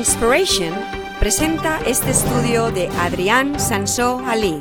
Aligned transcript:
Inspiration 0.00 0.72
presenta 1.18 1.78
este 1.80 2.12
estudio 2.12 2.70
de 2.70 2.88
Adrián 3.00 3.60
Sansó 3.60 4.22
Ali. 4.26 4.58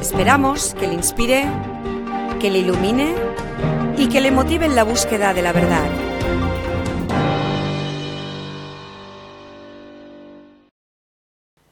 Esperamos 0.00 0.72
que 0.80 0.88
le 0.88 0.94
inspire, 0.94 1.44
que 2.40 2.50
le 2.50 2.60
ilumine 2.60 3.14
y 3.98 4.08
que 4.08 4.22
le 4.22 4.30
motive 4.30 4.64
en 4.64 4.74
la 4.74 4.84
búsqueda 4.84 5.34
de 5.34 5.42
la 5.42 5.52
verdad. 5.52 5.90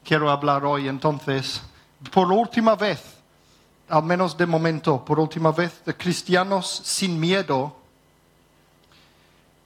Quiero 0.04 0.30
hablar 0.30 0.66
hoy 0.66 0.88
entonces, 0.88 1.62
por 2.12 2.30
última 2.30 2.76
vez, 2.76 3.00
al 3.88 4.02
menos 4.02 4.36
de 4.36 4.44
momento, 4.44 5.02
por 5.02 5.18
última 5.18 5.52
vez, 5.52 5.82
de 5.86 5.96
cristianos 5.96 6.82
sin 6.84 7.18
miedo. 7.18 7.74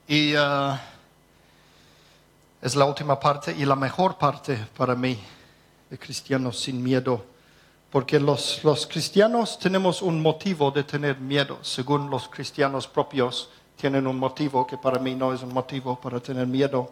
Y 0.07 0.37
uh, 0.37 0.77
es 2.63 2.77
la 2.77 2.85
última 2.85 3.19
parte 3.19 3.53
y 3.59 3.65
la 3.65 3.75
mejor 3.75 4.17
parte 4.17 4.57
para 4.77 4.95
mí, 4.95 5.19
de 5.91 5.99
cristianos 5.99 6.61
sin 6.61 6.81
miedo. 6.83 7.25
Porque 7.91 8.19
los, 8.21 8.63
los 8.63 8.87
cristianos 8.87 9.59
tenemos 9.59 10.01
un 10.01 10.23
motivo 10.23 10.71
de 10.71 10.85
tener 10.85 11.19
miedo, 11.19 11.59
según 11.61 12.09
los 12.09 12.29
cristianos 12.29 12.87
propios 12.87 13.51
tienen 13.77 14.07
un 14.07 14.17
motivo 14.17 14.65
que 14.65 14.79
para 14.79 15.01
mí 15.01 15.15
no 15.17 15.35
es 15.35 15.43
un 15.43 15.53
motivo 15.53 16.01
para 16.01 16.21
tener 16.21 16.47
miedo, 16.47 16.89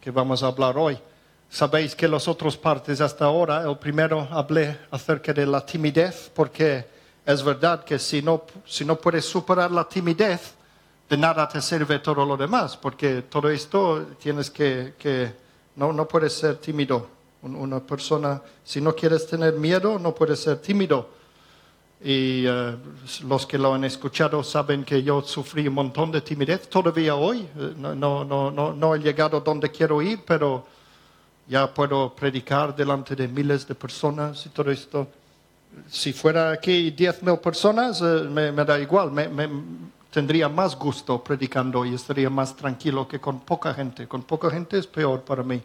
que 0.00 0.10
vamos 0.10 0.42
a 0.42 0.46
hablar 0.46 0.78
hoy. 0.78 0.98
Sabéis 1.50 1.94
que 1.94 2.08
las 2.08 2.26
otras 2.26 2.56
partes 2.56 3.00
hasta 3.02 3.26
ahora, 3.26 3.62
el 3.62 3.76
primero 3.76 4.26
hablé 4.30 4.78
acerca 4.90 5.34
de 5.34 5.46
la 5.46 5.64
timidez, 5.64 6.30
porque 6.34 6.86
es 7.26 7.42
verdad 7.42 7.84
que 7.84 7.98
si 7.98 8.22
no, 8.22 8.42
si 8.64 8.86
no 8.86 8.96
puedes 8.96 9.26
superar 9.26 9.70
la 9.70 9.86
timidez, 9.86 10.54
de 11.08 11.16
nada 11.16 11.48
te 11.48 11.60
sirve 11.60 12.00
todo 12.00 12.24
lo 12.24 12.36
demás, 12.36 12.76
porque 12.76 13.22
todo 13.22 13.48
esto 13.48 14.06
tienes 14.20 14.50
que, 14.50 14.94
que 14.98 15.32
no, 15.76 15.92
no 15.92 16.06
puedes 16.06 16.34
ser 16.34 16.56
tímido. 16.56 17.06
Una 17.42 17.80
persona, 17.80 18.42
si 18.64 18.80
no 18.80 18.94
quieres 18.94 19.26
tener 19.26 19.54
miedo, 19.54 19.98
no 19.98 20.14
puedes 20.14 20.40
ser 20.40 20.58
tímido. 20.58 21.08
Y 22.02 22.46
uh, 22.46 22.76
los 23.26 23.46
que 23.46 23.58
lo 23.58 23.74
han 23.74 23.84
escuchado 23.84 24.42
saben 24.44 24.84
que 24.84 25.02
yo 25.02 25.22
sufrí 25.22 25.66
un 25.66 25.74
montón 25.74 26.12
de 26.12 26.20
timidez 26.20 26.68
todavía 26.68 27.14
hoy. 27.14 27.48
No, 27.76 27.94
no, 27.94 28.24
no, 28.24 28.50
no, 28.50 28.72
no 28.72 28.94
he 28.94 28.98
llegado 28.98 29.40
donde 29.40 29.70
quiero 29.70 30.02
ir, 30.02 30.20
pero 30.26 30.66
ya 31.48 31.72
puedo 31.72 32.14
predicar 32.14 32.74
delante 32.76 33.16
de 33.16 33.26
miles 33.26 33.66
de 33.66 33.74
personas 33.74 34.44
y 34.46 34.50
todo 34.50 34.70
esto. 34.70 35.08
Si 35.88 36.12
fuera 36.12 36.50
aquí 36.50 36.90
diez 36.90 37.22
mil 37.22 37.38
personas, 37.38 38.00
uh, 38.00 38.28
me, 38.28 38.52
da 38.52 38.78
igual. 38.78 39.10
Me, 39.10 39.28
tendría 40.10 40.48
más 40.48 40.76
gusto 40.76 41.22
predicando 41.22 41.84
y 41.84 41.94
estaría 41.94 42.30
más 42.30 42.56
tranquilo 42.56 43.06
que 43.06 43.20
con 43.20 43.40
poca 43.40 43.74
gente. 43.74 44.08
Con 44.08 44.22
poca 44.22 44.50
gente 44.50 44.78
es 44.78 44.86
peor 44.86 45.22
para 45.22 45.42
mí. 45.42 45.62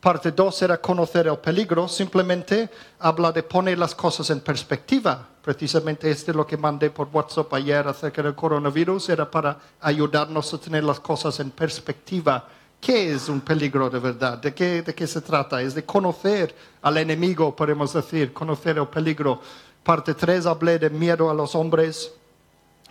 Parte 0.00 0.30
2 0.30 0.62
era 0.62 0.80
conocer 0.80 1.26
el 1.26 1.38
peligro, 1.38 1.88
simplemente 1.88 2.70
habla 3.00 3.32
de 3.32 3.42
poner 3.42 3.78
las 3.78 3.94
cosas 3.94 4.30
en 4.30 4.40
perspectiva. 4.40 5.26
Precisamente 5.42 6.10
este 6.10 6.30
es 6.30 6.36
lo 6.36 6.46
que 6.46 6.56
mandé 6.56 6.90
por 6.90 7.08
WhatsApp 7.12 7.52
ayer 7.54 7.88
acerca 7.88 8.22
del 8.22 8.34
coronavirus, 8.34 9.08
era 9.08 9.28
para 9.28 9.58
ayudarnos 9.80 10.52
a 10.52 10.58
tener 10.58 10.84
las 10.84 11.00
cosas 11.00 11.40
en 11.40 11.50
perspectiva. 11.50 12.46
¿Qué 12.80 13.12
es 13.14 13.28
un 13.28 13.40
peligro 13.40 13.88
de 13.88 13.98
verdad? 13.98 14.38
¿De 14.38 14.54
qué, 14.54 14.82
de 14.82 14.94
qué 14.94 15.06
se 15.06 15.22
trata? 15.22 15.60
Es 15.62 15.74
de 15.74 15.84
conocer 15.84 16.54
al 16.82 16.98
enemigo, 16.98 17.56
podemos 17.56 17.92
decir, 17.92 18.32
conocer 18.32 18.78
el 18.78 18.86
peligro. 18.86 19.40
Parte 19.82 20.14
3 20.14 20.46
hablé 20.46 20.78
de 20.78 20.90
miedo 20.90 21.30
a 21.30 21.34
los 21.34 21.54
hombres, 21.54 22.12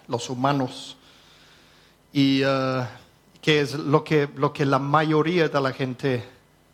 los 0.08 0.30
humanos, 0.30 0.98
y 2.14 2.44
uh, 2.44 2.86
que 3.42 3.62
es 3.62 3.74
lo 3.76 4.04
que, 4.04 4.30
lo 4.36 4.52
que 4.52 4.66
la 4.66 4.80
mayoría 4.80 5.50
de 5.50 5.62
la 5.62 5.72
gente 5.72 6.24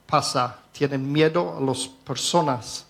pasa, 0.06 0.60
tienen 0.72 1.12
miedo 1.12 1.58
a 1.58 1.62
las 1.62 1.88
personas 1.88 2.86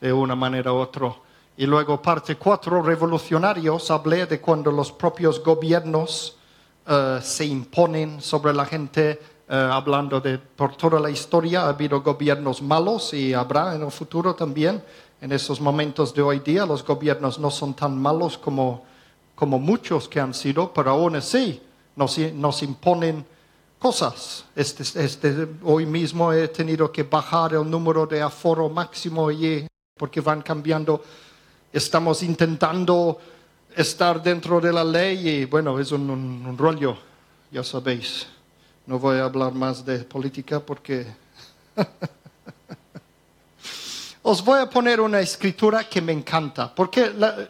de 0.00 0.12
una 0.12 0.34
manera 0.34 0.72
u 0.72 0.76
otra. 0.76 1.14
Y 1.56 1.66
luego 1.66 2.00
parte 2.00 2.36
cuatro, 2.36 2.82
revolucionarios, 2.82 3.90
hablé 3.90 4.26
de 4.26 4.40
cuando 4.40 4.72
los 4.72 4.92
propios 4.92 5.42
gobiernos 5.42 6.36
uh, 6.86 7.20
se 7.20 7.44
imponen 7.44 8.20
sobre 8.20 8.54
la 8.54 8.64
gente, 8.64 9.20
uh, 9.48 9.54
hablando 9.54 10.20
de 10.20 10.38
por 10.38 10.76
toda 10.76 10.98
la 10.98 11.10
historia 11.10 11.62
ha 11.62 11.68
habido 11.68 12.00
gobiernos 12.00 12.62
malos 12.62 13.12
y 13.12 13.34
habrá 13.34 13.74
en 13.74 13.82
el 13.82 13.90
futuro 13.90 14.34
también. 14.34 14.82
En 15.20 15.32
esos 15.32 15.60
momentos 15.60 16.14
de 16.14 16.22
hoy 16.22 16.38
día 16.38 16.64
los 16.64 16.82
gobiernos 16.82 17.38
no 17.38 17.50
son 17.50 17.74
tan 17.74 18.00
malos 18.00 18.38
como, 18.38 18.86
como 19.40 19.58
muchos 19.58 20.06
que 20.06 20.20
han 20.20 20.34
sido, 20.34 20.70
pero 20.70 20.90
aún 20.90 21.16
así 21.16 21.62
nos, 21.96 22.18
nos 22.18 22.62
imponen 22.62 23.24
cosas. 23.78 24.44
Este, 24.54 24.82
este, 25.02 25.48
hoy 25.62 25.86
mismo 25.86 26.30
he 26.30 26.48
tenido 26.48 26.92
que 26.92 27.04
bajar 27.04 27.54
el 27.54 27.70
número 27.70 28.04
de 28.04 28.20
aforo 28.20 28.68
máximo 28.68 29.30
allí 29.30 29.66
porque 29.96 30.20
van 30.20 30.42
cambiando. 30.42 31.02
Estamos 31.72 32.22
intentando 32.22 33.18
estar 33.74 34.22
dentro 34.22 34.60
de 34.60 34.74
la 34.74 34.84
ley 34.84 35.26
y 35.26 35.44
bueno, 35.46 35.78
es 35.78 35.90
un, 35.90 36.10
un, 36.10 36.44
un 36.46 36.58
rollo, 36.58 36.98
ya 37.50 37.64
sabéis. 37.64 38.26
No 38.84 38.98
voy 38.98 39.16
a 39.16 39.24
hablar 39.24 39.54
más 39.54 39.86
de 39.86 40.00
política 40.00 40.60
porque... 40.60 41.06
Os 44.22 44.44
voy 44.44 44.60
a 44.60 44.68
poner 44.68 45.00
una 45.00 45.20
escritura 45.20 45.88
que 45.88 46.02
me 46.02 46.12
encanta, 46.12 46.74
porque 46.74 47.10
la, 47.10 47.48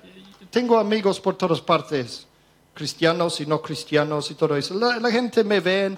tengo 0.50 0.78
amigos 0.78 1.20
por 1.20 1.36
todas 1.36 1.60
partes, 1.60 2.26
cristianos 2.74 3.40
y 3.40 3.46
no 3.46 3.60
cristianos 3.62 4.30
y 4.30 4.34
todo 4.34 4.56
eso. 4.56 4.74
La, 4.74 4.98
la 4.98 5.10
gente 5.10 5.44
me 5.44 5.60
ve 5.60 5.96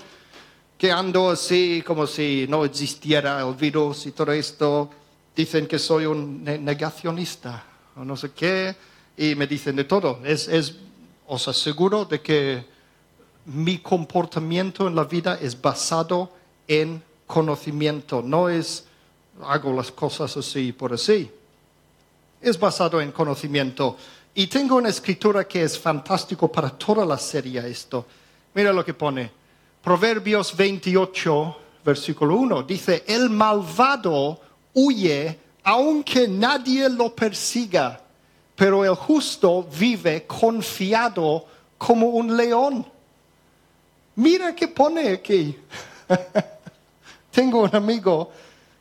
que 0.79 0.91
ando 0.91 1.31
así 1.31 1.83
como 1.87 2.07
si 2.07 2.47
no 2.49 2.65
existiera 2.65 3.41
el 3.47 3.55
virus 3.55 4.07
y 4.07 4.13
todo 4.13 4.33
esto. 4.33 4.91
Dicen 5.35 5.67
que 5.67 5.79
soy 5.79 6.07
un 6.07 6.45
negacionista 6.45 7.65
o 7.97 8.05
no 8.05 8.17
sé 8.17 8.33
qué 8.33 8.75
y 9.17 9.35
me 9.35 9.47
dicen 9.47 9.77
de 9.77 9.85
todo. 9.85 10.21
Es, 10.25 10.49
es, 10.49 10.77
os 11.27 11.49
aseguro 11.49 12.05
de 12.05 12.21
que 12.21 12.65
mi 13.47 13.79
comportamiento 13.79 14.87
en 14.87 14.95
la 14.95 15.05
vida 15.05 15.39
es 15.41 15.61
basado 15.61 16.31
en 16.69 17.03
conocimiento, 17.27 18.23
no 18.23 18.49
es 18.49 18.85
hago 19.43 19.73
las 19.73 19.91
cosas 19.91 20.37
así 20.37 20.73
por 20.73 20.93
así. 20.93 21.31
Es 22.41 22.59
basado 22.59 23.01
en 23.01 23.13
conocimiento. 23.13 23.97
Y 24.35 24.47
tengo 24.47 24.77
una 24.77 24.89
escritura 24.89 25.47
que 25.47 25.63
es 25.63 25.79
fantástico 25.79 26.51
para 26.51 26.71
toda 26.71 27.05
la 27.05 27.19
serie 27.19 27.69
esto. 27.69 28.07
Mira 28.55 28.73
lo 28.73 28.83
que 28.83 28.95
pone. 28.95 29.31
Proverbios 29.83 30.57
28, 30.57 31.57
versículo 31.85 32.37
1. 32.37 32.63
Dice, 32.63 33.05
el 33.07 33.29
malvado 33.29 34.41
huye 34.75 35.39
aunque 35.65 36.27
nadie 36.27 36.89
lo 36.89 37.15
persiga, 37.15 38.01
pero 38.57 38.85
el 38.85 38.95
justo 38.95 39.65
vive 39.79 40.27
confiado 40.27 41.47
como 41.79 42.09
un 42.09 42.37
león. 42.37 42.85
Mira 44.17 44.55
qué 44.55 44.69
pone 44.69 45.09
aquí. 45.11 45.57
Tengo 47.31 47.63
un 47.63 47.77
amigo 47.77 48.31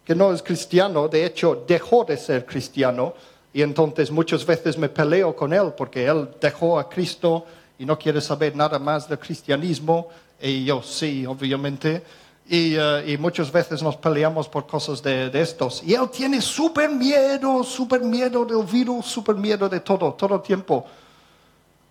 que 0.04 0.16
no 0.16 0.34
es 0.34 0.42
cristiano, 0.42 1.08
de 1.08 1.26
hecho 1.26 1.64
dejó 1.68 2.04
de 2.04 2.18
ser 2.18 2.46
cristiano 2.46 3.14
y 3.54 3.62
entonces 3.62 4.12
muchas 4.12 4.46
veces 4.46 4.78
me 4.78 4.90
peleo 4.90 5.36
con 5.36 5.54
él 5.54 5.74
porque 5.76 6.06
él 6.06 6.30
dejó 6.40 6.80
a 6.80 6.88
Cristo 6.90 7.46
y 7.78 7.86
no 7.86 7.98
quiere 7.98 8.22
saber 8.22 8.56
nada 8.56 8.80
más 8.80 9.10
del 9.10 9.20
cristianismo 9.20 10.08
y 10.42 10.66
yo 10.66 10.82
sí, 10.82 11.26
obviamente. 11.26 12.04
Y, 12.48 12.76
uh, 12.76 13.08
y, 13.08 13.18
muchas 13.18 13.52
veces 13.52 13.82
nos 13.82 13.96
peleamos 13.96 14.50
por 14.50 14.68
cosas 14.68 15.02
de, 15.02 15.30
de 15.30 15.42
estos. 15.42 15.84
Y 15.84 15.94
él 15.94 16.10
tiene 16.10 16.42
súper 16.42 16.90
miedo, 16.90 17.64
súper 17.64 18.02
miedo 18.02 18.44
del 18.44 18.66
virus, 18.66 19.06
súper 19.06 19.36
miedo 19.36 19.70
de 19.70 19.80
todo, 19.80 20.14
todo 20.14 20.36
el 20.36 20.42
tiempo. 20.42 20.86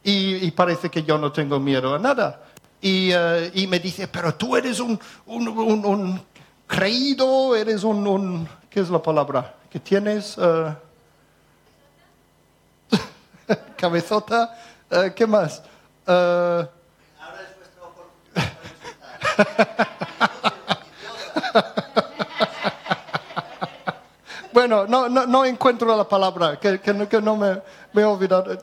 Y, 0.03 0.47
y, 0.47 0.51
parece 0.51 0.91
que 0.91 1.03
yo 1.03 1.17
no 1.17 1.33
tengo 1.33 1.59
miedo 1.59 1.95
a 1.95 1.99
nada. 1.99 2.43
Y, 2.83 3.13
uh, 3.15 3.51
y 3.55 3.67
me 3.67 3.79
dice, 3.79 4.09
pero 4.09 4.35
tú 4.35 4.57
eres 4.57 4.81
un, 4.81 4.99
un, 5.27 5.49
un, 5.49 5.85
un 5.87 6.21
creído, 6.67 7.57
eres 7.57 7.83
un, 7.83 8.47
¿qué 8.69 8.81
es 8.81 8.91
la 8.91 9.03
palabra? 9.03 9.55
Que 9.71 9.81
tienes 9.81 10.37
uh, 10.37 10.75
cabezota, 13.77 14.57
¿qué 15.15 15.27
más? 15.27 15.63
bueno, 24.53 24.87
no, 24.87 25.09
no, 25.09 25.27
no, 25.27 25.45
encuentro 25.45 25.97
la 25.97 26.09
palabra, 26.09 26.59
que, 26.59 26.81
que, 26.81 27.09
que 27.09 27.23
no 27.23 27.37
me, 27.37 27.63
me, 27.93 28.03
he 28.03 28.05
olvidado. 28.05 28.59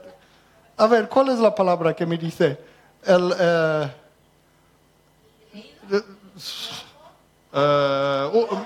A 0.78 0.88
ver, 0.88 1.08
¿cuál 1.10 1.30
es 1.30 1.40
la 1.40 1.56
palabra 1.56 1.96
que 1.96 2.06
me 2.06 2.18
dice? 2.18 2.60
El, 3.04 3.24
uh, 3.24 3.88
uh, 7.54 7.58
uh, 8.38 8.66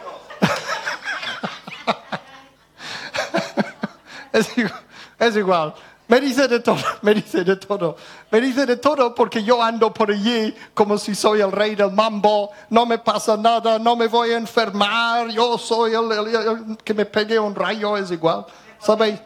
es, 4.34 4.58
igual, 4.58 4.82
es 5.20 5.36
igual. 5.36 5.76
Me 6.12 6.20
dice 6.20 6.46
de 6.50 6.60
todo, 6.60 6.76
me 7.04 7.14
dice 7.14 7.46
de 7.46 7.56
todo. 7.56 7.96
Me 8.32 8.42
dice 8.42 8.66
de 8.66 8.76
todo 8.76 9.16
porque 9.16 9.42
yo 9.46 9.64
ando 9.64 9.94
por 9.94 10.12
allí 10.12 10.54
como 10.74 10.98
si 10.98 11.16
soy 11.16 11.40
el 11.40 11.54
rey 11.54 11.74
del 11.74 11.90
mambo. 11.94 12.52
No 12.70 12.86
me 12.86 12.98
pasa 13.00 13.38
nada, 13.38 13.80
no 13.80 13.96
me 13.96 14.08
voy 14.08 14.32
a 14.32 14.38
enfermar. 14.38 15.30
Yo 15.30 15.58
soy 15.58 15.94
el, 15.94 16.12
el- 16.12 16.78
que 16.84 16.94
me 16.94 17.06
pegue 17.06 17.40
un 17.40 17.56
rayo, 17.56 17.96
es 17.96 18.12
igual. 18.12 18.46
¿Sabéis? 18.80 19.22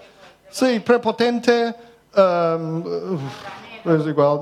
Sí, 0.52 0.80
prepotente. 0.80 1.74
um, 2.16 2.84
es 3.84 4.06
igual. 4.06 4.40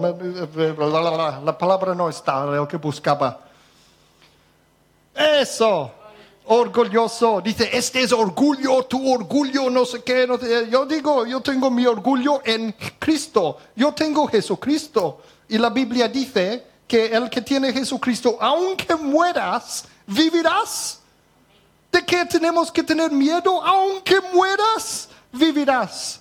La, 0.77 0.99
la- 0.99 1.11
la- 1.17 1.39
la 1.45 1.57
palabra 1.57 1.95
no 1.95 2.09
está, 2.09 2.43
el 2.59 2.67
que 2.67 2.75
buscaba. 2.75 3.39
Eso. 5.15 5.91
Orgulloso. 6.45 7.41
Dice, 7.41 7.69
este 7.71 8.01
es 8.01 8.11
orgullo, 8.11 8.83
tu 8.83 9.11
orgullo, 9.13 9.69
no 9.69 9.85
sé 9.85 10.03
qué. 10.03 10.27
no 10.27 10.37
sé- 10.37 10.69
Yo 10.69 10.85
digo, 10.85 11.25
yo 11.25 11.41
tengo 11.41 11.69
mi 11.71 11.85
orgullo 11.85 12.41
en 12.43 12.75
Cristo. 12.99 13.57
Yo 13.75 13.93
tengo 13.93 14.27
Jesucristo. 14.27 15.21
Y 15.47 15.57
la 15.57 15.69
Biblia 15.69 16.07
dice 16.07 16.65
que 16.87 17.05
el 17.07 17.29
que 17.29 17.41
tiene 17.41 17.71
Jesucristo, 17.71 18.37
aunque 18.41 18.95
mueras, 18.95 19.85
vivirás. 20.05 20.99
¿De 21.91 22.03
qué 22.03 22.25
tenemos 22.25 22.71
que 22.71 22.83
tener 22.83 23.11
miedo? 23.11 23.63
Aunque 23.63 24.19
mueras, 24.33 25.07
vivirás. 25.31 26.19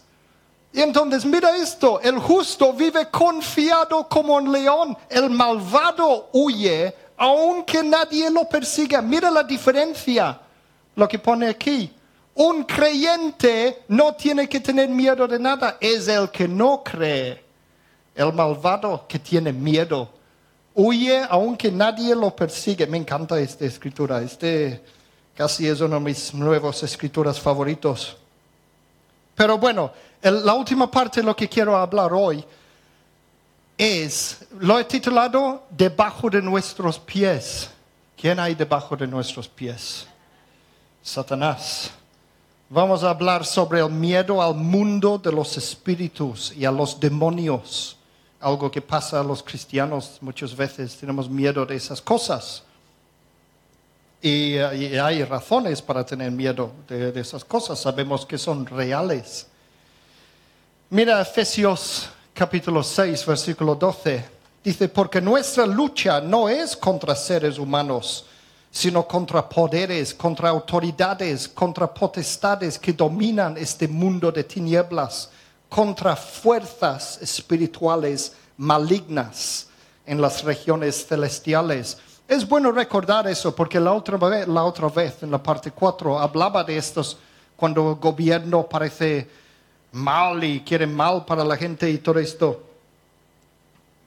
Y 0.75 0.81
entonces 0.81 1.25
mira 1.27 1.55
esto, 1.57 2.01
el 2.01 2.19
justo 2.19 2.73
vive 2.73 3.11
confiado 3.11 4.09
como 4.09 4.37
un 4.37 4.51
león, 4.51 4.97
el 5.11 5.29
malvado 5.29 6.31
huye 6.33 6.95
aunque 7.25 7.85
nadie 7.85 8.29
lo 8.31 8.49
persiga. 8.49 9.01
Mira 9.01 9.31
la 9.31 9.45
diferencia, 9.45 10.41
lo 10.97 11.07
que 11.07 11.21
pone 11.21 11.47
aquí. 11.47 11.89
Un 12.35 12.65
creyente 12.65 13.85
no 13.89 14.15
tiene 14.17 14.49
que 14.49 14.59
tener 14.59 14.89
miedo 14.89 15.29
de 15.29 15.39
nada, 15.39 15.77
es 15.81 16.09
el 16.09 16.31
que 16.31 16.49
no 16.49 16.83
cree, 16.83 17.41
el 18.17 18.33
malvado 18.33 19.07
que 19.07 19.21
tiene 19.21 19.53
miedo. 19.53 20.09
Huye 20.75 21.25
aunque 21.31 21.71
nadie 21.71 22.13
lo 22.17 22.35
persigue. 22.35 22.89
Me 22.89 22.97
encanta 22.99 23.39
esta 23.39 23.67
escritura, 23.67 24.21
este 24.21 24.83
casi 25.37 25.69
es 25.69 25.81
una 25.81 25.97
de 25.97 26.01
mis 26.01 26.35
nuevas 26.35 26.83
escrituras 26.83 27.39
favoritos. 27.39 28.17
Pero 29.37 29.59
bueno, 29.59 29.93
el- 30.21 30.45
la 30.45 30.55
última 30.55 30.91
parte 30.91 31.21
de 31.21 31.27
lo 31.27 31.37
que 31.37 31.49
quiero 31.49 31.77
hablar 31.77 32.13
hoy 32.13 32.45
es, 33.83 34.39
lo 34.61 34.79
he 34.79 34.85
titulado 34.85 35.65
Debajo 35.71 36.31
de 36.31 36.41
nuestros 36.41 36.99
pies. 37.01 37.69
¿Quién 38.17 38.39
hay 38.39 38.55
debajo 38.55 38.97
de 38.97 39.09
nuestros 39.09 39.49
pies? 39.49 40.07
Satanás. 41.03 41.91
Vamos 42.69 43.03
a 43.03 43.11
hablar 43.11 43.45
sobre 43.45 43.81
el 43.81 43.91
miedo 43.91 44.41
al 44.41 44.55
mundo 44.55 45.19
de 45.19 45.33
los 45.33 45.57
espíritus 45.57 46.55
y 46.57 46.65
a 46.65 46.71
los 46.71 47.01
demonios. 47.01 47.97
Algo 48.41 48.71
que 48.71 48.81
pasa 48.81 49.19
a 49.19 49.25
los 49.25 49.43
cristianos 49.43 50.19
muchas 50.21 50.57
veces, 50.57 50.97
tenemos 50.97 51.29
miedo 51.29 51.67
de 51.67 51.75
esas 51.75 52.01
cosas. 52.01 52.63
Y, 54.21 54.57
hay 54.59 55.25
razones 55.25 55.83
para 55.83 56.07
tener 56.07 56.31
miedo 56.31 56.73
de, 56.87 57.11
de 57.11 57.21
esas 57.21 57.45
cosas, 57.45 57.81
sabemos 57.81 58.25
que 58.25 58.39
son 58.39 58.65
reales. 58.65 59.49
Mira 60.89 61.21
Efesios 61.21 62.09
capítulo 62.35 62.83
6, 62.83 63.27
versículo 63.27 63.75
12. 63.75 64.25
Dice, 64.65 64.89
porque 64.89 65.21
nuestra 65.21 65.67
lucha 65.67 66.21
no 66.21 66.49
es 66.49 66.77
contra 66.77 67.15
seres 67.15 67.59
humanos, 67.59 68.25
sino 68.71 69.07
contra 69.07 69.49
poderes, 69.49 70.15
contra 70.15 70.49
autoridades, 70.49 71.49
contra 71.49 71.93
potestades 71.93 72.79
que 72.79 72.93
dominan 72.93 73.57
este 73.59 73.87
mundo 73.87 74.33
de 74.33 74.45
tinieblas, 74.45 75.31
contra 75.69 76.17
fuerzas 76.17 77.19
espirituales 77.21 78.33
malignas 78.57 79.69
en 80.07 80.21
las 80.21 80.43
regiones 80.43 81.07
celestiales. 81.07 81.99
Es 82.29 82.49
bueno 82.49 82.73
recordar 82.73 83.27
eso 83.27 83.55
porque 83.55 83.79
la 83.81 83.93
otra 83.93 84.17
vez, 84.17 84.49
la 84.49 84.65
otra 84.65 84.89
vez 84.89 85.23
en 85.23 85.31
la 85.31 85.43
parte 85.43 85.71
4 85.71 86.19
hablaba 86.19 86.65
de 86.65 86.77
estos 86.77 87.19
cuando 87.57 87.91
el 87.91 87.97
gobierno 87.97 88.63
parece 88.69 89.42
mal 89.93 90.43
y 90.43 90.61
quiere 90.61 90.87
mal 90.87 91.25
para 91.25 91.45
la 91.45 91.57
gente 91.57 91.89
y 91.91 91.99
todo 91.99 92.19
esto. 92.19 92.63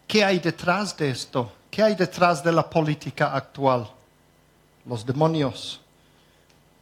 ¿Qué 0.07 0.23
hay 0.23 0.39
detrás 0.39 0.95
de 0.97 1.09
esto? 1.09 1.51
¿Qué 1.71 1.81
hay 1.83 1.95
detrás 1.95 2.43
de 2.43 2.51
la 2.51 2.67
política 2.69 3.33
actual? 3.35 3.89
Los 4.85 5.05
demonios. 5.05 5.81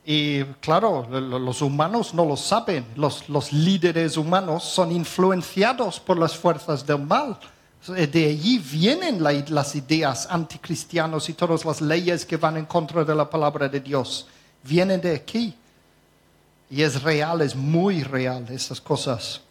Y 0.05 0.44
claro, 0.59 1.07
lo- 1.09 1.21
lo- 1.21 1.39
los 1.39 1.61
humanos 1.61 2.13
no 2.13 2.25
lo 2.25 2.35
saben. 2.35 2.85
Los, 2.95 3.29
líderes 3.53 4.17
humanos 4.17 4.63
son 4.65 4.91
influenciados 4.91 6.00
por 6.00 6.17
las 6.19 6.35
fuerzas 6.35 6.85
del 6.85 7.00
mal. 7.00 7.38
De 7.88 8.25
allí 8.29 8.59
vienen 8.59 9.23
la- 9.23 9.31
las 9.50 9.75
ideas 9.75 10.27
anticristianas 10.29 11.27
y 11.29 11.33
todas 11.33 11.63
las 11.65 11.81
leyes 11.81 12.25
que 12.25 12.38
van 12.38 12.57
en 12.57 12.65
contra 12.65 13.03
de 13.05 13.15
la 13.15 13.29
palabra 13.29 13.67
de 13.69 13.79
Dios. 13.79 14.27
Vienen 14.63 15.00
de 15.01 15.15
aquí. 15.15 15.55
Y 16.73 16.81
es 16.81 17.03
real, 17.03 17.41
es 17.41 17.55
muy 17.55 18.01
real 18.01 18.47
esas 18.49 18.81
cosas. 18.81 19.41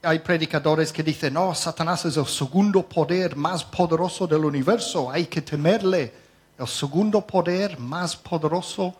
Hay 0.00 0.20
predicadores 0.20 0.92
que 0.92 1.02
dicen, 1.02 1.34
no, 1.34 1.52
Satanás 1.56 2.04
es 2.04 2.16
el 2.16 2.26
segundo 2.26 2.88
poder 2.88 3.34
más 3.34 3.64
poderoso 3.64 4.24
del 4.24 4.44
universo, 4.44 5.10
hay 5.10 5.26
que 5.26 5.42
temerle. 5.42 6.14
El 6.56 6.68
segundo 6.68 7.20
poder 7.26 7.80
más 7.80 8.14
poderoso 8.14 8.94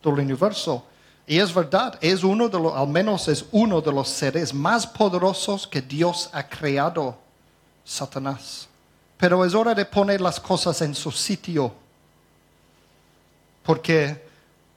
del 0.00 0.12
universo. 0.12 0.86
Y 1.26 1.40
es 1.40 1.52
verdad, 1.52 1.98
es 2.00 2.22
uno 2.22 2.48
de 2.48 2.60
los, 2.60 2.72
al 2.72 2.86
menos 2.86 3.26
es 3.26 3.46
uno 3.50 3.80
de 3.80 3.90
los 3.90 4.08
seres 4.08 4.54
más 4.54 4.86
poderosos 4.86 5.66
que 5.66 5.82
Dios 5.82 6.30
ha 6.32 6.48
creado, 6.48 7.18
Satanás. 7.84 8.68
Pero 9.16 9.44
es 9.44 9.54
hora 9.54 9.74
de 9.74 9.86
poner 9.86 10.20
las 10.20 10.38
cosas 10.38 10.80
en 10.82 10.94
su 10.94 11.10
sitio. 11.10 11.74
Porque 13.64 14.24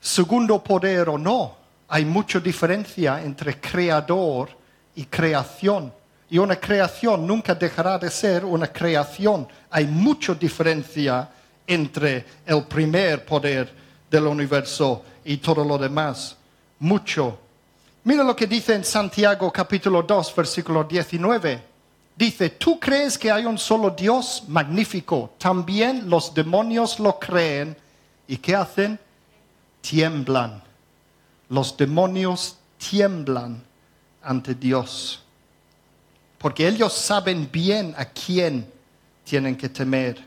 segundo 0.00 0.60
poder 0.60 1.08
o 1.08 1.16
no, 1.16 1.58
hay 1.88 2.04
mucha 2.04 2.38
diferencia 2.38 3.22
entre 3.22 3.58
creador 3.58 4.50
y 4.94 5.06
creación. 5.06 5.92
Y 6.30 6.36
una 6.36 6.56
creación 6.56 7.26
nunca 7.26 7.54
dejará 7.54 7.98
de 7.98 8.10
ser 8.10 8.44
una 8.44 8.70
creación. 8.70 9.48
Hay 9.70 9.86
mucha 9.86 10.34
diferencia 10.34 11.30
entre 11.66 12.26
el 12.44 12.64
primer 12.64 13.24
poder 13.24 13.72
del 14.10 14.26
universo 14.26 15.02
y 15.24 15.38
todo 15.38 15.64
lo 15.64 15.78
demás. 15.78 16.36
Mucho. 16.80 17.38
Mira 18.04 18.22
lo 18.22 18.36
que 18.36 18.46
dice 18.46 18.74
en 18.74 18.84
Santiago 18.84 19.50
capítulo 19.50 20.02
2, 20.02 20.34
versículo 20.36 20.84
19. 20.84 21.62
Dice, 22.14 22.50
¿tú 22.50 22.78
crees 22.78 23.16
que 23.16 23.30
hay 23.30 23.46
un 23.46 23.56
solo 23.56 23.90
Dios? 23.90 24.44
Magnífico. 24.48 25.34
También 25.38 26.10
los 26.10 26.34
demonios 26.34 27.00
lo 27.00 27.18
creen. 27.18 27.76
¿Y 28.26 28.36
qué 28.36 28.54
hacen? 28.54 28.98
Tiemblan. 29.80 30.67
Los 31.48 31.76
demonios 31.76 32.56
tiemblan 32.78 33.62
ante 34.22 34.54
Dios. 34.54 35.22
Porque 36.38 36.68
ellos 36.68 36.92
saben 36.92 37.48
bien 37.50 37.94
a 37.96 38.04
quién 38.04 38.70
tienen 39.24 39.56
que 39.56 39.68
temer. 39.68 40.24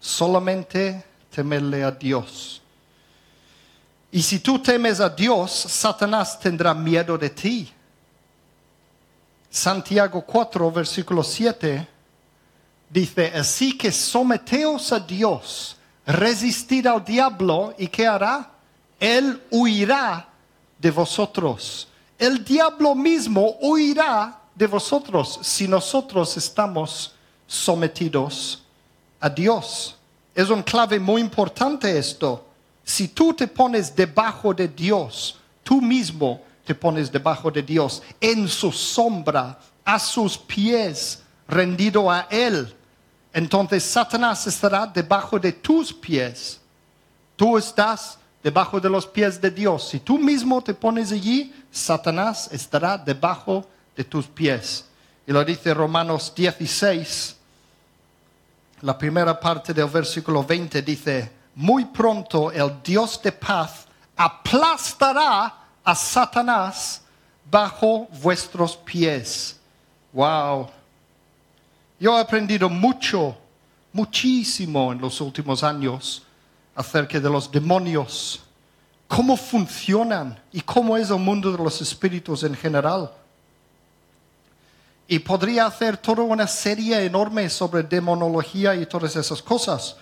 Solamente 0.00 1.04
temerle 1.30 1.82
a 1.84 1.90
Dios. 1.90 2.60
Y 4.10 4.22
si 4.22 4.38
tú 4.40 4.58
temes 4.58 5.00
a 5.00 5.08
Dios, 5.08 5.50
Satanás 5.50 6.38
tendrá 6.38 6.72
miedo 6.74 7.18
de 7.18 7.30
ti. 7.30 7.72
Santiago 9.50 10.22
4, 10.22 10.70
versículo 10.70 11.22
7, 11.22 11.88
dice, 12.88 13.32
así 13.34 13.76
que 13.76 13.90
someteos 13.90 14.92
a 14.92 15.00
Dios, 15.00 15.76
resistid 16.06 16.86
al 16.86 17.04
diablo, 17.04 17.74
¿y 17.78 17.88
qué 17.88 18.06
hará? 18.06 18.50
Él 19.00 19.42
huirá 19.50 20.27
de 20.78 20.90
vosotros. 20.90 21.88
El 22.18 22.44
diablo 22.44 22.94
mismo 22.94 23.56
huirá 23.60 24.40
de 24.54 24.66
vosotros 24.66 25.38
si 25.42 25.68
nosotros 25.68 26.36
estamos 26.36 27.14
sometidos 27.46 28.62
a 29.20 29.28
Dios. 29.28 29.96
Es 30.34 30.50
un 30.50 30.62
clave 30.62 30.98
muy 30.98 31.20
importante 31.20 31.96
esto. 31.98 32.46
Si 32.84 33.08
tú 33.08 33.34
te 33.34 33.46
pones 33.46 33.94
debajo 33.94 34.54
de 34.54 34.68
Dios, 34.68 35.38
tú 35.62 35.80
mismo 35.80 36.42
te 36.64 36.74
pones 36.74 37.10
debajo 37.10 37.50
de 37.50 37.62
Dios, 37.62 38.02
en 38.20 38.48
su 38.48 38.70
sombra, 38.70 39.58
a 39.84 39.98
sus 39.98 40.36
pies, 40.36 41.22
rendido 41.46 42.10
a 42.10 42.26
Él, 42.30 42.74
entonces 43.32 43.84
Satanás 43.84 44.46
estará 44.46 44.86
debajo 44.86 45.38
de 45.38 45.52
tus 45.52 45.92
pies. 45.92 46.60
Tú 47.36 47.56
estás 47.56 48.18
debajo 48.42 48.80
de 48.80 48.88
los 48.88 49.06
pies 49.06 49.40
de 49.40 49.50
Dios. 49.50 49.88
Si 49.88 50.00
tú 50.00 50.18
mismo 50.18 50.62
te 50.62 50.74
pones 50.74 51.12
allí, 51.12 51.54
Satanás 51.70 52.48
estará 52.52 52.96
debajo 52.96 53.66
de 53.96 54.04
tus 54.04 54.26
pies. 54.26 54.84
Y 55.26 55.32
lo 55.32 55.44
dice 55.44 55.74
Romanos 55.74 56.32
16, 56.34 57.36
la 58.82 58.96
primera 58.96 59.38
parte 59.38 59.74
del 59.74 59.88
versículo 59.88 60.44
20 60.44 60.82
dice, 60.82 61.32
muy 61.56 61.86
pronto 61.86 62.52
el 62.52 62.80
Dios 62.82 63.20
de 63.22 63.32
paz 63.32 63.86
aplastará 64.16 65.54
a 65.84 65.94
Satanás 65.94 67.02
bajo 67.50 68.06
vuestros 68.22 68.76
pies. 68.76 69.58
Wow. 70.12 70.68
Yo 71.98 72.16
he 72.16 72.20
aprendido 72.20 72.68
mucho, 72.68 73.36
muchísimo 73.92 74.92
en 74.92 75.00
los 75.00 75.20
últimos 75.20 75.64
años 75.64 76.22
acerca 76.78 77.18
de 77.18 77.28
los 77.28 77.50
demonios, 77.50 78.40
cómo 79.08 79.36
funcionan 79.36 80.40
y 80.52 80.60
cómo 80.60 80.96
es 80.96 81.10
el 81.10 81.18
mundo 81.18 81.50
de 81.50 81.58
los 81.58 81.82
espíritus 81.82 82.44
en 82.44 82.54
general. 82.54 83.10
Y 85.08 85.18
podría 85.18 85.66
hacer 85.66 85.96
toda 85.96 86.22
una 86.22 86.46
serie 86.46 87.04
enorme 87.04 87.50
sobre 87.50 87.82
demonología 87.82 88.76
y 88.76 88.86
todas 88.86 89.16
esas 89.16 89.42
cosas. 89.42 89.96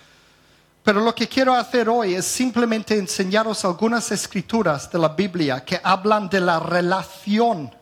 Pero 0.83 1.01
lo 1.01 1.15
que 1.15 1.27
quiero 1.27 1.55
hacer 1.55 1.89
hoy 1.89 2.13
es 2.13 2.25
simplemente 2.25 2.95
enseñaros 2.95 3.65
algunas 3.65 4.11
escrituras 4.11 4.91
de 4.91 4.99
la 4.99 5.09
Biblia 5.09 5.65
que 5.65 5.81
hablan 5.83 6.29
de 6.29 6.41
la 6.41 6.59
relación, 6.59 7.73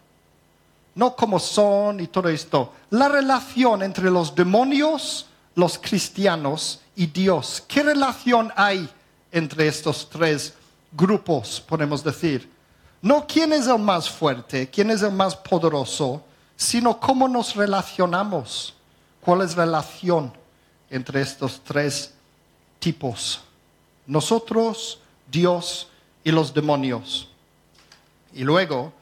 no 0.96 1.16
como 1.18 1.38
son 1.38 2.00
y 2.00 2.08
todo 2.08 2.30
esto, 2.30 2.72
la 2.92 3.10
relación 3.10 3.84
entre 3.84 4.10
los 4.10 4.34
demonios, 4.34 5.25
los 5.56 5.78
cristianos 5.78 6.80
y 6.96 7.08
Dios. 7.08 7.64
¿Qué 7.68 7.84
relación 7.84 8.52
hay 8.56 8.90
entre 9.32 9.68
estos 9.68 10.10
tres 10.10 10.54
grupos, 10.92 11.62
podemos 11.62 12.04
decir? 12.04 12.52
No 13.02 13.28
quién 13.28 13.54
es 13.54 13.68
el 13.68 13.80
más 13.80 14.10
fuerte, 14.10 14.70
quién 14.70 14.90
es 14.90 15.02
el 15.02 15.12
más 15.12 15.36
poderoso, 15.36 16.24
sino 16.56 17.00
cómo 17.00 17.28
nos 17.28 17.56
relacionamos, 17.56 18.74
cuál 19.22 19.42
es 19.42 19.56
la 19.56 19.66
relación 19.66 20.34
entre 20.90 21.22
estos 21.22 21.62
tres 21.64 22.14
tipos. 22.80 23.42
Nosotros, 24.08 25.00
Dios 25.30 25.88
y 26.24 26.32
los 26.32 26.54
demonios. 26.54 27.28
Y 28.34 28.44
luego 28.44 28.94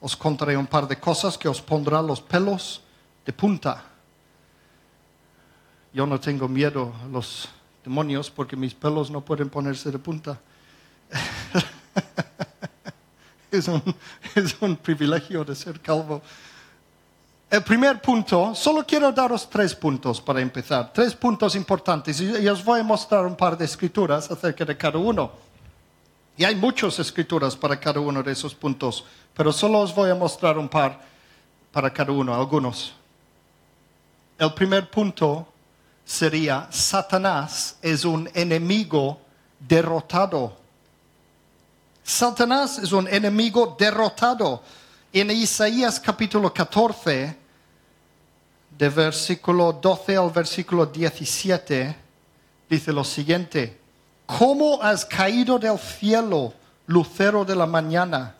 os 0.00 0.16
contaré 0.16 0.56
un 0.56 0.66
par 0.66 0.88
de 0.88 0.98
cosas 0.98 1.36
que 1.36 1.48
os 1.48 1.60
pondrán 1.60 2.06
los 2.06 2.20
pelos 2.20 2.80
de 3.24 3.32
punta. 3.32 3.84
Yo 5.92 6.06
no 6.06 6.20
tengo 6.20 6.48
miedo 6.48 6.92
a 7.02 7.08
los 7.08 7.48
demonios 7.84 8.30
porque 8.30 8.56
mis 8.56 8.74
pelos 8.74 9.10
no 9.10 9.20
pueden 9.20 9.50
ponerse 9.50 9.90
de 9.90 9.98
punta. 9.98 10.38
es, 13.50 13.68
un, 13.68 13.82
es 14.34 14.56
un 14.60 14.76
privilegio 14.76 15.44
de 15.44 15.56
ser 15.56 15.80
calvo. 15.80 16.22
El 17.50 17.64
primer 17.64 18.00
punto, 18.00 18.54
solo 18.54 18.86
quiero 18.86 19.10
daros 19.10 19.50
tres 19.50 19.74
puntos 19.74 20.20
para 20.20 20.40
empezar, 20.40 20.92
tres 20.92 21.14
puntos 21.14 21.56
importantes 21.56 22.20
y 22.20 22.46
os 22.46 22.64
voy 22.64 22.78
a 22.78 22.84
mostrar 22.84 23.26
un 23.26 23.34
par 23.34 23.58
de 23.58 23.64
escrituras 23.64 24.30
acerca 24.30 24.64
de 24.64 24.76
cada 24.76 24.98
uno. 24.98 25.32
Y 26.36 26.44
hay 26.44 26.54
muchas 26.54 27.00
escrituras 27.00 27.56
para 27.56 27.80
cada 27.80 27.98
uno 27.98 28.22
de 28.22 28.30
esos 28.30 28.54
puntos, 28.54 29.04
pero 29.34 29.52
solo 29.52 29.80
os 29.80 29.92
voy 29.92 30.10
a 30.10 30.14
mostrar 30.14 30.56
un 30.58 30.68
par 30.68 31.00
para 31.72 31.92
cada 31.92 32.12
uno, 32.12 32.32
algunos. 32.32 32.92
El 34.38 34.54
primer 34.54 34.88
punto 34.88 35.49
sería, 36.10 36.66
Satanás 36.70 37.76
es 37.80 38.04
un 38.04 38.28
enemigo 38.34 39.20
derrotado. 39.60 40.56
Satanás 42.02 42.78
es 42.78 42.90
un 42.90 43.06
enemigo 43.06 43.76
derrotado. 43.78 44.60
En 45.12 45.30
Isaías 45.30 46.00
capítulo 46.00 46.52
14, 46.52 47.36
de 48.76 48.88
versículo 48.88 49.72
12 49.72 50.16
al 50.16 50.30
versículo 50.30 50.84
17, 50.84 51.96
dice 52.68 52.92
lo 52.92 53.04
siguiente, 53.04 53.78
¿cómo 54.26 54.82
has 54.82 55.04
caído 55.04 55.60
del 55.60 55.78
cielo, 55.78 56.52
lucero 56.86 57.44
de 57.44 57.54
la 57.54 57.66
mañana? 57.66 58.34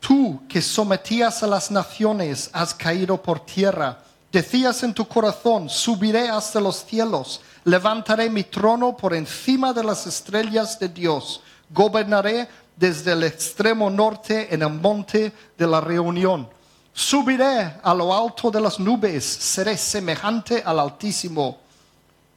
Tú 0.00 0.42
que 0.46 0.60
sometías 0.60 1.42
a 1.42 1.46
las 1.46 1.70
naciones, 1.70 2.50
has 2.52 2.74
caído 2.74 3.22
por 3.22 3.40
tierra. 3.40 4.00
Decías 4.34 4.82
en 4.82 4.92
tu 4.92 5.06
corazón, 5.06 5.70
subiré 5.70 6.28
hasta 6.28 6.60
los 6.60 6.84
cielos, 6.84 7.40
levantaré 7.64 8.28
mi 8.28 8.42
trono 8.42 8.96
por 8.96 9.14
encima 9.14 9.72
de 9.72 9.84
las 9.84 10.08
estrellas 10.08 10.76
de 10.78 10.88
Dios, 10.88 11.40
gobernaré 11.70 12.48
desde 12.76 13.12
el 13.12 13.22
extremo 13.22 13.88
norte 13.88 14.52
en 14.52 14.62
el 14.62 14.70
monte 14.70 15.32
de 15.56 15.66
la 15.66 15.80
reunión 15.80 16.48
Subiré 16.96 17.74
a 17.82 17.92
lo 17.92 18.14
alto 18.14 18.52
de 18.52 18.60
las 18.60 18.78
nubes, 18.78 19.24
seré 19.24 19.76
semejante 19.76 20.62
al 20.64 20.78
Altísimo, 20.78 21.58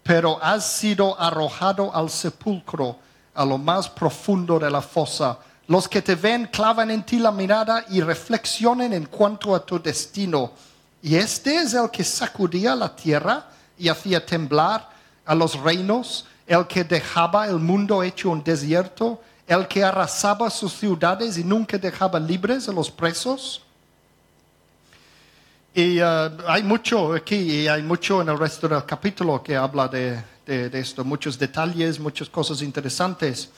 pero 0.01 0.39
has 0.42 0.66
sido 0.66 1.20
arrojado 1.20 1.94
al 1.96 2.10
sepulcro, 2.10 2.96
a 3.36 3.46
lo 3.46 3.60
más 3.60 3.88
profundo 3.88 4.58
de 4.58 4.72
la 4.72 4.82
fosa. 4.82 5.38
Los 5.68 5.88
que 5.88 6.01
te 6.01 6.16
ven 6.16 6.48
clavan 6.48 6.89
en 6.89 7.04
ti 7.04 7.20
la 7.20 7.32
mirada 7.32 7.86
y 7.89 8.01
reflexionen 8.01 8.94
en 8.94 9.06
cuanto 9.06 9.54
a 9.54 9.63
tu 9.63 9.80
destino. 9.80 10.54
Y 11.07 11.15
este 11.15 11.55
es 11.55 11.73
el 11.73 11.89
que 11.89 12.03
sacudía 12.03 12.75
la 12.75 12.93
tierra 12.93 13.47
y 13.77 13.87
hacía 13.87 14.25
temblar 14.25 14.89
a 15.25 15.33
los 15.33 15.57
reinos, 15.59 16.25
el 16.45 16.67
que 16.67 16.83
dejaba 16.83 17.47
el 17.47 17.59
mundo 17.59 18.03
hecho 18.03 18.29
un 18.29 18.43
desierto, 18.43 19.21
el 19.47 19.67
que 19.67 19.83
arrasaba 19.83 20.49
sus 20.49 20.73
ciudades 20.73 21.37
y 21.37 21.43
nunca 21.43 21.77
dejaba 21.77 22.19
libres 22.19 22.67
a 22.67 22.73
los 22.73 22.91
presos 22.91 23.61
y 25.77 26.01
uh, 26.01 26.31
hay 26.47 26.63
mucho 26.63 27.13
aquí 27.13 27.35
y 27.35 27.67
hay 27.67 27.83
mucho 27.83 28.23
en 28.23 28.29
el 28.29 28.39
resto 28.39 28.67
del 28.67 28.83
capítulo 28.83 29.43
que 29.43 29.55
habla 29.55 29.87
de, 29.87 30.23
esto, 30.47 31.05
muchos 31.05 31.37
detalles, 31.37 31.99
muchas 31.99 32.29
cosas 32.29 32.63
interesantes. 32.63 33.51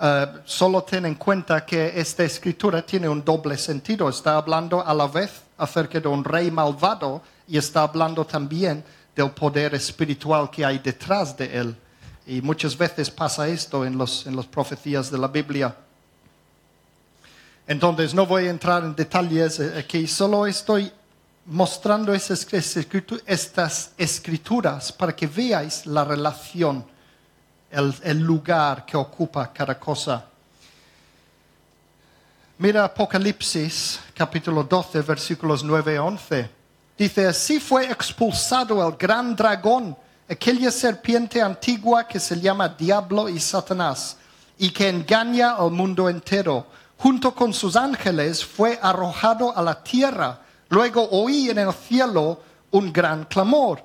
Uh, 0.00 0.38
solo 0.46 0.82
ten 0.82 1.04
en 1.04 1.16
cuenta 1.16 1.66
que 1.66 1.92
esta 1.94 2.24
escritura 2.24 2.80
tiene 2.80 3.06
un 3.06 3.22
doble 3.22 3.58
sentido. 3.58 4.08
Está 4.08 4.38
hablando 4.38 4.82
a 4.82 4.94
la 4.94 5.08
vez 5.08 5.42
acerca 5.58 6.00
de 6.00 6.08
un 6.08 6.24
rey 6.24 6.50
malvado 6.50 7.20
y 7.46 7.58
está 7.58 7.82
hablando 7.82 8.24
también 8.24 8.82
del 9.14 9.30
poder 9.32 9.74
espiritual 9.74 10.48
que 10.50 10.64
hay 10.64 10.78
detrás 10.78 11.36
de 11.36 11.58
él. 11.58 11.76
Y 12.26 12.40
muchas 12.40 12.76
veces 12.76 13.10
pasa 13.10 13.48
esto 13.48 13.84
en, 13.84 13.98
los, 13.98 14.26
en 14.26 14.36
las 14.36 14.46
profecías 14.46 15.10
de 15.10 15.18
la 15.18 15.28
Biblia. 15.28 15.74
Entonces 17.66 18.14
no 18.14 18.24
voy 18.24 18.46
a 18.46 18.50
entrar 18.50 18.82
en 18.84 18.94
detalles 18.94 19.60
aquí, 19.76 20.06
solo 20.06 20.46
estoy 20.46 20.90
mostrando 21.48 22.12
estas 22.14 23.92
escrituras 23.96 24.92
para 24.92 25.16
que 25.16 25.26
veáis 25.26 25.86
la 25.86 26.04
relación, 26.04 26.84
el, 27.70 28.20
lugar 28.20 28.84
que 28.84 28.96
ocupa 28.96 29.52
cada 29.52 29.78
cosa. 29.78 30.26
Mira 32.58 32.84
Apocalipsis 32.84 34.00
capítulo 34.14 34.64
12 34.64 35.02
versículos 35.02 35.62
9 35.62 35.94
y 35.94 35.98
11. 35.98 36.50
Dice, 36.98 37.26
así 37.26 37.60
fue 37.60 37.86
expulsado 37.86 38.86
el 38.86 38.96
gran 38.96 39.36
dragón, 39.36 39.96
aquella 40.28 40.70
serpiente 40.70 41.40
antigua 41.40 42.06
que 42.06 42.18
se 42.18 42.40
llama 42.40 42.68
Diablo 42.68 43.28
y 43.28 43.38
Satanás, 43.38 44.16
y 44.58 44.70
que 44.70 44.88
engaña 44.88 45.52
al 45.52 45.70
mundo 45.70 46.08
entero. 46.08 46.66
Junto 46.96 47.32
con 47.32 47.54
sus 47.54 47.76
ángeles 47.76 48.44
fue 48.44 48.78
arrojado 48.82 49.56
a 49.56 49.62
la 49.62 49.82
tierra 49.82 50.40
Luego 50.68 51.08
oí 51.10 51.50
en 51.50 51.58
el 51.58 51.72
cielo 51.72 52.40
un 52.70 52.92
gran 52.92 53.24
clamor. 53.24 53.82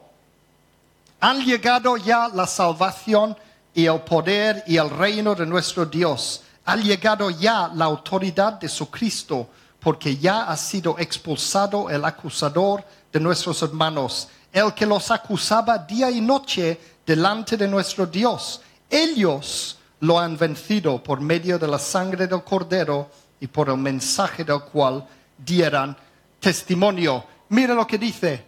Han 1.20 1.44
llegado 1.46 1.96
ya 1.98 2.27
la 2.27 2.46
salvación 2.46 3.38
y 3.74 3.86
el 3.86 4.01
poder 4.01 4.63
y 4.68 4.77
el 4.77 4.89
reino 4.89 5.34
de 5.34 5.46
nuestro 5.46 5.86
Dios. 5.86 6.43
Ha 6.65 6.75
llegado 6.75 7.29
ya 7.29 7.70
la 7.74 7.86
autoridad 7.86 8.53
de 8.53 8.70
su 8.70 8.89
Cristo, 8.89 9.50
porque 9.79 10.15
ya 10.17 10.43
ha 10.43 10.55
sido 10.55 10.98
expulsado 10.98 11.89
el 11.89 12.05
acusador 12.05 12.84
de 13.12 13.20
nuestros 13.20 13.62
hermanos, 13.62 14.29
el 14.51 14.74
que 14.74 14.86
los 14.86 15.12
acusaba 15.12 15.77
día 15.77 16.10
y 16.10 16.22
noche 16.22 16.79
delante 17.05 17.58
de 17.58 17.67
nuestro 17.67 18.05
Dios. 18.05 18.62
Ellos 18.89 19.77
lo 20.00 20.20
han 20.20 20.38
vencido 20.38 21.01
por 21.01 21.20
medio 21.20 21.58
de 21.58 21.67
la 21.67 21.79
sangre 21.79 22.27
del 22.27 22.43
cordero 22.43 23.10
y 23.39 23.48
por 23.48 23.70
el 23.70 23.77
mensaje 23.77 24.43
del 24.43 24.62
cual 24.62 25.05
dieran 25.38 25.98
testimonio. 26.39 27.25
Mira 27.50 27.74
lo 27.74 27.86
que 27.86 27.98
dice. 27.98 28.46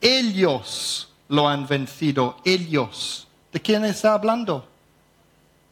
Ellos 0.00 1.08
lo 1.28 1.48
han 1.48 1.66
vencido. 1.66 2.36
Ellos. 2.44 3.26
¿De 3.52 3.60
quién 3.60 3.84
está 3.84 4.14
hablando? 4.14 4.68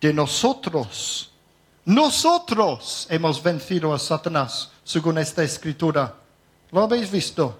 De 0.00 0.12
nosotros. 0.12 1.30
Nosotros 1.86 3.06
hemos 3.10 3.42
vencido 3.42 3.92
a 3.92 3.98
Satanás, 3.98 4.70
según 4.84 5.18
esta 5.18 5.42
escritura. 5.42 6.14
¿Lo 6.70 6.82
habéis 6.82 7.10
visto? 7.10 7.58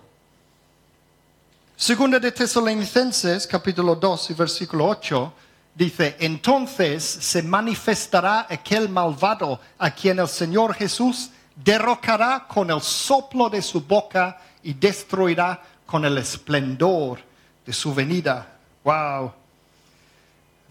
Segunda 1.76 2.19
de 2.19 2.33
Tesalonicenses, 2.33 3.47
capítulo 3.47 3.95
2 3.95 4.31
y 4.31 4.35
versículo 4.35 4.87
8, 4.87 5.33
dice, 5.75 6.16
entonces 6.21 7.04
se 7.04 7.43
manifestará 7.43 8.47
aquel 8.49 8.88
malvado 8.88 9.61
a 9.76 9.90
quien 9.90 10.19
el 10.19 10.28
Señor 10.28 10.73
Jesús 10.73 11.28
derrocará 11.54 12.47
con 12.49 12.71
el 12.71 12.81
soplo 12.81 13.50
de 13.50 13.61
su 13.61 13.83
boca 13.83 14.40
y 14.62 14.73
destruirá 14.73 15.62
con 15.85 16.02
el 16.07 16.16
esplendor 16.16 17.19
de 17.66 17.73
su 17.75 17.93
venida. 17.93 18.57
Wow. 18.85 19.43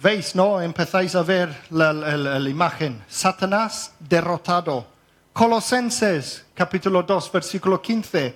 ¿Veis, 0.03 0.35
no? 0.35 0.61
Empezáis 0.61 1.15
a 1.15 1.23
ver 1.23 1.47
la, 1.69 2.37
imagen. 2.49 3.01
Satanás 3.07 3.93
derrotado. 4.01 4.85
Colosenses 5.31 6.43
capítulo 6.53 7.03
2, 7.03 7.31
versículo 7.31 7.81
15. 7.81 8.35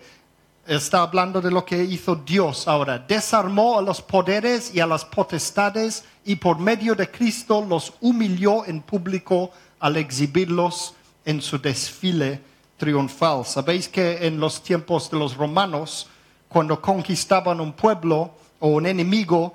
Está 0.66 1.02
hablando 1.02 1.42
de 1.42 1.52
lo 1.52 1.66
que 1.66 1.84
hizo 1.84 2.16
Dios 2.16 2.70
ahora. 2.70 2.98
Desarmó 2.98 3.78
a 3.78 3.82
los 3.82 4.02
poderes 4.02 4.74
y 4.74 4.80
a 4.80 4.88
las 4.88 5.04
potestades 5.04 6.06
y 6.24 6.38
por 6.38 6.58
medio 6.58 6.96
de 6.96 7.12
Cristo 7.12 7.62
los 7.68 7.94
humilló 8.00 8.66
en 8.66 8.82
público 8.82 9.52
al 9.82 9.98
exhibirlos 9.98 10.94
en 11.26 11.42
su 11.42 11.60
desfile 11.60 12.40
triunfal. 12.78 13.46
Sabéis 13.46 13.90
que 13.90 14.26
en 14.26 14.40
los 14.40 14.64
tiempos 14.64 15.12
de 15.12 15.20
los 15.20 15.36
romanos, 15.36 16.08
cuando 16.48 16.82
conquistaban 16.82 17.60
un 17.60 17.74
pueblo 17.74 18.32
o 18.62 18.70
un 18.70 18.86
enemigo, 18.86 19.54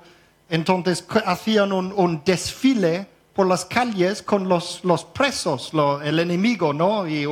entonces 0.49 1.05
hacían 1.25 1.71
un, 1.71 2.21
desfile 2.23 3.07
por 3.33 3.47
las 3.47 3.65
calles 3.65 4.21
con 4.21 4.47
los, 4.47 4.83
los 4.83 5.03
presos, 5.03 5.71
el 6.03 6.19
enemigo, 6.19 6.73
¿no? 6.73 7.07
Y 7.07 7.25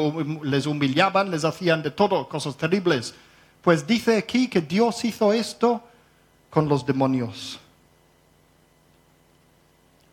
les 0.43 0.65
humillaban, 0.65 1.29
les 1.29 1.45
hacían 1.45 1.83
de 1.83 1.91
todo, 1.91 2.27
cosas 2.27 2.57
terribles. 2.57 3.13
Pues 3.61 3.85
dice 3.85 4.17
aquí 4.17 4.47
que 4.47 4.61
Dios 4.61 5.05
hizo 5.05 5.31
esto 5.31 5.81
con 6.49 6.67
los 6.67 6.85
demonios. 6.85 7.59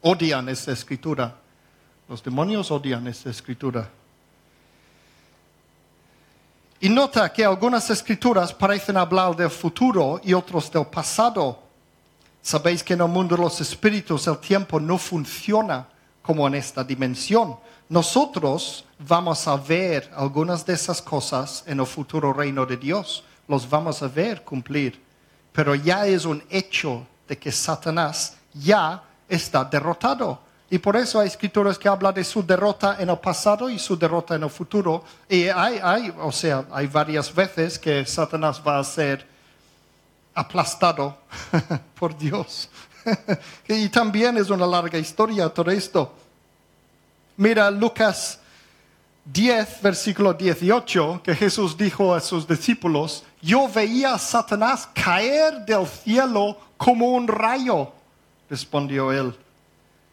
Odian 0.02 0.48
esta 0.48 0.72
escritura. 0.72 1.34
Los 2.08 2.22
demonios 2.22 2.70
odian 2.70 3.06
esta 3.06 3.30
escritura. 3.30 3.90
Y 6.80 6.88
nota 6.88 7.32
que 7.32 7.44
algunas 7.44 7.90
escrituras 7.90 8.54
parecen 8.54 8.96
hablar 8.96 9.34
del 9.34 9.50
futuro 9.50 10.20
y 10.22 10.32
otros 10.32 10.70
del 10.70 10.86
pasado. 10.86 11.67
Sabéis 12.48 12.82
que 12.82 12.94
en 12.94 13.02
el 13.02 13.08
mundo 13.08 13.36
de 13.36 13.42
los 13.42 13.60
espíritus 13.60 14.26
el 14.26 14.38
tiempo 14.38 14.80
no 14.80 14.96
funciona 14.96 15.86
como 16.22 16.46
en 16.46 16.54
esta 16.54 16.82
dimensión. 16.82 17.58
Nosotros 17.90 18.86
vamos 19.00 19.46
a 19.46 19.54
ver 19.56 20.10
algunas 20.16 20.64
de 20.64 20.72
esas 20.72 21.02
cosas 21.02 21.62
en 21.66 21.78
el 21.78 21.84
futuro 21.84 22.32
reino 22.32 22.64
de 22.64 22.78
Dios. 22.78 23.22
Los 23.48 23.68
vamos 23.68 24.02
a 24.02 24.08
ver 24.08 24.44
cumplir. 24.44 24.98
Pero 25.52 25.74
ya 25.74 26.06
es 26.06 26.24
un 26.24 26.42
hecho 26.48 27.06
de 27.28 27.36
que 27.36 27.52
Satanás 27.52 28.38
ya 28.54 29.04
está 29.28 29.62
derrotado. 29.62 30.40
Y 30.70 30.78
por 30.78 30.96
eso 30.96 31.20
hay 31.20 31.28
escrituras 31.28 31.78
que 31.78 31.90
hablan 31.90 32.14
de 32.14 32.24
su 32.24 32.42
derrota 32.42 32.96
en 32.98 33.10
el 33.10 33.18
pasado 33.18 33.68
y 33.68 33.78
su 33.78 33.94
derrota 33.94 34.36
en 34.36 34.44
el 34.44 34.50
futuro. 34.50 35.04
Y 35.28 35.48
hay, 35.48 35.80
hay, 35.82 36.14
o 36.18 36.32
sea, 36.32 36.64
hay 36.70 36.86
varias 36.86 37.34
veces 37.34 37.78
que 37.78 38.06
Satanás 38.06 38.62
va 38.66 38.78
a 38.78 38.84
ser 38.84 39.26
aplastado 40.38 41.18
por 41.98 42.16
Dios. 42.16 42.68
y 43.68 43.88
también 43.88 44.36
es 44.36 44.50
una 44.50 44.66
larga 44.66 44.98
historia 44.98 45.48
todo 45.48 45.70
esto. 45.70 46.14
Mira 47.36 47.70
Lucas 47.70 48.38
10, 49.24 49.82
versículo 49.82 50.32
18, 50.32 51.20
que 51.22 51.34
Jesús 51.34 51.76
dijo 51.76 52.14
a 52.14 52.20
sus 52.20 52.46
discípulos, 52.46 53.24
yo 53.42 53.68
veía 53.68 54.14
a 54.14 54.18
Satanás 54.18 54.88
caer 54.94 55.64
del 55.64 55.86
cielo 55.86 56.56
como 56.76 57.08
un 57.08 57.28
rayo, 57.28 57.92
respondió 58.48 59.12
él. 59.12 59.36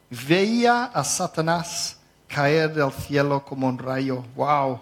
Veía 0.10 0.86
a 0.86 1.04
Satanás 1.04 1.98
caer 2.28 2.74
del 2.74 2.92
cielo 2.92 3.44
como 3.46 3.68
un 3.68 3.78
rayo. 3.78 4.24
Wow. 4.36 4.80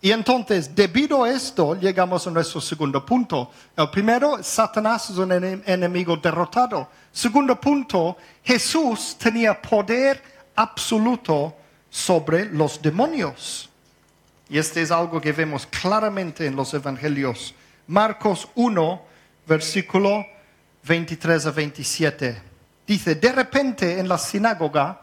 Y 0.00 0.12
entonces, 0.12 0.74
debido 0.76 1.24
a 1.24 1.30
esto, 1.30 1.74
llegamos 1.74 2.26
a 2.26 2.30
nuestro 2.30 2.60
segundo 2.60 3.04
punto. 3.04 3.50
El 3.76 3.90
primero, 3.90 4.40
Satanás 4.42 5.10
es 5.10 5.16
un 5.16 5.30
ene- 5.30 5.62
enemigo 5.66 6.16
derrotado. 6.16 6.88
Segundo 7.10 7.60
punto, 7.60 8.16
Jesús 8.44 9.16
tenía 9.18 9.60
poder 9.60 10.22
absoluto 10.54 11.54
sobre 11.90 12.44
los 12.46 12.80
demonios. 12.80 13.68
Y 14.48 14.58
este 14.58 14.82
es 14.82 14.90
algo 14.92 15.20
que 15.20 15.32
vemos 15.32 15.66
claramente 15.66 16.46
en 16.46 16.54
los 16.54 16.72
evangelios. 16.74 17.54
Marcos 17.88 18.48
1, 18.54 19.02
versículo 19.48 20.24
23 20.84 21.46
a 21.46 21.50
27. 21.50 22.42
Dice, 22.86 23.16
de 23.16 23.32
repente 23.32 23.98
en 23.98 24.08
la 24.08 24.16
sinagoga, 24.16 25.00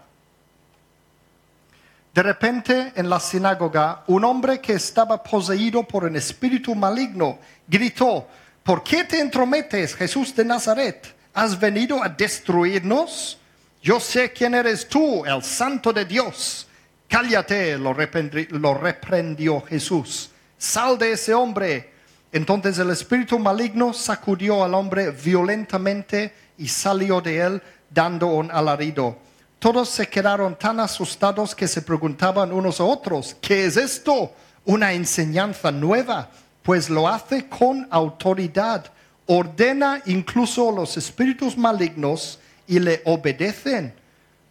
de 2.16 2.24
repente 2.24 2.94
en 2.96 3.10
la 3.10 3.20
sinagoga, 3.20 4.06
un 4.08 4.24
hombre 4.24 4.62
que 4.62 4.72
estaba 4.72 5.22
poseído 5.22 5.84
por 5.84 6.06
un 6.06 6.16
espíritu 6.16 6.74
maligno 6.74 7.40
gritó, 7.68 8.26
¿por 8.64 8.82
qué 8.84 9.04
te 9.04 9.20
entrometes, 9.20 9.94
Jesús 9.94 10.34
de 10.34 10.46
Nazaret? 10.46 11.14
¿Has 11.34 11.60
venido 11.60 12.02
a 12.02 12.08
destruirnos? 12.08 13.38
Yo 13.84 14.00
sé 14.00 14.32
quién 14.32 14.56
eres 14.56 14.88
tú, 14.88 15.26
el 15.26 15.44
santo 15.44 15.92
de 15.92 16.06
Dios. 16.06 16.70
Cállate, 17.10 17.78
lo, 17.78 17.94
lo 17.94 18.74
reprendió 18.76 19.60
Jesús. 19.64 20.32
Sal 20.58 20.98
de 20.98 21.12
ese 21.12 21.34
hombre. 21.34 21.92
Entonces 22.32 22.80
el 22.80 22.92
espíritu 22.92 23.38
maligno 23.40 23.92
sacudió 23.92 24.64
al 24.64 24.74
hombre 24.74 25.12
violentamente 25.12 26.34
y 26.58 26.70
salió 26.70 27.20
de 27.20 27.40
él 27.42 27.62
dando 27.90 28.28
un 28.28 28.50
alarido. 28.52 29.25
Todos 29.66 29.90
se 29.90 30.08
quedaron 30.08 30.56
tan 30.56 30.80
asustados 30.80 31.56
que 31.56 31.68
se 31.68 31.82
preguntaban 31.82 32.52
unos 32.52 32.80
a 32.80 32.84
otros, 32.84 33.36
¿qué 33.42 33.66
es 33.66 33.78
esto? 33.78 34.32
Una 34.64 34.94
enseñanza 34.94 35.72
nueva, 35.72 36.30
pues 36.62 36.88
lo 36.88 37.08
hace 37.08 37.50
con 37.50 37.88
autoridad. 37.90 38.86
Ordena 39.26 40.04
incluso 40.06 40.72
los 40.72 40.98
espíritus 40.98 41.58
malignos 41.58 42.38
y 42.68 42.78
le 42.78 43.02
obedecen. 43.06 43.92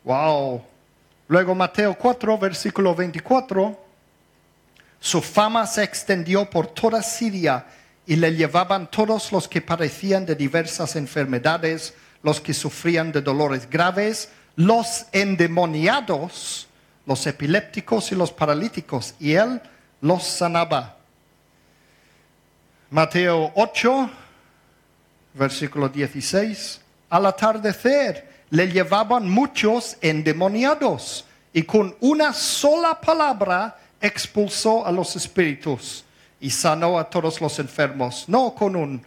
Wow. 0.03 0.65
Luego 1.29 1.55
Mateo 1.55 1.95
4, 1.97 2.37
versículo 2.37 2.93
24. 2.93 3.81
Su 4.99 5.23
fama 5.23 5.65
se 5.69 5.85
extendió 5.85 6.51
por 6.51 6.67
toda 6.67 7.01
Siria 7.05 7.67
y 8.05 8.17
le 8.17 8.35
llevaban 8.35 8.91
todos 8.91 9.31
los 9.31 9.47
que 9.47 9.63
padecían 9.63 10.27
de 10.27 10.35
diversas 10.35 10.97
enfermedades, 10.97 11.95
los 12.25 12.41
que 12.41 12.53
sufrían 12.53 13.13
de 13.13 13.23
dolores 13.23 13.71
graves, 13.71 14.29
los 14.57 15.07
endemoniados, 15.13 16.69
los 17.07 17.27
epilépticos 17.27 18.13
y 18.13 18.15
los 18.15 18.33
paralíticos, 18.33 19.15
y 19.19 19.35
él 19.35 19.61
los 20.01 20.25
sanaba. 20.25 20.97
Mateo 22.91 23.53
8, 23.57 24.11
versículo 25.35 25.89
16. 25.89 26.81
Al 27.11 27.27
atardecer 27.27 28.45
le 28.51 28.69
llevaban 28.69 29.29
muchos 29.29 29.97
endemoniados 30.01 31.25
y 31.53 31.63
con 31.63 31.97
una 32.01 32.33
sola 32.33 33.01
palabra 33.01 33.79
expulsó 34.01 34.87
a 34.87 34.93
los 34.93 35.17
espíritus 35.17 36.05
y 36.41 36.51
sanó 36.51 36.99
a 36.99 37.09
todos 37.09 37.41
los 37.41 37.59
enfermos, 37.59 38.29
no 38.29 38.55
con 38.55 38.77
un 38.77 39.05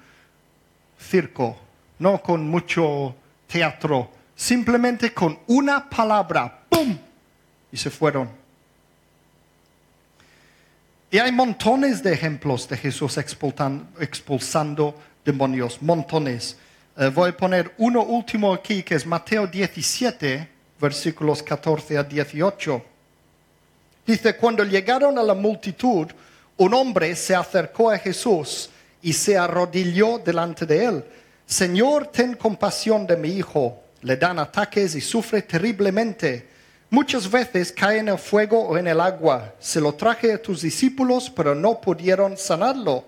circo, 1.00 1.58
no 2.00 2.22
con 2.22 2.48
mucho 2.48 3.16
teatro, 3.48 4.10
simplemente 4.38 5.13
con 5.13 5.39
una 5.47 5.89
palabra, 5.89 6.60
¡pum! 6.69 6.95
Y 7.71 7.76
se 7.76 7.89
fueron. 7.89 8.30
Y 11.10 11.17
hay 11.17 11.32
montones 11.32 12.04
de 12.04 12.13
ejemplos 12.13 12.69
de 12.69 12.78
Jesús 12.78 13.17
expulsando 13.17 14.95
demonios, 15.26 15.82
montones. 15.82 16.58
Eh, 16.95 17.08
voy 17.08 17.32
a 17.32 17.38
poner 17.38 17.73
uno 17.80 18.04
último 18.04 18.54
aquí, 18.54 18.84
que 18.84 18.95
es 18.95 19.06
Mateo 19.06 19.47
17, 19.47 20.47
versículos 20.80 21.41
14 21.41 21.97
a 21.97 22.04
18. 22.04 22.86
Dice, 24.06 24.36
cuando 24.38 24.63
llegaron 24.63 25.17
a 25.17 25.23
la 25.23 25.34
multitud, 25.34 26.08
un 26.58 26.73
hombre 26.73 27.15
se 27.15 27.36
acercó 27.36 27.89
a 27.89 27.97
Jesús 27.97 28.69
y 29.02 29.13
se 29.13 29.38
arrodilló 29.38 30.19
delante 30.19 30.65
de 30.65 30.86
él. 30.86 31.06
Señor, 31.45 32.08
ten 32.08 32.36
compasión 32.36 33.08
de 33.08 33.17
mi 33.17 33.30
hijo. 33.30 33.82
Le 34.02 34.16
dan 34.18 34.40
ataques 34.40 34.96
y 34.96 35.02
sufre 35.02 35.42
terriblemente. 35.42 36.48
Muchas 36.90 37.30
veces 37.30 37.72
cae 37.72 37.98
en 38.00 38.08
el 38.08 38.18
fuego 38.18 38.62
o 38.62 38.78
en 38.78 38.88
el 38.88 39.02
agua. 39.02 39.54
Se 39.60 39.82
lo 39.82 39.94
traje 39.94 40.34
a 40.34 40.42
tus 40.42 40.62
discípulos, 40.62 41.30
pero 41.30 41.54
no 41.54 41.82
pudieron 41.82 42.38
sanarlo. 42.38 43.04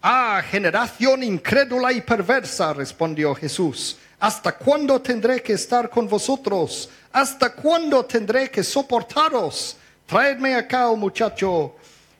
Ah, 0.00 0.42
generación 0.50 1.22
incrédula 1.22 1.92
y 1.92 2.00
perversa, 2.00 2.72
respondió 2.72 3.34
Jesús. 3.34 3.96
¿Hasta 4.20 4.52
cuándo 4.52 5.00
tendré 5.00 5.42
que 5.42 5.54
estar 5.54 5.90
con 5.90 6.08
vosotros? 6.08 6.88
¿Hasta 7.12 7.52
cuándo 7.52 8.04
tendré 8.04 8.50
que 8.50 8.62
soportaros? 8.62 9.76
Traedme 10.06 10.54
acá 10.54 10.88
al 10.88 10.96
muchacho. 10.96 11.74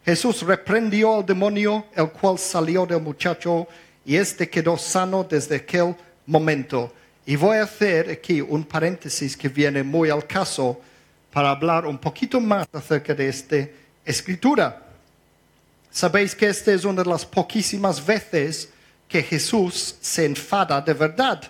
Jesús 0.04 0.42
reprendió 0.42 1.16
al 1.16 1.26
demonio, 1.26 1.86
el 1.94 2.10
cual 2.10 2.38
salió 2.38 2.84
del 2.84 3.00
muchacho, 3.00 3.66
y 4.04 4.16
éste 4.16 4.50
quedó 4.50 4.76
sano 4.76 5.24
desde 5.24 5.56
aquel 5.56 5.94
momento. 6.26 6.92
Y 7.26 7.36
voy 7.36 7.56
a 7.58 7.62
hacer 7.64 8.10
aquí 8.10 8.40
un 8.40 8.64
paréntesis 8.64 9.36
que 9.36 9.48
viene 9.48 9.82
muy 9.82 10.10
al 10.10 10.26
caso 10.26 10.80
para 11.32 11.50
hablar 11.50 11.86
un 11.86 11.98
poquito 11.98 12.40
más 12.40 12.66
acerca 12.72 13.14
de 13.14 13.28
esta 13.28 13.56
escritura. 14.04 14.82
Sabéis 15.90 16.34
que 16.34 16.48
esta 16.48 16.72
es 16.72 16.84
una 16.84 17.02
de 17.02 17.08
las 17.08 17.24
poquísimas 17.24 18.04
veces 18.04 18.68
que 19.08 19.22
Jesús 19.22 19.96
se 20.00 20.24
enfada 20.24 20.80
de 20.80 20.92
verdad. 20.94 21.40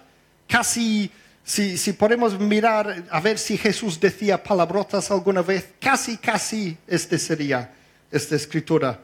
Casi 0.49 1.11
Si, 1.47 1.77
si 1.77 1.93
podemos 1.93 2.39
mirar 2.41 3.05
a 3.11 3.21
ver 3.21 3.37
si 3.39 3.59
Jesús 3.59 4.01
decía 4.01 4.43
palabrotas 4.43 5.11
alguna 5.11 5.43
vez, 5.43 5.67
casi, 5.79 6.17
casi 6.17 6.75
este 6.87 7.19
sería 7.19 7.71
esta 8.11 8.35
escritura. 8.37 8.99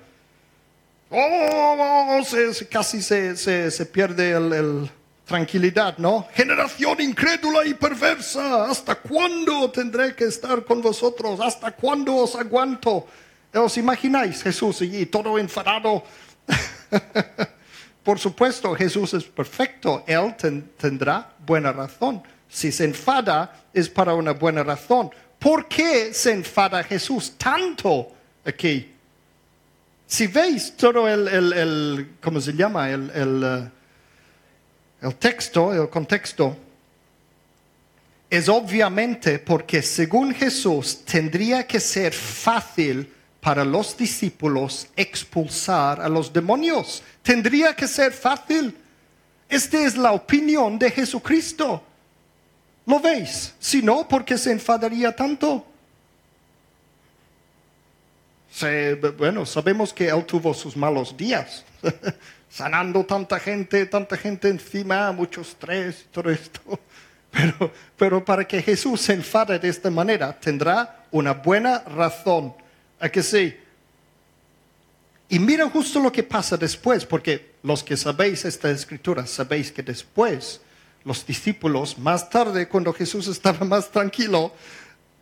Oh, 1.11 2.17
oh, 2.19 2.25
se- 2.25 2.55
se- 2.55 2.67
casi 2.67 3.03
se, 3.03 3.37
se- 3.37 3.71
se 3.71 3.85
pierde 3.85 4.31
el, 4.31 4.53
el 4.55 4.91
tranquilidad, 5.31 5.97
¿no? 5.99 6.27
Generación 6.35 7.01
incrédula 7.01 7.65
y 7.65 7.75
perversa, 7.75 8.65
¿hasta 8.65 8.97
cuándo 8.97 9.71
tendré 9.71 10.13
que 10.17 10.25
estar 10.25 10.65
con 10.65 10.83
vosotros? 10.83 11.39
¿Hasta 11.41 11.71
cuándo 11.71 12.17
os 12.17 12.35
aguanto? 12.35 13.07
¿Os 13.55 13.77
imagináis 13.79 14.43
Jesús 14.43 14.81
allí 14.83 15.07
todo 15.07 15.39
enfadado? 15.39 16.03
Por 18.03 18.19
supuesto, 18.19 18.75
Jesús 18.75 19.15
es 19.15 19.23
perfecto, 19.23 20.03
Él 20.09 20.35
ten- 20.37 20.73
tendrá 20.77 21.31
buena 21.47 21.71
razón. 21.71 22.23
Si 22.49 22.73
se 22.73 22.85
enfada 22.87 23.55
es 23.73 23.89
para 23.89 24.15
una 24.15 24.33
buena 24.33 24.65
razón. 24.65 25.11
¿Por 25.39 25.69
qué 25.69 26.13
se 26.13 26.33
enfada 26.33 26.83
Jesús 26.83 27.35
tanto 27.39 28.09
aquí? 28.45 28.93
Si 30.09 30.27
veis 30.27 30.77
todo 30.77 31.07
el, 31.07 31.29
el- 31.29 31.53
el- 31.53 32.11
¿cómo 32.21 32.41
se 32.41 32.53
llama? 32.53 32.91
El, 32.91 33.11
el, 33.15 33.43
eh, 33.45 33.71
el 35.03 35.15
texto, 35.17 35.73
el 35.73 35.89
contexto, 35.89 36.57
es 38.29 38.49
obviamente 38.49 39.39
porque 39.39 39.83
según 39.83 40.33
Jesús 40.35 41.05
tendría 41.05 41.67
que 41.67 41.81
ser 41.81 42.13
fácil 42.13 43.13
para 43.41 43.65
los 43.65 43.97
discípulos 43.97 44.87
expulsar 44.95 46.01
a 46.01 46.09
los 46.09 46.33
demonios. 46.33 47.03
Tendría 47.23 47.75
que 47.75 47.89
ser 47.89 48.13
fácil. 48.13 48.77
Esta 49.49 49.85
es 49.85 49.97
la 49.97 50.13
opinión 50.13 50.79
de 50.79 50.91
Jesucristo. 50.91 51.83
¿Lo 52.87 53.01
veis? 53.01 53.55
Si 53.59 53.83
no, 53.83 54.07
¿por 54.07 54.25
qué 54.25 54.39
se 54.39 54.53
enfadaría 54.53 55.15
tanto? 55.15 55.67
Bueno, 59.17 59.47
sabemos 59.47 59.93
que 59.93 60.09
él 60.09 60.25
tuvo 60.25 60.53
sus 60.53 60.77
malos 60.77 61.17
días, 61.17 61.65
sanando 62.51 63.05
tanta 63.05 63.39
gente, 63.39 63.87
tanta 63.87 64.17
gente 64.17 64.49
encima, 64.49 65.13
mucho 65.13 65.41
estrés 65.41 66.07
todo 66.11 66.31
esto. 66.31 66.61
Pero, 67.33 67.73
pero 67.97 68.25
para 68.25 68.45
que 68.45 68.61
Jesús 68.61 69.03
se 69.03 69.13
enfade 69.13 69.57
de 69.61 69.69
esta 69.69 69.89
manera, 69.89 70.37
tendrá 70.37 71.07
una 71.13 71.33
buena 71.33 71.79
razón. 71.79 72.53
¿A 72.99 73.09
que 73.09 73.23
sí? 73.23 73.57
Y 75.29 75.39
mira 75.39 75.71
justo 75.71 76.01
lo 76.01 76.11
que 76.11 76.25
pasa 76.25 76.57
después, 76.57 77.07
porque 77.07 77.53
los 77.63 77.85
que 77.85 77.97
sabéis 77.97 78.45
esta 78.45 78.69
escritura, 78.69 79.29
sabéis 79.29 79.71
que 79.71 79.85
después 79.85 80.61
los 81.05 81.25
discípulos, 81.25 81.97
más 81.97 82.29
tarde, 82.29 82.67
cuando 82.67 82.93
Jesús 82.93 83.29
estaba 83.29 83.65
más 83.65 83.93
tranquilo, 83.93 84.53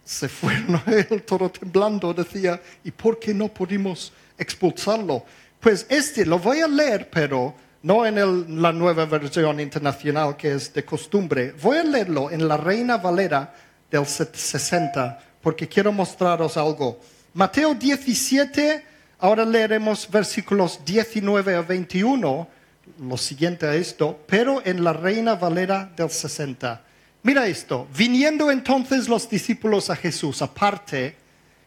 se 0.02 0.30
fueron 0.30 0.76
a 0.76 0.90
él 0.90 1.22
todo 1.24 1.50
temblando, 1.50 2.14
decía, 2.14 2.58
¿y 2.82 2.90
por 2.90 3.18
qué 3.18 3.34
no 3.34 3.48
pudimos 3.48 4.14
expulsarlo? 4.38 5.26
Pues 5.60 5.86
este 5.88 6.24
lo 6.24 6.38
voy 6.38 6.60
a 6.60 6.68
leer, 6.68 7.08
pero 7.10 7.54
no 7.82 8.06
en 8.06 8.62
la 8.62 8.72
nueva 8.72 9.06
versión 9.06 9.60
internacional 9.60 10.36
que 10.36 10.52
es 10.52 10.72
de 10.72 10.84
costumbre. 10.84 11.52
Voy 11.62 11.78
a 11.78 11.84
leerlo 11.84 12.30
en 12.30 12.46
la 12.46 12.56
Reina 12.56 12.96
Valera 12.96 13.54
del 13.90 14.06
set- 14.06 14.34
60, 14.36 15.18
porque 15.42 15.68
quiero 15.68 15.92
mostraros 15.92 16.56
algo. 16.56 17.00
Mateo 17.34 17.74
17, 17.74 18.84
ahora 19.18 19.44
leeremos 19.44 20.08
versículos 20.10 20.80
19 20.84 21.54
a 21.56 21.62
21, 21.62 22.48
lo 23.00 23.16
siguiente 23.16 23.66
a 23.66 23.74
esto, 23.74 24.20
pero 24.26 24.62
en 24.64 24.82
la 24.82 24.92
Reina 24.92 25.34
Valera 25.34 25.90
del 25.96 26.10
60. 26.10 26.82
Mira 27.22 27.46
esto, 27.46 27.86
viniendo 27.96 28.50
entonces 28.50 29.08
los 29.08 29.28
discípulos 29.28 29.90
a 29.90 29.96
Jesús 29.96 30.40
aparte, 30.40 31.16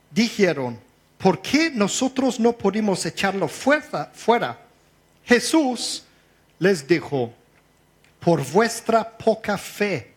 dijeron, 0.09 0.79
¿por 1.21 1.41
qué 1.41 1.69
nosotros 1.69 2.39
no 2.39 2.53
pudimos 2.53 3.05
echarlo 3.05 3.47
fuerza- 3.47 4.09
fuera? 4.13 4.59
Jesús 5.23 6.03
les 6.57 6.87
dijo, 6.87 7.31
por 8.19 8.43
vuestra 8.51 9.07
poca 9.07 9.57
fe, 9.57 10.13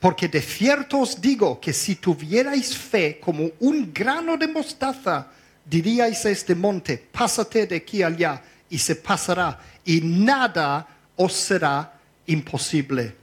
porque 0.00 0.26
de 0.26 0.42
cierto 0.42 0.98
os 0.98 1.20
digo 1.20 1.60
que 1.60 1.72
si 1.72 1.94
tuvierais 1.94 2.76
fe 2.76 3.20
como 3.20 3.50
un 3.60 3.92
grano 3.94 4.36
de 4.36 4.48
mostaza, 4.48 5.28
diríais 5.64 6.26
a 6.26 6.30
este 6.30 6.56
monte, 6.56 6.98
pásate 6.98 7.66
de 7.66 7.76
aquí 7.76 8.02
allá, 8.02 8.42
y 8.68 8.78
se 8.78 8.96
pasará, 8.96 9.60
y 9.84 10.00
nada 10.00 10.88
os 11.14 11.32
será 11.34 11.92
imposible. 12.26 13.14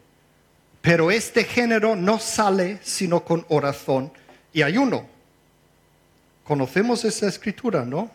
Pero 0.81 1.11
este 1.11 1.43
género 1.43 1.97
no 1.97 2.17
sale 2.17 2.79
sino 2.81 3.25
con 3.25 3.45
oración 3.49 4.11
y 4.53 4.61
ayuno. 4.61 5.08
Conocemos 6.49 7.05
esa 7.05 7.27
escritura, 7.27 7.85
¿no? 7.85 8.09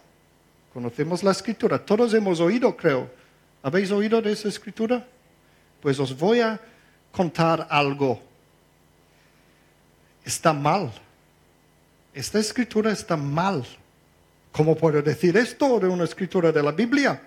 Conocemos 0.72 1.22
la 1.22 1.30
escritura. 1.30 1.78
Todos 1.78 2.12
hemos 2.14 2.40
oído, 2.40 2.76
creo. 2.76 3.08
¿Habéis 3.62 3.92
oído 3.92 4.20
de 4.20 4.32
esa 4.32 4.48
escritura? 4.48 5.06
Pues 5.80 6.00
os 6.00 6.18
voy 6.18 6.40
a 6.40 6.60
contar 7.12 7.64
algo. 7.70 8.20
Está 10.24 10.52
mal. 10.52 10.90
Esta 12.12 12.40
escritura 12.40 12.90
está 12.90 13.16
mal. 13.16 13.64
¿Cómo 14.50 14.74
puedo 14.74 15.00
decir 15.00 15.36
esto 15.36 15.78
de 15.78 15.86
una 15.86 16.02
escritura 16.02 16.50
de 16.50 16.60
la 16.60 16.72
Biblia? 16.72 17.22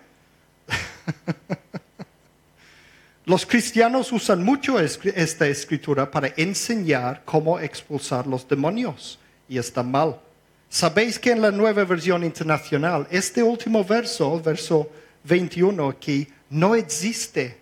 Los 3.23 3.45
cristianos 3.45 4.11
usan 4.11 4.43
mucho 4.43 4.77
esta 4.77 5.47
escritura 5.47 6.11
para 6.11 6.33
enseñar 6.35 7.21
cómo 7.23 7.61
expulsar 7.61 8.27
los 8.27 8.45
demonios 8.45 9.17
y 9.47 9.57
está 9.57 9.83
mal. 9.83 10.19
Sabéis 10.69 11.17
que 11.17 11.31
en 11.31 11.41
la 11.41 11.51
nueva 11.51 11.83
versión 11.85 12.23
internacional, 12.23 13.07
este 13.09 13.41
último 13.41 13.83
verso, 13.83 14.39
verso 14.41 14.89
21 15.23 15.89
aquí, 15.89 16.27
no 16.49 16.75
existe. 16.75 17.57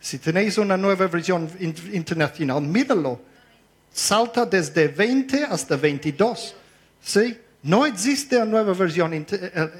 Si 0.00 0.18
tenéis 0.18 0.56
una 0.58 0.76
nueva 0.76 1.06
versión 1.08 1.50
in- 1.60 1.74
internacional, 1.92 2.62
míralo. 2.62 3.20
Salta 3.92 4.46
desde 4.46 4.88
20 4.88 5.44
hasta 5.44 5.76
22. 5.76 6.54
¿Sí? 7.02 7.38
No 7.62 7.84
existe 7.84 8.36
una 8.36 8.44
nueva 8.46 8.72
versión 8.72 9.12
eh, 9.12 9.26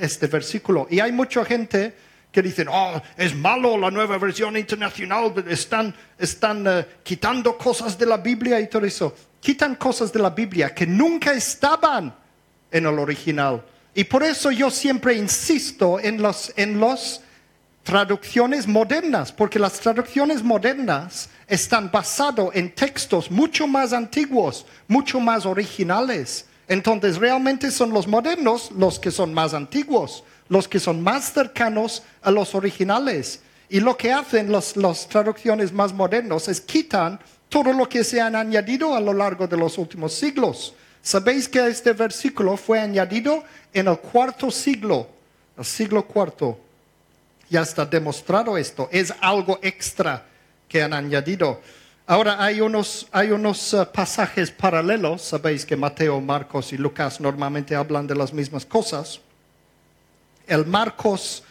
este 0.01 0.27
versículo. 0.27 0.87
Y 0.91 1.01
hay 1.01 1.13
mucha 1.13 1.45
gente 1.45 1.95
que 2.31 2.43
dicen, 2.43 2.69
oh, 2.71 3.01
es 3.17 3.35
malo 3.35 3.79
la 3.79 3.91
nueva 3.91 4.19
versión 4.19 4.57
internacional, 4.57 5.33
están, 5.49 5.95
están 6.19 6.67
eh, 6.67 6.87
quitando 7.03 7.57
cosas 7.57 7.97
de 7.97 8.05
la 8.07 8.19
Biblia 8.19 8.61
y 8.61 8.69
todo 8.69 8.85
eso. 8.85 9.15
Quitan 9.41 9.77
cosas 9.77 10.13
de 10.13 10.19
la 10.19 10.31
Biblia 10.31 10.75
que 10.75 10.87
nunca 10.87 11.33
estaban 11.33 12.15
en 12.71 12.87
el 12.87 12.99
original. 12.99 13.63
Y 13.95 14.05
por 14.05 14.23
eso 14.23 14.51
yo 14.51 14.71
siempre 14.71 15.15
insisto 15.15 15.99
en 15.99 16.23
los, 16.23 16.53
en 16.57 16.79
los 16.79 17.21
traducciones 17.83 18.69
modernas, 18.69 19.33
porque 19.33 19.59
las 19.59 19.81
traducciones 19.81 20.43
modernas 20.43 21.31
están 21.47 21.91
basadas 21.91 22.51
en 22.53 22.75
textos 22.75 23.31
mucho 23.31 23.67
más 23.67 23.93
antiguos, 23.93 24.67
mucho 24.87 25.19
más 25.21 25.47
originales. 25.47 26.45
Entonces 26.69 27.17
realmente 27.17 27.71
son 27.71 27.91
los 27.91 28.07
modernos 28.07 28.71
los 28.73 28.99
que 28.99 29.11
son 29.11 29.33
más 29.33 29.55
antiguos, 29.55 30.23
los 30.49 30.69
que 30.69 30.79
son 30.79 31.03
más 31.03 31.33
cercanos 31.33 32.03
a 32.21 32.31
los 32.31 32.55
originales. 32.55 33.41
Y 33.71 33.81
lo 33.81 33.97
que 33.97 34.13
hacen 34.13 34.53
las 34.53 34.77
las 34.77 35.09
traducciones 35.09 35.73
más 35.73 35.93
modernas 35.93 36.49
es 36.49 36.61
quitan 36.61 37.19
todo 37.49 37.73
lo 37.73 37.89
que 37.89 38.05
se 38.05 38.21
han 38.21 38.37
añadido 38.37 38.95
a 38.95 39.01
lo 39.01 39.15
largo 39.15 39.47
de 39.47 39.57
los 39.57 39.79
últimos 39.79 40.13
siglos. 40.13 40.75
Sabéis 41.09 41.49
que 41.49 41.67
este 41.67 41.95
versículo 41.95 42.55
fue 42.59 42.79
añadido 42.79 43.43
en 43.73 43.89
el 43.89 43.99
cuarto 43.99 44.51
siglo, 44.51 45.09
el 45.57 45.65
siglo 45.65 46.05
cuarto. 46.07 46.61
Ya 47.49 47.63
está 47.63 47.87
demostrado 47.87 48.59
esto. 48.59 48.91
Es 48.93 49.15
algo 49.23 49.59
extra 49.63 50.27
que 50.69 50.83
han 50.83 50.93
añadido. 50.93 51.63
Ahora 52.07 52.45
hay 52.45 52.61
unos, 52.61 53.09
hay 53.11 53.31
unos 53.31 53.73
eh, 53.73 53.87
pasajes 53.91 54.51
paralelos. 54.51 55.23
Sabéis 55.23 55.65
que 55.65 55.77
Mateo, 55.79 56.21
Marcos 56.21 56.75
y 56.75 56.77
Lucas 56.77 57.23
normalmente 57.23 57.75
hablan 57.75 58.07
de 58.07 58.15
las 58.15 58.35
mismas 58.35 58.67
cosas. 58.67 59.19
El 60.47 60.67
Marcos 60.67 61.43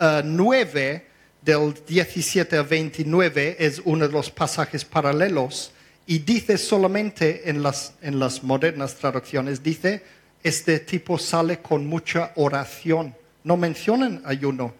eh, 0.00 0.22
9, 0.24 1.06
del 1.40 1.72
17 1.86 2.56
a 2.56 2.62
29, 2.64 3.58
es 3.60 3.80
uno 3.84 4.08
de 4.08 4.12
los 4.12 4.28
pasajes 4.28 4.84
paralelos 4.84 5.70
y 6.06 6.18
dice 6.18 6.58
solamente 6.58 7.48
en 7.48 7.62
las, 7.62 7.94
en 8.02 8.18
las 8.18 8.42
modernas 8.42 8.94
traducciones, 8.96 9.62
dice, 9.62 10.02
este 10.42 10.80
tipo 10.80 11.18
sale 11.18 11.60
con 11.60 11.86
mucha 11.86 12.32
oración. 12.36 13.14
No 13.42 13.56
mencionan 13.56 14.22
ayuno. 14.24 14.74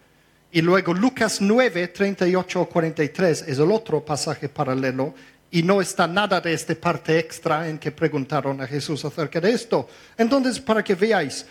Y 0.51 0.61
luego 0.61 0.93
Lucas 0.93 1.41
9, 1.41 1.87
38 1.89 2.61
o 2.61 2.69
43 2.69 3.45
es 3.47 3.59
el 3.59 3.71
otro 3.71 4.05
pasaje 4.05 4.47
paralelo 4.47 5.13
y 5.51 5.63
no 5.63 5.81
está 5.81 6.07
nada 6.07 6.39
de 6.39 6.53
esta 6.53 6.75
parte 6.75 7.17
extra 7.17 7.67
en 7.67 7.77
que 7.77 7.91
preguntaron 7.91 8.61
a 8.61 8.67
Jesús 8.67 9.03
acerca 9.03 9.41
de 9.41 9.51
esto. 9.51 9.87
Entonces, 10.17 10.59
para 10.59 10.83
que 10.83 10.95
veáis, 10.95 11.45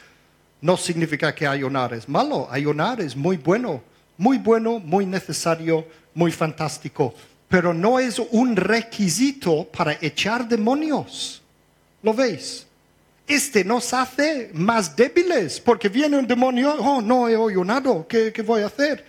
no 0.60 0.76
significa 0.76 1.34
que 1.34 1.46
ayunar 1.46 1.92
es 1.92 2.08
malo, 2.08 2.48
ayunar 2.50 3.00
es 3.00 3.14
muy 3.14 3.36
bueno, 3.36 3.82
muy 4.16 4.38
bueno, 4.38 4.78
muy 4.78 5.04
necesario, 5.04 5.86
muy 6.14 6.32
fantástico. 6.32 7.14
Pero 7.54 7.72
no 7.72 8.00
es 8.00 8.18
un 8.18 8.56
requisito 8.56 9.62
para 9.66 9.96
echar 10.00 10.48
demonios. 10.48 11.40
¿Lo 12.02 12.12
veis? 12.12 12.66
Este 13.28 13.64
nos 13.64 13.94
hace 13.94 14.50
más 14.54 14.96
débiles, 14.96 15.60
porque 15.60 15.88
viene 15.88 16.18
un 16.18 16.26
demonio, 16.26 16.74
oh, 16.80 17.00
no 17.00 17.28
he 17.28 17.36
ayunado, 17.36 18.08
¿qué, 18.08 18.32
qué 18.32 18.42
voy 18.42 18.62
a 18.62 18.66
hacer? 18.66 19.04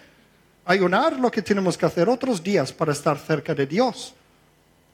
Ayunar 0.64 1.20
lo 1.20 1.32
que 1.32 1.42
tenemos 1.42 1.76
que 1.76 1.88
hacer 1.88 2.08
otros 2.08 2.44
días 2.44 2.72
para 2.72 2.92
estar 2.92 3.18
cerca 3.18 3.56
de 3.56 3.66
Dios. 3.66 4.14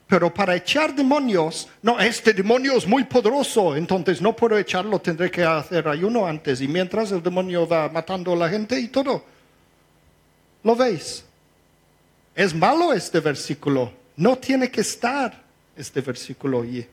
Pero 0.08 0.34
para 0.34 0.56
echar 0.56 0.96
demonios, 0.96 1.68
no, 1.82 2.00
este 2.00 2.32
demonio 2.32 2.78
es 2.78 2.88
muy 2.88 3.04
poderoso, 3.04 3.76
entonces 3.76 4.22
no 4.22 4.34
puedo 4.34 4.58
echarlo, 4.58 5.00
tendré 5.00 5.30
que 5.30 5.44
hacer 5.44 5.90
ayuno 5.90 6.26
antes. 6.26 6.62
Y 6.62 6.70
mientras 6.70 7.12
el 7.12 7.22
demonio 7.22 7.68
va 7.68 7.90
matando 7.90 8.32
a 8.32 8.38
la 8.38 8.48
gente 8.48 8.80
y 8.80 8.88
todo. 8.88 9.26
¿Lo 10.64 10.74
veis? 10.74 11.26
Es 12.36 12.54
malo 12.54 12.94
este 12.94 13.20
versículo. 13.20 13.92
No 14.16 14.38
tiene 14.38 14.70
que 14.70 14.82
estar 14.82 15.44
este 15.76 16.02
versículo 16.02 16.62
allí. 16.62 16.88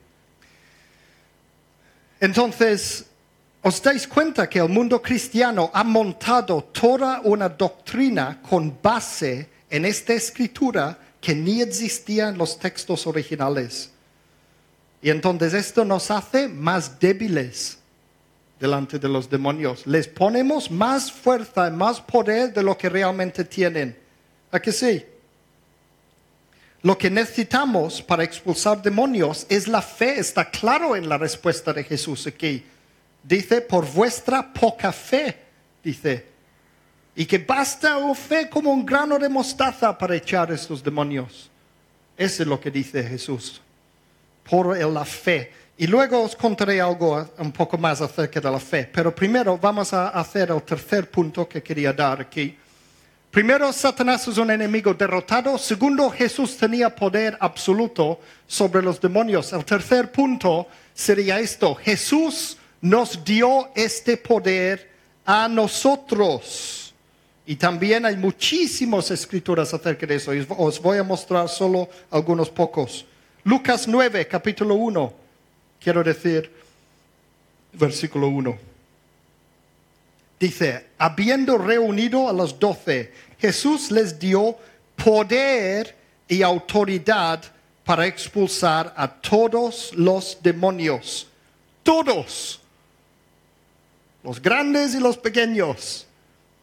Entonces, 2.19 3.05
¿os 3.61 3.81
dais 3.81 4.07
cuenta 4.07 4.49
que 4.49 4.59
el 4.59 4.69
mundo 4.69 5.01
cristiano 5.01 5.71
ha 5.73 5.83
montado 5.83 6.63
toda 6.63 7.21
una 7.23 7.47
doctrina 7.47 8.41
con 8.41 8.77
base 8.81 9.49
en 9.69 9.85
esta 9.85 10.13
escritura 10.13 10.97
que 11.21 11.33
ni 11.33 11.61
existía 11.61 12.29
en 12.29 12.37
los 12.37 12.59
textos 12.59 13.07
originales? 13.07 13.91
Y 15.01 15.09
entonces 15.09 15.53
esto 15.53 15.85
nos 15.85 16.11
hace 16.11 16.49
más 16.49 16.99
débiles 16.99 17.77
delante 18.59 18.99
de 18.99 19.07
los 19.07 19.29
demonios. 19.29 19.87
Les 19.87 20.09
ponemos 20.09 20.69
más 20.69 21.09
fuerza, 21.09 21.69
más 21.69 22.01
poder 22.01 22.53
de 22.53 22.61
lo 22.61 22.77
que 22.77 22.89
realmente 22.89 23.45
tienen. 23.45 23.97
¿A 24.51 24.59
que 24.59 24.73
sí? 24.73 25.05
Lo 26.81 26.97
que 26.97 27.09
necesitamos 27.09 28.01
para 28.01 28.23
expulsar 28.23 28.81
demonios 28.81 29.45
es 29.49 29.67
la 29.67 29.81
fe. 29.81 30.19
Está 30.19 30.49
claro 30.49 30.95
en 30.95 31.09
la 31.09 31.17
respuesta 31.17 31.73
de 31.73 31.83
Jesús 31.83 32.25
aquí. 32.27 32.63
Dice, 33.21 33.61
por 33.61 33.85
vuestra 33.91 34.53
poca 34.53 34.93
fe, 34.93 35.37
dice. 35.83 36.25
Y 37.15 37.25
que 37.25 37.39
basta 37.39 37.97
o 37.97 38.15
fe 38.15 38.49
como 38.49 38.71
un 38.71 38.85
grano 38.85 39.19
de 39.19 39.27
mostaza 39.27 39.97
para 39.97 40.15
echar 40.15 40.51
estos 40.53 40.81
demonios. 40.81 41.49
Eso 42.15 42.43
es 42.43 42.47
lo 42.47 42.59
que 42.61 42.71
dice 42.71 43.03
Jesús. 43.03 43.61
Por 44.49 44.77
la 44.77 45.03
fe. 45.03 45.51
Y 45.77 45.87
luego 45.87 46.23
os 46.23 46.35
contaré 46.35 46.79
algo 46.79 47.29
un 47.39 47.51
poco 47.51 47.77
más 47.77 47.99
acerca 47.99 48.39
de 48.39 48.49
la 48.49 48.59
fe. 48.59 48.89
Pero 48.91 49.13
primero 49.13 49.57
vamos 49.57 49.91
a 49.93 50.09
hacer 50.09 50.49
el 50.49 50.63
tercer 50.63 51.11
punto 51.11 51.47
que 51.47 51.61
quería 51.61 51.91
dar 51.91 52.21
aquí 52.21 52.57
Primero, 53.31 53.71
Satanás 53.71 54.27
es 54.27 54.37
un 54.39 54.49
enemigo 54.49 54.93
derrotado. 54.93 55.57
Segundo, 55.59 56.09
Jesús 56.09 56.57
tenía 56.57 56.95
poder 56.95 57.37
absoluto 57.39 58.19
sobre 58.47 58.81
los 58.81 58.99
demonios. 58.99 59.53
El 59.53 59.63
tercer 59.63 60.11
punto 60.11 60.67
sería 60.95 61.39
esto. 61.39 61.75
Jesús 61.75 62.57
nos 62.81 63.23
dio 63.23 63.69
este 63.75 64.17
poder 64.17 64.89
a 65.25 65.47
nosotros. 65.47 66.91
Y 67.45 67.55
también 67.55 68.03
hay 68.05 68.17
muchísimas 68.17 69.11
escrituras 69.11 69.71
acerca 69.75 70.07
de 70.07 70.15
eso. 70.15 70.31
Os 70.57 70.81
voy 70.81 70.97
a 70.97 71.03
mostrar 71.03 71.47
solo 71.49 71.87
algunos 72.09 72.49
pocos. 72.49 73.05
Lucas 73.43 73.87
9, 73.87 74.27
capítulo 74.27 74.73
1. 74.73 75.13
Quiero 75.79 76.03
decir, 76.03 76.51
versículo 77.73 78.27
1. 78.27 78.68
Dice, 80.39 80.87
habiendo 80.97 81.57
reunido 81.57 82.29
a 82.29 82.33
los 82.33 82.57
doce, 82.57 83.11
Jesús 83.39 83.91
les 83.91 84.17
dio 84.17 84.57
poder 84.95 85.95
y 86.27 86.41
autoridad 86.41 87.43
para 87.83 88.05
expulsar 88.05 88.93
a 88.95 89.07
todos 89.07 89.91
los 89.95 90.37
demonios. 90.41 91.27
Todos. 91.83 92.61
Los 94.23 94.41
grandes 94.41 94.95
y 94.95 94.99
los 94.99 95.17
pequeños. 95.17 96.05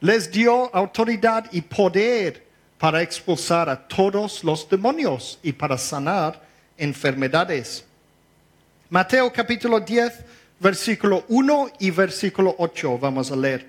Les 0.01 0.31
dio 0.31 0.75
autoridad 0.75 1.47
y 1.53 1.61
poder 1.61 2.47
para 2.79 3.03
expulsar 3.03 3.69
a 3.69 3.77
todos 3.77 4.45
los 4.45 4.69
demonios 4.69 5.39
y 5.43 5.53
para 5.53 5.77
sanar 5.77 6.41
enfermedades. 6.77 7.85
Mateo 8.89 9.33
capítulo 9.33 9.81
10 9.81 10.13
versículo 10.59 11.25
1 11.29 11.71
y 11.81 11.91
versículo 11.91 12.55
8, 12.59 12.99
vamos 12.99 13.31
a 13.31 13.37
leer. 13.37 13.67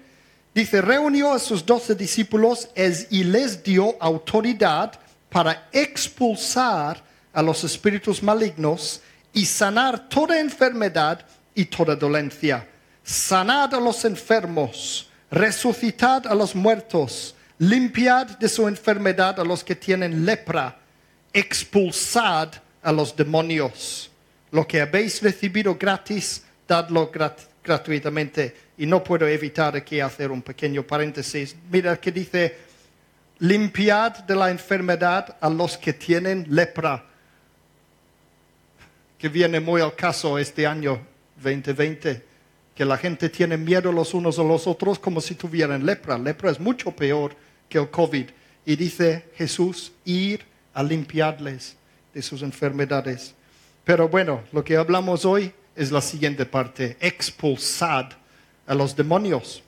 Dice, 0.53 0.81
reunió 0.81 1.33
a 1.33 1.39
sus 1.39 1.65
doce 1.65 1.93
discípulos 1.93 2.69
y 3.11 3.23
les 3.23 3.63
dio 3.63 3.95
autoridad 3.99 4.99
para 5.29 5.69
expulsar 5.71 7.03
a 7.31 7.41
los 7.43 7.63
espíritus 7.63 8.23
malignos 8.23 9.01
y 9.33 9.45
sanar 9.45 10.09
toda 10.09 10.39
enfermedad 10.39 11.23
y 11.53 11.65
toda 11.65 11.95
dolencia. 11.95 12.67
Sanad 13.03 13.75
a 13.75 13.79
los 13.79 14.03
enfermos, 14.05 15.09
resucitad 15.29 16.25
a 16.25 16.33
los 16.33 16.55
muertos, 16.55 17.35
limpiad 17.59 18.39
de 18.39 18.49
su 18.49 18.67
enfermedad 18.67 19.39
a 19.39 19.43
los 19.43 19.63
que 19.63 19.75
tienen 19.75 20.25
lepra, 20.25 20.79
expulsad 21.31 22.49
a 22.81 22.91
los 22.91 23.15
demonios. 23.15 24.09
Lo 24.49 24.67
que 24.67 24.81
habéis 24.81 25.21
recibido 25.21 25.75
gratis, 25.75 26.43
dadlo 26.67 27.11
gratuitamente. 27.63 28.55
Y 28.77 28.85
no 28.85 29.03
puedo 29.03 29.27
evitar 29.27 29.75
aquí 29.75 29.99
hacer 29.99 30.31
un 30.31 30.41
pequeño 30.41 30.83
paréntesis. 30.83 31.55
Mira 31.71 31.99
que 31.99 32.11
dice, 32.11 32.57
limpiad 33.39 34.19
de 34.19 34.35
la 34.35 34.51
enfermedad 34.51 35.37
a 35.39 35.49
los 35.49 35.77
que 35.77 35.93
tienen 35.93 36.45
lepra, 36.49 37.05
que 39.17 39.29
viene 39.29 39.59
muy 39.59 39.81
al 39.81 39.95
caso 39.95 40.37
este 40.37 40.67
año 40.67 40.99
2020, 41.41 42.23
que 42.75 42.85
la 42.85 42.97
gente 42.97 43.29
tiene 43.29 43.57
miedo 43.57 43.91
los 43.91 44.13
unos 44.13 44.37
a 44.37 44.43
los 44.43 44.67
otros 44.67 44.99
como 44.99 45.21
si 45.21 45.35
tuvieran 45.35 45.85
lepra. 45.85 46.17
Lepra 46.17 46.51
es 46.51 46.59
mucho 46.59 46.91
peor 46.91 47.35
que 47.67 47.79
el 47.79 47.89
COVID. 47.89 48.27
Y 48.65 48.75
dice 48.75 49.25
Jesús, 49.35 49.91
ir 50.05 50.45
a 50.73 50.83
limpiarles 50.83 51.75
de 52.13 52.21
sus 52.21 52.41
enfermedades. 52.43 53.33
Pero 53.83 54.07
bueno, 54.09 54.43
lo 54.51 54.63
que 54.63 54.75
hablamos 54.75 55.25
hoy 55.25 55.53
es 55.77 55.91
la 55.91 56.01
siguiente 56.01 56.45
parte, 56.45 56.97
expulsad 56.99 58.07
a 58.65 58.73
los 58.73 58.95
demonios. 58.95 59.61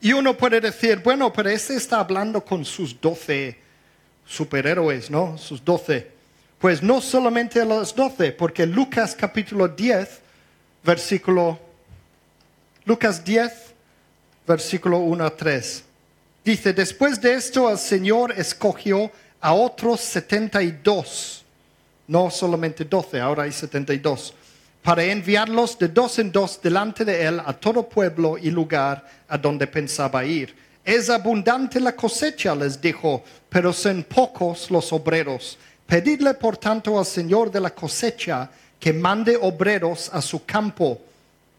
Y 0.00 0.12
uno 0.12 0.36
puede 0.36 0.60
decir, 0.60 1.00
bueno, 1.00 1.32
pero 1.32 1.50
este 1.50 1.74
está 1.74 1.98
hablando 1.98 2.42
con 2.42 2.64
sus 2.64 2.98
doce 2.98 3.58
superhéroes, 4.24 5.10
¿no? 5.10 5.36
Sus 5.36 5.62
doce. 5.62 6.12
Pues 6.60 6.82
no 6.82 7.00
solamente 7.00 7.60
a 7.60 7.64
los 7.64 7.94
doce, 7.94 8.30
porque 8.30 8.64
Lucas 8.64 9.16
capítulo 9.18 9.66
10, 9.66 10.20
versículo, 10.84 11.58
Lucas 12.84 13.22
10, 13.24 13.52
versículo 14.46 14.98
1 14.98 15.24
a 15.24 15.36
3. 15.36 15.84
Dice, 16.44 16.72
después 16.72 17.20
de 17.20 17.34
esto 17.34 17.68
el 17.68 17.78
Señor 17.78 18.32
escogió 18.36 19.10
a 19.40 19.52
otros 19.54 20.00
setenta 20.00 20.62
y 20.62 20.70
dos, 20.70 21.44
no 22.06 22.30
solamente 22.30 22.84
doce, 22.84 23.20
ahora 23.20 23.42
hay 23.42 23.52
setenta 23.52 23.92
y 23.92 23.98
dos 23.98 24.34
para 24.82 25.04
enviarlos 25.04 25.78
de 25.78 25.88
dos 25.88 26.18
en 26.18 26.32
dos 26.32 26.60
delante 26.62 27.04
de 27.04 27.24
él 27.24 27.40
a 27.44 27.52
todo 27.52 27.88
pueblo 27.88 28.38
y 28.38 28.50
lugar 28.50 29.06
a 29.28 29.36
donde 29.36 29.66
pensaba 29.66 30.24
ir. 30.24 30.54
Es 30.84 31.10
abundante 31.10 31.78
la 31.78 31.94
cosecha, 31.94 32.54
les 32.54 32.80
dijo, 32.80 33.22
pero 33.48 33.72
son 33.72 34.02
pocos 34.04 34.70
los 34.70 34.92
obreros. 34.92 35.58
Pedidle 35.86 36.34
por 36.34 36.56
tanto 36.56 36.98
al 36.98 37.04
Señor 37.04 37.50
de 37.50 37.60
la 37.60 37.70
cosecha 37.70 38.50
que 38.78 38.92
mande 38.92 39.36
obreros 39.36 40.10
a 40.12 40.22
su 40.22 40.44
campo. 40.44 41.00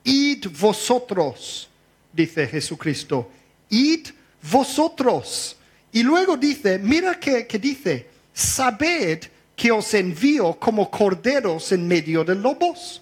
Id 0.03 0.47
vosotros, 0.59 1.69
dice 2.11 2.47
Jesucristo, 2.47 3.29
id 3.69 4.07
vosotros. 4.41 5.55
Y 5.91 6.01
luego 6.01 6.37
dice, 6.37 6.79
mira 6.79 7.19
que, 7.19 7.45
dice, 7.61 8.07
sabed 8.33 9.25
que 9.55 9.71
os 9.71 9.93
envío 9.93 10.53
como 10.53 10.89
corderos 10.89 11.71
en 11.71 11.87
medio 11.87 12.23
de 12.23 12.33
lobos 12.33 13.01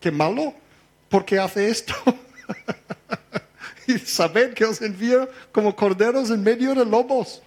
qué 0.00 0.10
malo, 0.10 0.54
porque 1.08 1.38
hace 1.38 1.68
esto. 1.68 1.94
y 3.86 3.98
saber 3.98 4.54
que 4.54 4.64
os 4.64 4.80
envío 4.82 5.28
como 5.50 5.74
corderos 5.74 6.30
en 6.30 6.42
medio 6.42 6.74
de 6.74 6.84
lobos. 6.84 7.42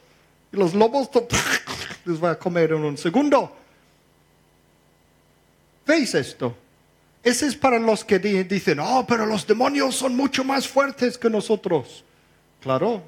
Y 0.52 0.58
los 0.58 0.74
lobos 0.74 1.10
les 2.06 2.22
va 2.22 2.32
a 2.32 2.40
comer 2.40 2.72
en 2.72 2.84
un 2.84 2.98
segundo. 2.98 3.56
¿Veis 5.86 6.14
esto? 6.16 6.56
Ese 7.24 7.46
es 7.46 7.56
para 7.56 7.78
los 7.78 8.04
que 8.04 8.18
dicen, 8.18 8.80
oh, 8.80 9.06
pero 9.08 9.26
los 9.28 9.46
demonios 9.46 9.96
son 9.96 10.16
mucho 10.16 10.44
más 10.44 10.68
fuertes 10.68 11.18
que 11.18 11.30
nosotros. 11.30 12.04
Claro, 12.60 13.04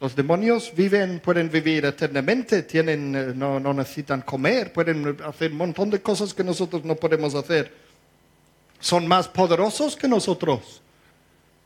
los 0.00 0.14
demonios 0.14 0.72
viven, 0.76 1.18
pueden 1.18 1.50
vivir 1.50 1.84
eternamente, 1.84 2.62
tienen, 2.62 3.14
eh, 3.16 3.32
no, 3.34 3.58
no 3.58 3.74
necesitan 3.74 4.22
comer, 4.22 4.72
pueden 4.72 5.16
hacer 5.24 5.50
un 5.50 5.58
montón 5.58 5.90
de 5.90 6.00
cosas 6.00 6.32
que 6.32 6.44
nosotros 6.44 6.84
no 6.84 6.94
podemos 6.94 7.34
hacer 7.34 7.83
son 8.84 9.08
más 9.08 9.28
poderosos 9.28 9.96
que 9.96 10.06
nosotros. 10.06 10.82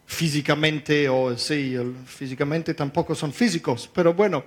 Físicamente, 0.07 1.09
o 1.09 1.37
sí, 1.37 1.77
físicamente 2.07 2.75
tampoco 2.75 3.13
son 3.13 3.33
físicos, 3.33 3.91
pero 3.93 4.15
bueno, 4.15 4.45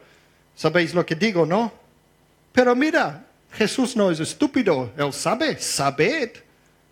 sabéis 0.55 0.93
lo 0.93 1.05
que 1.05 1.15
digo, 1.15 1.45
¿no? 1.45 1.69
Pero 2.53 2.73
mira, 2.73 3.25
Jesús 3.51 3.97
no 3.97 4.09
es 4.09 4.21
estúpido, 4.21 4.89
Él 4.97 5.11
sabe, 5.11 5.59
sabed 5.59 6.31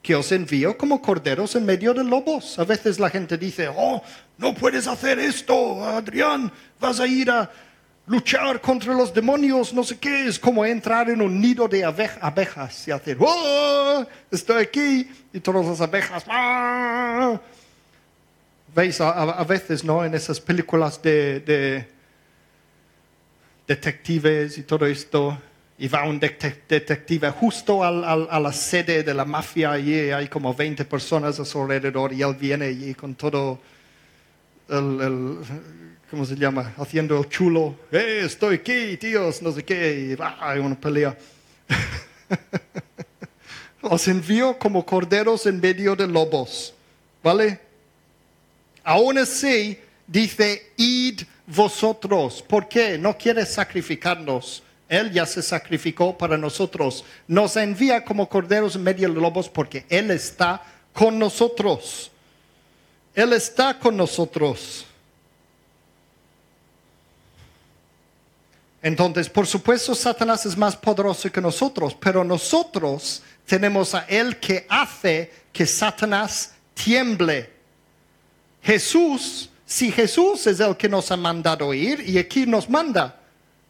que 0.02 0.16
os 0.16 0.30
envío 0.34 0.78
como 0.78 1.02
corderos 1.02 1.56
en 1.56 1.66
medio 1.66 1.94
de 1.94 2.04
lobos. 2.04 2.60
A 2.60 2.66
veces 2.66 3.00
la 3.00 3.10
gente 3.10 3.38
dice, 3.38 3.70
oh, 3.74 4.04
no 4.38 4.54
puedes 4.54 4.86
hacer 4.86 5.18
esto, 5.18 5.82
Adrián, 5.86 6.52
vas 6.78 7.00
a 7.00 7.08
ir 7.08 7.32
a 7.32 7.50
luchar 8.10 8.60
contra 8.60 8.94
los 8.94 9.14
demonios, 9.14 9.74
no 9.74 9.84
sé 9.84 9.98
qué, 9.98 10.28
es 10.28 10.38
como 10.38 10.66
entrar 10.66 11.10
en 11.10 11.22
un 11.22 11.40
nido 11.40 11.68
de 11.68 11.86
abejas 11.86 12.88
y 12.88 12.92
hacer, 12.92 13.18
oh, 13.20 14.06
estoy 14.30 14.64
aquí, 14.64 15.10
y 15.32 15.40
todas 15.40 15.66
las 15.66 15.80
abejas, 15.80 16.26
¡ah! 16.28 17.40
veis 18.76 19.00
a, 19.00 19.44
veces, 19.46 19.84
¿no? 19.84 20.04
En 20.04 20.14
esas 20.14 20.42
películas 20.42 21.02
de 21.02 21.88
detectives 23.68 24.58
y 24.58 24.64
todo 24.64 24.86
esto, 24.86 25.38
y 25.80 25.88
va 25.88 26.04
un 26.04 26.20
detective 26.20 27.30
justo 27.32 27.84
a 27.84 28.40
la 28.40 28.52
sede 28.52 29.02
de 29.02 29.14
la 29.14 29.24
mafia 29.24 29.80
y 29.80 30.12
hay 30.12 30.28
como 30.28 30.54
20 30.54 30.84
personas 30.84 31.40
a 31.40 31.46
su 31.46 31.62
alrededor 31.62 32.12
y 32.12 32.22
él 32.22 32.36
viene 32.36 32.70
y 32.70 32.94
con 32.94 33.16
todo 33.16 33.60
el, 34.68 35.38
¿cómo 36.10 36.26
se 36.26 36.36
llama? 36.36 36.74
Haciendo 36.78 37.20
el 37.20 37.30
chulo. 37.30 37.76
Eh, 37.92 38.24
estoy 38.26 38.56
aquí, 38.56 38.98
tíos, 38.98 39.42
no 39.42 39.52
sé 39.52 39.64
qué, 39.64 40.16
y 40.18 40.24
hay 40.40 40.60
una 40.60 40.80
pelea. 40.80 41.18
Os 43.82 44.08
envío 44.08 44.58
como 44.58 44.86
corderos 44.86 45.46
en 45.46 45.60
medio 45.60 45.96
de 45.96 46.08
lobos, 46.08 46.74
¿vale? 47.24 47.60
Aún 48.84 49.18
así, 49.18 49.80
dice, 50.06 50.72
id 50.78 51.22
vosotros. 51.48 52.42
¿Por 52.42 52.68
qué? 52.68 52.98
No 52.98 53.18
quiere 53.18 53.46
sacrificarnos 53.46 54.64
él 54.90 55.12
ya 55.12 55.28
se 55.28 55.44
sacrificó 55.44 56.18
para 56.18 56.36
nosotros. 56.36 57.06
Nos 57.28 57.56
envía 57.56 58.04
como 58.04 58.28
corderos 58.28 58.76
en 58.76 58.82
medio 58.82 59.08
de 59.08 59.22
lobos 59.22 59.48
porque 59.48 59.86
Él 59.88 60.10
está 60.10 60.64
con 60.92 61.20
nosotros. 61.20 62.10
Él 63.14 63.34
está 63.34 63.78
con 63.78 63.96
nosotros. 63.96 64.88
Entonces, 68.82 69.30
por 69.30 69.46
supuesto, 69.46 69.94
Satanás 69.94 70.46
es 70.46 70.56
más 70.58 70.76
poderoso 70.76 71.32
que 71.32 71.42
nosotros, 71.42 71.96
pero 72.00 72.24
nosotros 72.24 73.22
tenemos 73.46 73.94
a 73.94 74.06
Él 74.08 74.38
que 74.38 74.66
hace 74.70 75.32
que 75.52 75.66
Satanás 75.66 76.54
tiemble. 76.74 77.50
Jesús, 78.62 79.50
si 79.66 79.92
Jesús 79.92 80.48
es 80.48 80.60
el 80.60 80.78
que 80.78 80.88
nos 80.88 81.12
ha 81.12 81.18
mandado 81.18 81.74
ir 81.74 82.02
y 82.08 82.18
aquí 82.18 82.46
nos 82.46 82.70
manda, 82.70 83.20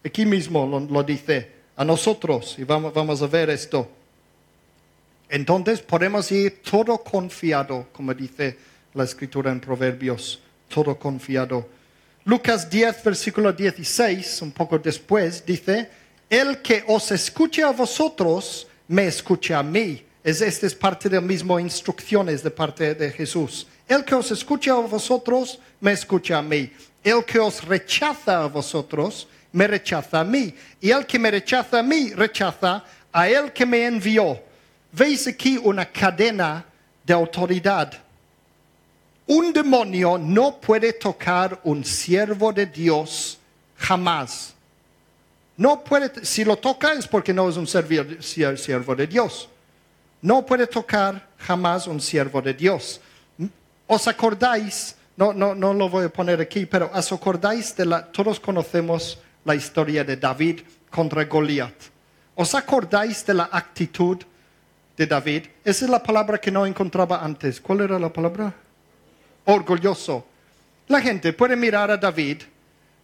Aquí 0.04 0.26
mismo 0.26 0.88
lo, 0.89 1.04
dice 1.04 1.52
a 1.76 1.84
nosotros 1.84 2.56
y 2.58 2.63
vamos, 2.63 3.22
a 3.22 3.28
ver 3.28 3.50
esto. 3.50 3.89
Entonces 5.28 5.82
podemos 5.82 6.32
ir 6.32 6.62
todo 6.62 6.98
confiado, 7.04 7.88
como 7.91 8.13
dice 8.13 8.58
la 8.93 9.04
escritura 9.04 9.52
en 9.52 9.60
Proverbios, 9.60 10.41
todo 10.67 10.98
confiado. 10.98 11.67
Lucas 12.30 12.70
10, 12.70 13.04
versículo 13.04 13.52
16, 13.52 14.44
un 14.44 14.52
poco 14.52 14.78
después, 14.78 15.44
dice, 15.44 15.89
el 16.30 16.62
que 16.62 16.84
os 16.86 17.12
escuche 17.12 17.63
a 17.63 17.72
vosotros, 17.72 18.68
me 18.88 19.08
escucha 19.08 19.58
a 19.58 19.63
mí. 19.63 20.06
Es, 20.24 20.39
esta 20.39 20.68
es 20.68 20.76
parte 20.76 21.10
de 21.10 21.20
mismo 21.20 21.60
instrucciones 21.60 22.44
de 22.44 22.52
parte 22.52 22.94
de 22.94 23.10
Jesús. 23.10 23.65
El 23.88 24.06
que 24.06 24.13
os 24.13 24.30
escucha 24.30 24.74
a 24.74 24.76
vosotros, 24.76 25.60
me 25.82 25.92
escucha 25.92 26.38
a 26.38 26.44
mí. 26.44 26.72
El 27.04 27.26
que 27.26 27.39
os 27.39 27.63
rechaza 27.63 28.44
a 28.44 28.48
vosotros, 28.48 29.28
me 29.52 29.65
rechaza 29.65 30.20
a 30.20 30.24
mí. 30.24 30.54
Y 30.80 30.92
el 30.92 31.08
que 31.08 31.18
me 31.18 31.32
rechaza 31.32 31.80
a 31.80 31.84
mí, 31.84 32.13
rechaza 32.13 32.84
a 33.12 33.28
él 33.28 33.52
que 33.52 33.65
me 33.65 33.88
envió. 33.88 34.39
Veis 34.92 35.26
aquí 35.26 35.58
una 35.58 35.92
cadena 35.92 36.63
de 37.04 37.12
autoridad. 37.12 37.92
Un 39.30 39.54
demonio 39.54 40.18
no 40.18 40.60
puede 40.60 40.92
tocar 40.94 41.60
un 41.63 41.86
siervo 41.86 42.52
de 42.52 42.65
Dios 42.65 43.38
jamás. 43.78 44.56
No 45.56 45.84
puede, 45.84 46.26
si 46.26 46.44
lo 46.44 46.56
toca 46.56 46.94
es 46.94 47.08
porque 47.08 47.32
no 47.32 47.48
es 47.48 47.56
un 47.56 47.68
siervo 47.68 48.96
de 48.96 49.06
Dios. 49.06 49.48
No 50.24 50.44
puede 50.44 50.65
tocar 50.65 51.28
jamás 51.38 51.86
un 51.86 52.02
siervo 52.02 52.42
de 52.42 52.56
Dios. 52.56 53.00
¿Os 53.86 54.08
acordáis? 54.08 54.96
No, 55.15 55.32
no, 55.32 55.54
no 55.54 55.76
lo 55.76 55.89
voy 55.89 56.06
a 56.06 56.10
poner 56.10 56.42
aquí, 56.42 56.65
pero 56.65 56.89
¿os 56.92 57.12
acordáis 57.12 57.76
de 57.76 57.86
la, 57.86 58.12
todos 58.12 58.39
conocemos 58.39 59.20
la 59.46 59.54
historia 59.54 60.04
de 60.04 60.18
David 60.18 60.62
contra 60.89 61.26
Goliat. 61.26 61.74
¿Os 62.34 62.56
acordáis 62.56 63.24
de 63.26 63.34
la 63.36 63.50
actitud 63.52 64.18
de 64.98 65.06
David? 65.06 65.46
Esa 65.63 65.86
es 65.86 65.92
la 65.92 66.02
palabra 66.02 66.39
que 66.39 66.50
no 66.50 66.65
encontraba 66.65 67.24
antes. 67.24 67.62
¿Cuál 67.62 67.82
era 67.82 68.00
la 68.00 68.12
palabra? 68.12 68.54
Orgulloso. 69.45 70.25
La 70.88 71.02
gente 71.02 71.34
puede 71.34 71.56
mirar 71.56 71.91
a 71.91 71.97
David 71.97 72.41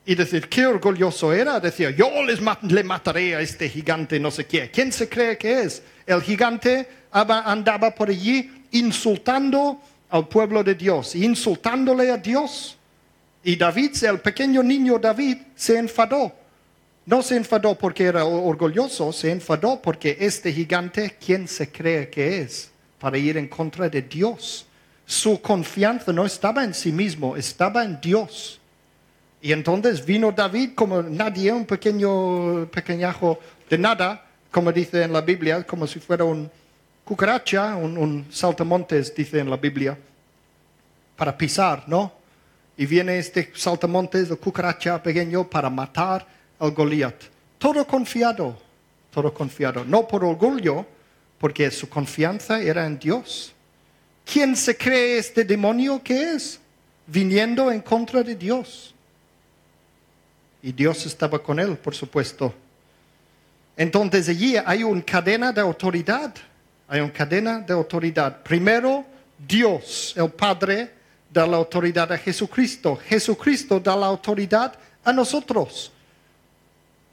y 0.06 0.16
decir, 0.16 0.48
qué 0.48 0.66
orgulloso 0.66 1.34
era. 1.34 1.60
Decía, 1.60 1.90
yo 1.92 2.24
les 2.24 2.40
le 2.64 2.84
mataré 2.84 3.36
a 3.36 3.42
este 3.42 3.70
gigante, 3.70 4.20
no 4.20 4.32
sé 4.32 4.46
qué. 4.46 4.70
¿Quién 4.70 4.92
se 4.92 5.10
cree 5.10 5.38
que 5.38 5.62
es? 5.62 5.82
El 6.06 6.22
gigante 6.22 6.88
andaba 7.12 7.94
por 7.94 8.10
allí 8.10 8.66
insultando 8.72 9.82
al 10.10 10.28
pueblo 10.28 10.64
de 10.64 10.76
Dios, 10.76 11.16
insultándole 11.16 12.12
a 12.12 12.18
Dios. 12.18 12.78
Y 13.44 13.56
David, 13.56 14.04
el 14.04 14.20
pequeño 14.20 14.62
niño 14.64 15.00
David, 15.00 15.38
se 15.56 15.78
enfadó. 15.78 16.34
No 17.06 17.22
se 17.22 17.36
enfadó 17.38 17.78
porque 17.78 18.06
era 18.06 18.26
orgulloso, 18.26 19.14
se 19.14 19.32
enfadó 19.32 19.80
porque 19.80 20.18
este 20.20 20.52
gigante, 20.52 21.18
¿quién 21.24 21.48
se 21.48 21.72
cree 21.72 22.10
que 22.10 22.42
es? 22.42 22.72
Para 23.00 23.18
ir 23.18 23.38
en 23.38 23.48
contra 23.48 23.88
de 23.90 24.02
Dios. 24.02 24.66
Su 25.06 25.42
confianza 25.42 26.12
no 26.12 26.26
estaba 26.26 26.64
en 26.64 26.74
sí 26.74 26.92
mismo, 26.92 27.38
estaba 27.38 27.84
en 27.84 28.00
Dios. 28.02 28.60
Y 29.42 29.52
entonces 29.52 30.04
vino 30.04 30.32
David 30.32 30.72
como 30.74 31.02
nadie, 31.04 31.52
un 31.52 31.66
pequeño 31.66 32.66
pequeñajo 32.72 33.40
de 33.70 33.78
nada, 33.78 34.26
como 34.50 34.72
dice 34.72 35.04
en 35.04 35.14
la 35.14 35.22
Biblia, 35.22 35.64
como 35.64 35.86
si 35.86 36.00
fuera 36.00 36.24
un 36.24 36.50
cucaracha, 37.04 37.76
un, 37.76 38.26
saltamontes, 38.32 39.14
dice 39.14 39.40
en 39.40 39.50
la 39.50 39.58
Biblia, 39.58 39.98
para 41.16 41.38
pisar, 41.38 41.84
¿no? 41.88 42.26
y 42.78 42.86
viene 42.86 43.18
este 43.18 43.52
saltamontes 43.56 44.30
de 44.30 44.36
cucaracha 44.36 45.02
pequeño 45.02 45.50
para 45.50 45.70
matar 45.70 46.26
al 46.60 46.72
Goliat. 46.72 47.16
Todo 47.58 47.86
confiado, 47.88 48.58
todo 49.12 49.34
confiado, 49.34 49.86
no 49.86 50.08
por 50.08 50.26
orgullo, 50.26 50.86
porque 51.40 51.72
su 51.72 51.88
confianza 51.88 52.62
era 52.62 52.86
en 52.86 53.00
Dios. 53.00 53.54
¿Quién 54.26 54.56
se 54.56 54.76
cree 54.76 55.20
este 55.20 55.44
demonio 55.44 56.02
que 56.02 56.34
es? 56.34 56.60
Viniendo 57.08 57.72
en 57.72 57.82
contra 57.82 58.24
de 58.24 58.36
Dios. 58.36 58.94
Y 60.64 60.72
Dios 60.72 61.06
estaba 61.06 61.42
con 61.42 61.60
él, 61.60 61.78
por 61.78 61.94
supuesto. 61.94 62.54
Entonces 63.78 64.28
allí 64.30 64.56
hay 64.58 64.84
una 64.84 65.04
cadena 65.04 65.52
de 65.52 65.62
autoridad. 65.62 66.34
Hay 66.88 67.02
una 67.02 67.14
cadena 67.14 67.60
de 67.60 67.74
autoridad. 67.74 68.42
Primero, 68.42 69.06
Dios, 69.48 70.14
el 70.18 70.32
Padre, 70.32 70.92
da 71.32 71.46
la 71.46 71.58
autoridad 71.58 72.12
a 72.12 72.18
Jesucristo. 72.18 72.96
Jesucristo 72.96 73.80
da 73.80 73.96
la 73.96 74.08
autoridad 74.08 74.74
a 75.04 75.14
nosotros. 75.14 75.92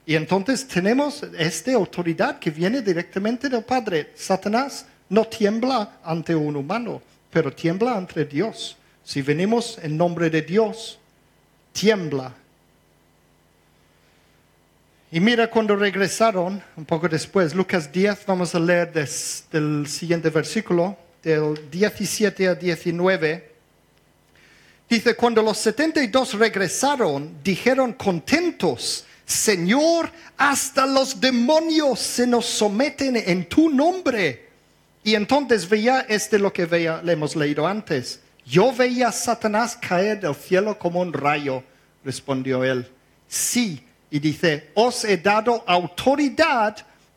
Y 0.06 0.14
entonces 0.14 0.66
tenemos 0.66 1.22
esta 1.38 1.74
autoridad 1.74 2.38
que 2.38 2.50
viene 2.50 2.80
directamente 2.80 3.48
del 3.48 3.64
Padre. 3.64 4.12
Satanás 4.14 4.86
no 5.12 5.26
tiembla 5.26 5.98
ante 6.02 6.34
un 6.34 6.56
humano, 6.56 7.02
pero 7.30 7.52
tiembla 7.52 7.96
ante 7.98 8.24
Dios. 8.24 8.78
Si 9.04 9.20
venimos 9.20 9.78
en 9.82 9.98
nombre 9.98 10.30
de 10.30 10.40
Dios, 10.40 10.98
tiembla. 11.72 12.32
Y 15.10 15.20
mira 15.20 15.50
cuando 15.50 15.76
regresaron, 15.76 16.62
un 16.76 16.84
poco 16.86 17.10
después, 17.10 17.54
Lucas 17.54 17.92
10, 17.92 18.24
vamos 18.24 18.54
a 18.54 18.58
leer 18.58 18.90
del 18.90 19.86
siguiente 19.86 20.30
versículo, 20.30 20.96
del 21.22 21.70
17 21.70 22.48
a 22.48 22.54
19. 22.54 23.52
Dice, 24.88 25.14
cuando 25.14 25.42
los 25.42 25.58
72 25.58 26.38
regresaron, 26.38 27.36
dijeron 27.44 27.92
contentos, 27.92 29.04
Señor, 29.26 30.10
hasta 30.38 30.86
los 30.86 31.20
demonios 31.20 32.00
se 32.00 32.26
nos 32.26 32.46
someten 32.46 33.16
en 33.16 33.46
tu 33.46 33.68
nombre. 33.68 34.51
Y 35.04 35.14
entonces 35.14 35.68
veía 35.68 36.06
este 36.08 36.38
lo 36.38 36.52
que 36.52 36.66
veía, 36.66 37.02
le 37.02 37.12
hemos 37.12 37.34
leído 37.34 37.66
antes. 37.66 38.20
Yo 38.44 38.72
veía 38.72 39.08
a 39.08 39.12
Satanás 39.12 39.76
caer 39.76 40.20
del 40.20 40.34
cielo 40.34 40.78
como 40.78 41.00
un 41.00 41.12
rayo, 41.12 41.62
respondió 42.04 42.62
él. 42.64 42.88
Sí, 43.28 43.84
y 44.10 44.18
dice, 44.18 44.70
os 44.74 45.04
he 45.04 45.16
dado 45.16 45.64
autoridad 45.66 46.76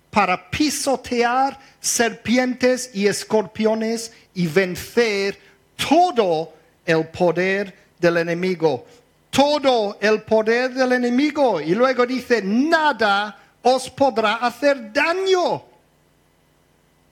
para 0.10 0.50
pisotear 0.50 1.60
serpientes 1.80 2.90
y 2.94 3.06
escorpiones 3.06 4.14
y 4.34 4.48
vencer 4.48 5.38
todo 5.76 6.54
el 6.86 7.08
poder 7.08 7.76
del 8.00 8.18
enemigo. 8.18 8.86
Todo 9.30 9.98
el 10.00 10.22
poder 10.22 10.74
del 10.74 10.94
enemigo. 10.94 11.60
Y 11.60 11.76
luego 11.76 12.06
dice, 12.06 12.42
nada 12.42 13.38
os 13.62 13.90
podrá 13.90 14.36
hacer 14.36 14.94
daño. 14.94 15.75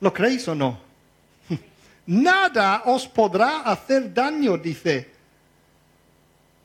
¿Lo 0.03 0.11
creéis 0.11 0.45
o 0.49 0.53
no? 0.53 0.77
Nada 2.07 2.83
os 2.87 3.07
podrá 3.07 3.61
hacer 3.61 4.13
daño, 4.13 4.57
dice. 4.57 5.07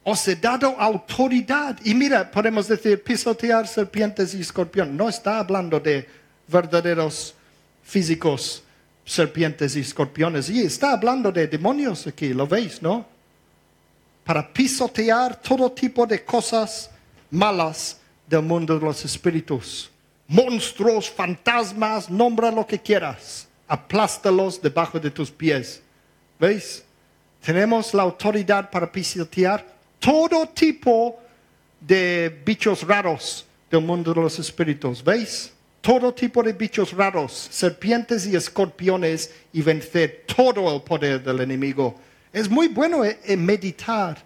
Os 0.03 0.27
he 0.27 0.35
dado 0.35 0.75
autoridad. 0.77 1.79
Y 1.85 1.95
mira, 1.95 2.29
podemos 2.29 2.67
decir 2.67 3.01
pisotear 3.01 3.69
serpientes 3.69 4.35
y 4.35 4.41
escorpiones. 4.41 4.93
No 4.93 5.09
está 5.09 5.39
hablando 5.39 5.79
de 5.79 6.09
verdaderos 6.49 7.33
físicos, 7.85 8.65
serpientes 9.05 9.77
y 9.77 9.81
escorpiones. 9.81 10.51
Y 10.51 10.63
está 10.63 10.91
hablando 10.91 11.31
de 11.31 11.47
demonios 11.47 12.09
aquí, 12.09 12.35
¿lo 12.35 12.45
veis, 12.45 12.83
no? 12.83 13.07
Para 14.25 14.53
pisotear 14.53 15.41
todo 15.41 15.71
tipo 15.71 16.05
de 16.09 16.25
cosas 16.25 16.91
malas 17.31 17.99
del 18.27 18.43
mundo 18.43 18.77
de 18.77 18.85
los 18.85 19.05
espíritus. 19.05 19.93
Monstruos, 20.29 21.11
fantasmas, 21.11 22.09
nombra 22.09 22.53
lo 22.53 22.67
que 22.67 22.79
quieras 22.79 23.49
aplástalos 23.69 24.61
debajo 24.61 24.99
de 24.99 25.11
tus 25.11 25.31
pies. 25.31 25.83
¿Veis? 26.41 26.83
Tenemos 27.45 27.95
la 27.95 28.03
autoridad 28.03 28.71
para 28.71 28.91
pisotear 28.91 29.65
todo 30.01 30.49
tipo 30.49 31.21
de 31.81 32.43
bichos 32.45 32.83
raros 32.83 33.47
del 33.71 33.83
mundo 33.83 34.13
de 34.13 34.23
los 34.23 34.39
espíritus. 34.39 35.05
¿Veis? 35.05 35.53
Todo 35.81 36.13
tipo 36.13 36.43
de 36.43 36.53
bichos 36.53 36.93
raros, 36.93 37.33
serpientes 37.51 38.27
y 38.27 38.35
escorpiones 38.35 39.33
y 39.53 39.63
vencer 39.63 40.25
todo 40.27 40.75
el 40.75 40.83
poder 40.83 41.23
del 41.23 41.41
enemigo. 41.41 41.95
Es 42.33 42.51
muy 42.51 42.69
bueno 42.69 43.05
eh, 43.05 43.19
eh, 43.25 43.37
meditar 43.37 44.23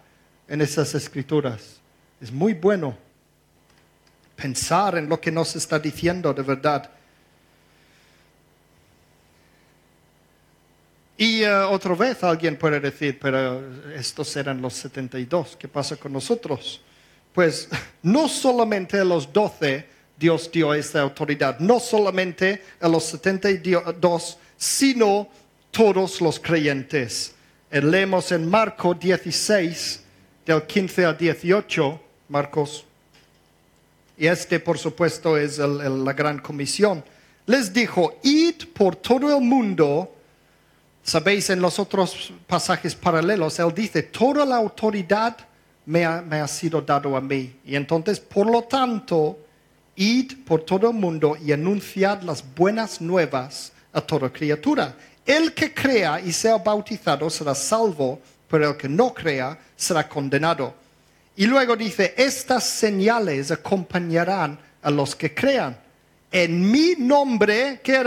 en 0.47 0.61
esas 0.61 0.95
escrituras. 0.95 1.79
Es 2.19 2.31
muy 2.31 2.53
bueno 2.53 2.97
pensar 4.35 4.97
en 4.97 5.07
lo 5.07 5.19
que 5.19 5.31
nos 5.31 5.55
está 5.55 5.79
diciendo 5.79 6.33
de 6.33 6.41
verdad. 6.41 6.89
Y 11.17 11.43
uh, 11.43 11.69
otra 11.69 11.93
vez 11.93 12.23
alguien 12.23 12.57
puede 12.57 12.79
decir, 12.79 13.19
pero 13.19 13.61
estos 13.93 14.35
eran 14.35 14.61
los 14.61 14.73
72, 14.73 15.55
¿qué 15.57 15.67
pasa 15.67 15.95
con 15.95 16.11
nosotros? 16.11 16.81
Pues 17.33 17.69
no 18.01 18.27
solamente 18.27 18.99
a 18.99 19.03
los 19.03 19.31
12 19.31 19.87
Dios 20.17 20.49
dio 20.51 20.73
esta 20.73 21.01
autoridad, 21.01 21.59
no 21.59 21.79
solamente 21.79 22.63
a 22.79 22.87
los 22.87 23.05
72, 23.05 24.37
sino 24.57 25.27
todos 25.71 26.21
los 26.21 26.39
creyentes. 26.39 27.35
Eh, 27.71 27.81
leemos 27.81 28.31
en 28.31 28.49
Marcos 28.49 28.99
16, 28.99 30.03
del 30.45 30.63
15 30.63 31.05
al 31.05 31.17
18, 31.17 32.01
Marcos, 32.29 32.85
y 34.17 34.27
este 34.27 34.59
por 34.59 34.77
supuesto 34.77 35.37
es 35.37 35.57
la 35.57 36.13
gran 36.13 36.39
comisión. 36.39 37.03
Les 37.45 37.73
dijo, 37.73 38.15
id 38.23 38.67
por 38.73 38.95
todo 38.95 39.35
el 39.35 39.43
mundo, 39.43 40.13
Sabéis, 41.03 41.49
en 41.49 41.61
los 41.61 41.79
otros 41.79 42.31
pasajes 42.47 42.95
paralelos, 42.95 43.59
él 43.59 43.73
dice, 43.75 44.03
toda 44.03 44.45
la 44.45 44.55
autoridad 44.55 45.35
me 45.85 46.05
ha, 46.05 46.47
sido 46.47 46.81
dado 46.81 47.17
a 47.17 47.21
mí. 47.21 47.59
Y 47.65 47.75
entonces, 47.75 48.21
por 48.21 48.49
lo 48.49 48.63
tanto, 48.63 49.37
id 49.97 50.45
por 50.45 50.61
todo 50.61 50.89
el 50.89 50.95
mundo 50.95 51.35
y 51.43 51.51
anunciad 51.51 52.21
las 52.21 52.41
buenas 52.55 53.01
nuevas 53.01 53.73
a 53.91 53.99
toda 53.99 54.31
criatura. 54.31 54.95
El 55.25 55.53
que 55.53 55.73
crea 55.73 56.21
y 56.21 56.31
sea 56.31 56.57
bautizado 56.57 57.29
será 57.29 57.53
salvo, 57.53 58.21
pero 58.47 58.69
el 58.69 58.77
que 58.77 58.87
no 58.87 59.13
crea 59.13 59.59
será 59.75 60.07
condenado. 60.07 60.73
Y 61.35 61.45
luego 61.47 61.75
dice, 61.75 62.13
estas 62.17 62.63
señales 62.63 63.51
acompañarán 63.51 64.59
a 64.81 64.91
los 64.91 65.15
que 65.15 65.33
crean. 65.33 65.77
En 66.31 66.69
mi 66.71 66.95
nombre, 66.97 67.79
¿qué? 67.83 68.03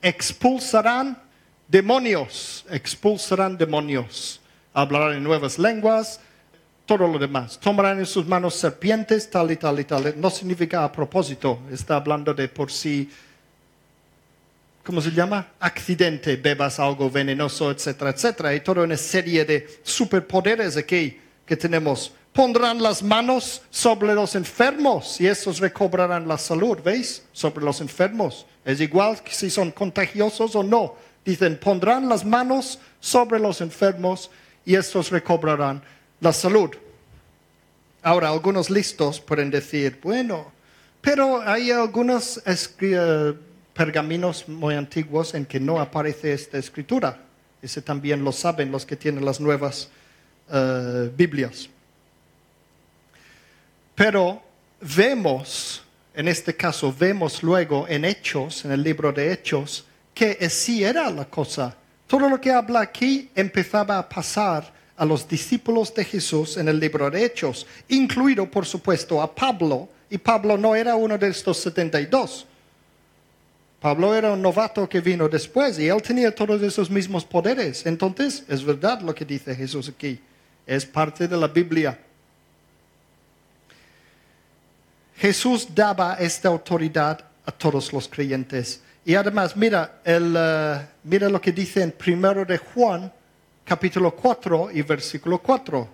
Expulsarán 0.00 1.20
demonios, 1.68 2.64
expulsarán 2.70 3.56
demonios, 3.56 4.40
hablarán 4.74 5.16
en 5.16 5.22
nuevas 5.22 5.58
lenguas, 5.58 6.20
todo 6.86 7.06
lo 7.06 7.18
demás. 7.18 7.58
Tomarán 7.60 7.98
en 7.98 8.06
sus 8.06 8.26
manos 8.26 8.54
serpientes, 8.54 9.30
tal 9.30 9.50
y 9.50 9.56
tal 9.56 9.78
y 9.80 9.84
tal. 9.84 10.14
No 10.20 10.30
significa 10.30 10.84
a 10.84 10.92
propósito, 10.92 11.60
está 11.70 11.96
hablando 11.96 12.34
de 12.34 12.48
por 12.48 12.70
sí, 12.70 13.10
¿cómo 14.82 15.00
se 15.00 15.10
llama? 15.10 15.52
Accidente, 15.60 16.36
bebas 16.36 16.78
algo 16.78 17.10
venenoso, 17.10 17.70
etcétera, 17.70 18.10
etcétera. 18.10 18.54
Y 18.54 18.60
toda 18.60 18.82
una 18.82 18.96
serie 18.96 19.44
de 19.44 19.80
superpoderes 19.82 20.76
aquí 20.76 21.18
que 21.46 21.56
tenemos. 21.56 22.12
Pondrán 22.32 22.82
las 22.82 23.02
manos 23.02 23.62
sobre 23.70 24.14
los 24.14 24.34
enfermos 24.34 25.20
y 25.20 25.26
estos 25.26 25.58
recobrarán 25.58 26.26
la 26.26 26.38
salud, 26.38 26.78
¿veis? 26.82 27.22
Sobre 27.32 27.64
los 27.64 27.80
enfermos. 27.80 28.46
Es 28.64 28.80
igual 28.80 29.22
que 29.22 29.32
si 29.32 29.50
son 29.50 29.70
contagiosos 29.70 30.56
o 30.56 30.62
no 30.62 30.94
Dicen, 31.24 31.56
pondrán 31.56 32.08
las 32.08 32.24
manos 32.24 32.80
sobre 33.00 33.38
los 33.38 33.60
enfermos 33.60 34.30
y 34.64 34.74
estos 34.74 35.10
recobrarán 35.10 35.82
la 36.20 36.32
salud. 36.32 36.70
Ahora, 38.02 38.30
algunos 38.30 38.70
listos 38.70 39.20
pueden 39.20 39.50
decir, 39.50 40.00
bueno, 40.02 40.50
pero 41.00 41.40
hay 41.42 41.70
algunos 41.70 42.42
eh, 42.44 43.34
pergaminos 43.72 44.48
muy 44.48 44.74
antiguos 44.74 45.34
en 45.34 45.46
que 45.46 45.60
no 45.60 45.80
aparece 45.80 46.32
esta 46.32 46.58
escritura. 46.58 47.20
Ese 47.60 47.80
también 47.80 48.24
lo 48.24 48.32
saben 48.32 48.72
los 48.72 48.84
que 48.84 48.96
tienen 48.96 49.24
las 49.24 49.38
nuevas 49.38 49.88
eh, 50.52 51.08
Biblias. 51.16 51.68
Pero 53.94 54.42
vemos, 54.80 55.82
en 56.14 56.28
este 56.28 56.56
caso, 56.56 56.94
vemos 56.98 57.42
luego 57.42 57.86
en 57.88 58.04
Hechos, 58.04 58.64
en 58.64 58.72
el 58.72 58.82
libro 58.82 59.12
de 59.12 59.32
Hechos, 59.32 59.84
que 60.14 60.38
así 60.40 60.84
era 60.84 61.10
la 61.10 61.24
cosa. 61.24 61.76
Todo 62.06 62.28
lo 62.28 62.40
que 62.40 62.50
habla 62.50 62.80
aquí 62.80 63.30
empezaba 63.34 63.98
a 63.98 64.08
pasar 64.08 64.72
a 64.96 65.04
los 65.04 65.26
discípulos 65.26 65.94
de 65.94 66.04
Jesús 66.04 66.56
en 66.56 66.68
el 66.68 66.78
libro 66.78 67.10
de 67.10 67.24
Hechos, 67.24 67.66
incluido 67.88 68.50
por 68.50 68.66
supuesto 68.66 69.20
a 69.20 69.34
Pablo, 69.34 69.88
y 70.10 70.18
Pablo 70.18 70.58
no 70.58 70.76
era 70.76 70.94
uno 70.94 71.16
de 71.16 71.28
estos 71.28 71.58
72. 71.58 72.46
Pablo 73.80 74.14
era 74.14 74.32
un 74.32 74.42
novato 74.42 74.88
que 74.88 75.00
vino 75.00 75.28
después 75.28 75.78
y 75.78 75.88
él 75.88 76.00
tenía 76.02 76.32
todos 76.32 76.62
esos 76.62 76.88
mismos 76.88 77.24
poderes. 77.24 77.84
Entonces, 77.84 78.44
es 78.46 78.62
verdad 78.62 79.00
lo 79.00 79.14
que 79.14 79.24
dice 79.24 79.56
Jesús 79.56 79.88
aquí. 79.88 80.20
Es 80.66 80.86
parte 80.86 81.26
de 81.26 81.36
la 81.36 81.48
Biblia. 81.48 81.98
Jesús 85.16 85.68
daba 85.74 86.14
esta 86.14 86.48
autoridad 86.48 87.24
a 87.44 87.52
todos 87.52 87.92
los 87.92 88.08
creyentes. 88.08 88.80
Y 89.04 89.14
además, 89.14 89.56
mira, 89.56 90.00
el, 90.04 90.34
eh, 90.36 90.86
mira 91.04 91.28
lo 91.28 91.40
que 91.40 91.52
dice 91.52 91.82
en 91.82 91.92
primero 91.92 92.44
de 92.44 92.58
Juan, 92.58 93.12
capítulo 93.64 94.14
4 94.14 94.70
y 94.72 94.82
versículo 94.82 95.38
4. 95.38 95.88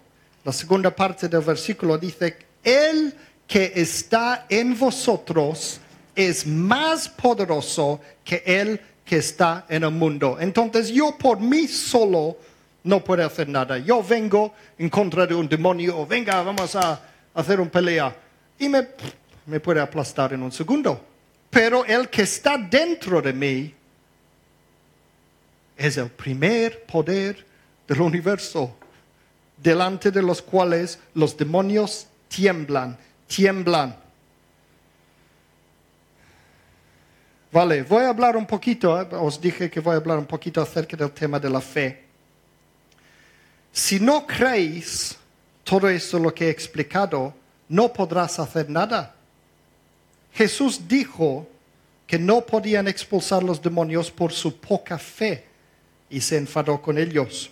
La 0.44 0.52
segunda 0.52 0.94
parte 0.94 1.28
del 1.28 1.40
versículo 1.40 1.96
dice, 1.96 2.36
El 2.62 3.14
que 3.46 3.72
está 3.74 4.46
en 4.48 4.78
vosotros 4.78 5.80
es 6.14 6.46
más 6.46 7.08
poderoso 7.08 8.00
que 8.24 8.42
el 8.44 8.80
que 9.04 9.16
está 9.16 9.64
en 9.68 9.84
el 9.84 9.90
mundo. 9.90 10.36
Entonces 10.38 10.88
yo 10.88 11.16
por 11.16 11.40
mí 11.40 11.66
solo 11.66 12.36
no 12.84 13.02
puedo 13.02 13.24
hacer 13.24 13.48
nada. 13.48 13.78
Yo 13.78 14.02
vengo 14.02 14.52
en 14.76 14.90
contra 14.90 15.26
de 15.26 15.34
un 15.34 15.48
demonio, 15.48 16.06
venga, 16.06 16.42
vamos 16.42 16.76
a 16.76 17.00
hacer 17.34 17.60
una 17.60 17.70
pelea. 17.70 18.14
Y 18.58 18.68
me, 18.68 18.88
me 19.46 19.60
puede 19.60 19.80
aplastar 19.80 20.32
en 20.32 20.42
un 20.42 20.52
segundo. 20.52 21.04
Pero 21.50 21.84
el 21.84 22.08
que 22.08 22.22
está 22.22 22.58
dentro 22.58 23.22
de 23.22 23.32
mí 23.32 23.74
es 25.76 25.96
el 25.96 26.10
primer 26.10 26.84
poder 26.84 27.46
del 27.86 28.00
universo, 28.00 28.76
delante 29.56 30.10
de 30.10 30.20
los 30.20 30.42
cuales 30.42 30.98
los 31.14 31.36
demonios 31.36 32.06
tiemblan, 32.28 32.98
tiemblan. 33.26 33.96
Vale, 37.50 37.82
voy 37.82 38.04
a 38.04 38.10
hablar 38.10 38.36
un 38.36 38.46
poquito, 38.46 39.00
eh, 39.00 39.08
os 39.12 39.40
dije 39.40 39.70
que 39.70 39.80
voy 39.80 39.94
a 39.94 39.96
hablar 39.96 40.18
un 40.18 40.26
poquito 40.26 40.60
acerca 40.60 40.96
del 40.96 41.12
tema 41.12 41.40
de 41.40 41.48
la 41.48 41.60
fe. 41.60 42.04
Si 43.72 43.98
no 43.98 44.26
creéis 44.26 45.16
todo 45.64 45.88
eso 45.88 46.18
lo 46.18 46.34
que 46.34 46.46
he 46.46 46.50
explicado, 46.50 47.34
no 47.68 47.92
podrás 47.92 48.38
hacer 48.38 48.68
nada. 48.70 49.14
Jesús 50.32 50.88
dijo 50.88 51.46
que 52.06 52.18
no 52.18 52.40
podían 52.40 52.88
expulsar 52.88 53.42
los 53.42 53.60
demonios 53.60 54.10
por 54.10 54.32
su 54.32 54.58
poca 54.58 54.98
fe 54.98 55.44
y 56.08 56.20
se 56.20 56.36
enfadó 56.36 56.80
con 56.80 56.96
ellos. 56.96 57.50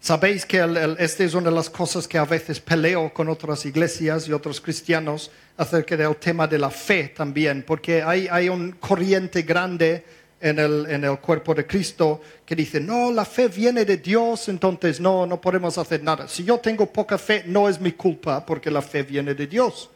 Sabéis 0.00 0.44
que 0.44 0.58
esta 0.98 1.24
es 1.24 1.34
una 1.34 1.50
de 1.50 1.56
las 1.56 1.70
cosas 1.70 2.06
que 2.06 2.18
a 2.18 2.24
veces 2.24 2.60
peleo 2.60 3.12
con 3.12 3.28
otras 3.28 3.64
iglesias 3.64 4.28
y 4.28 4.32
otros 4.32 4.60
cristianos 4.60 5.30
acerca 5.56 5.96
del 5.96 6.14
tema 6.16 6.46
de 6.46 6.58
la 6.58 6.70
fe 6.70 7.08
también, 7.16 7.64
porque 7.66 8.02
hay, 8.02 8.28
hay 8.30 8.48
un 8.48 8.72
corriente 8.72 9.42
grande 9.42 10.04
en 10.46 10.58
el, 10.58 10.86
en 10.88 11.04
el, 11.04 11.18
cuerpo 11.18 11.54
de 11.54 11.66
Cristo 11.66 12.20
que 12.44 12.54
dice, 12.54 12.80
no, 12.80 13.10
la 13.10 13.24
fe 13.24 13.48
viene 13.48 13.84
de 13.84 13.96
Dios, 13.96 14.48
entonces 14.48 15.00
no, 15.00 15.26
no 15.26 15.40
podemos 15.40 15.76
hacer 15.78 16.02
nada. 16.02 16.28
Si 16.28 16.44
yo 16.44 16.58
tengo 16.58 16.86
poca 16.86 17.18
fe, 17.18 17.42
no 17.46 17.68
es 17.68 17.80
mi 17.80 17.92
culpa 17.92 18.44
porque 18.44 18.70
la 18.70 18.82
fe 18.82 19.02
viene 19.02 19.34
de 19.34 19.46
Dios. 19.46 19.90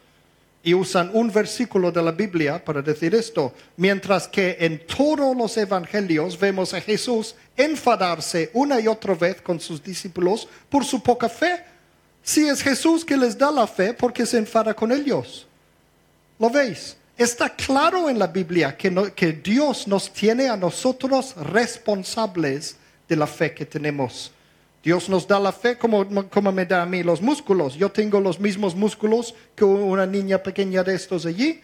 y 0.63 0.75
usan 0.75 1.09
un 1.13 1.31
versículo 1.31 1.91
de 1.91 2.03
la 2.03 2.11
Biblia 2.11 2.63
para 2.63 2.83
decir 2.83 3.15
esto, 3.15 3.51
mientras 3.77 4.27
que 4.27 4.57
en 4.59 4.85
todos 4.85 5.35
los 5.35 5.57
evangelios 5.57 6.39
vemos 6.39 6.75
a 6.75 6.81
Jesús 6.81 7.33
enfadarse 7.57 8.51
una 8.53 8.79
y 8.79 8.87
otra 8.87 9.15
vez 9.15 9.41
con 9.41 9.59
sus 9.59 9.81
discípulos 9.81 10.47
por 10.69 10.85
su 10.85 11.01
poca 11.01 11.27
fe. 11.27 11.63
Si 12.21 12.47
es 12.47 12.61
Jesús 12.61 13.03
que 13.03 13.17
les 13.17 13.35
da 13.35 13.51
la 13.51 13.65
fe, 13.65 13.91
¿por 13.93 14.13
qué 14.13 14.23
se 14.23 14.37
enfada 14.37 14.75
con 14.75 14.91
ellos? 14.91 15.47
¿Lo 16.37 16.47
veis? 16.49 16.95
Está 17.17 17.49
claro 17.49 18.09
en 18.09 18.17
la 18.17 18.27
Biblia 18.27 18.75
que, 18.75 19.41
Dios 19.43 19.87
nos 19.87 20.11
tiene 20.11 20.49
a 20.49 20.57
nosotros 20.57 21.35
responsables 21.35 22.77
de 23.07 23.15
la 23.15 23.27
fe 23.27 23.53
que 23.53 23.65
tenemos. 23.65 24.31
Dios 24.83 25.07
nos 25.09 25.27
da 25.27 25.39
la 25.39 25.51
fe 25.51 25.77
como, 25.77 26.27
como, 26.29 26.51
me 26.51 26.65
da 26.65 26.81
a 26.81 26.85
mí 26.85 27.03
los 27.03 27.21
músculos. 27.21 27.75
Yo 27.75 27.91
tengo 27.91 28.19
los 28.19 28.39
mismos 28.39 28.75
músculos 28.75 29.35
que 29.55 29.63
una 29.63 30.07
niña 30.07 30.41
pequeña 30.41 30.83
de 30.83 30.95
estos 30.95 31.25
allí, 31.25 31.61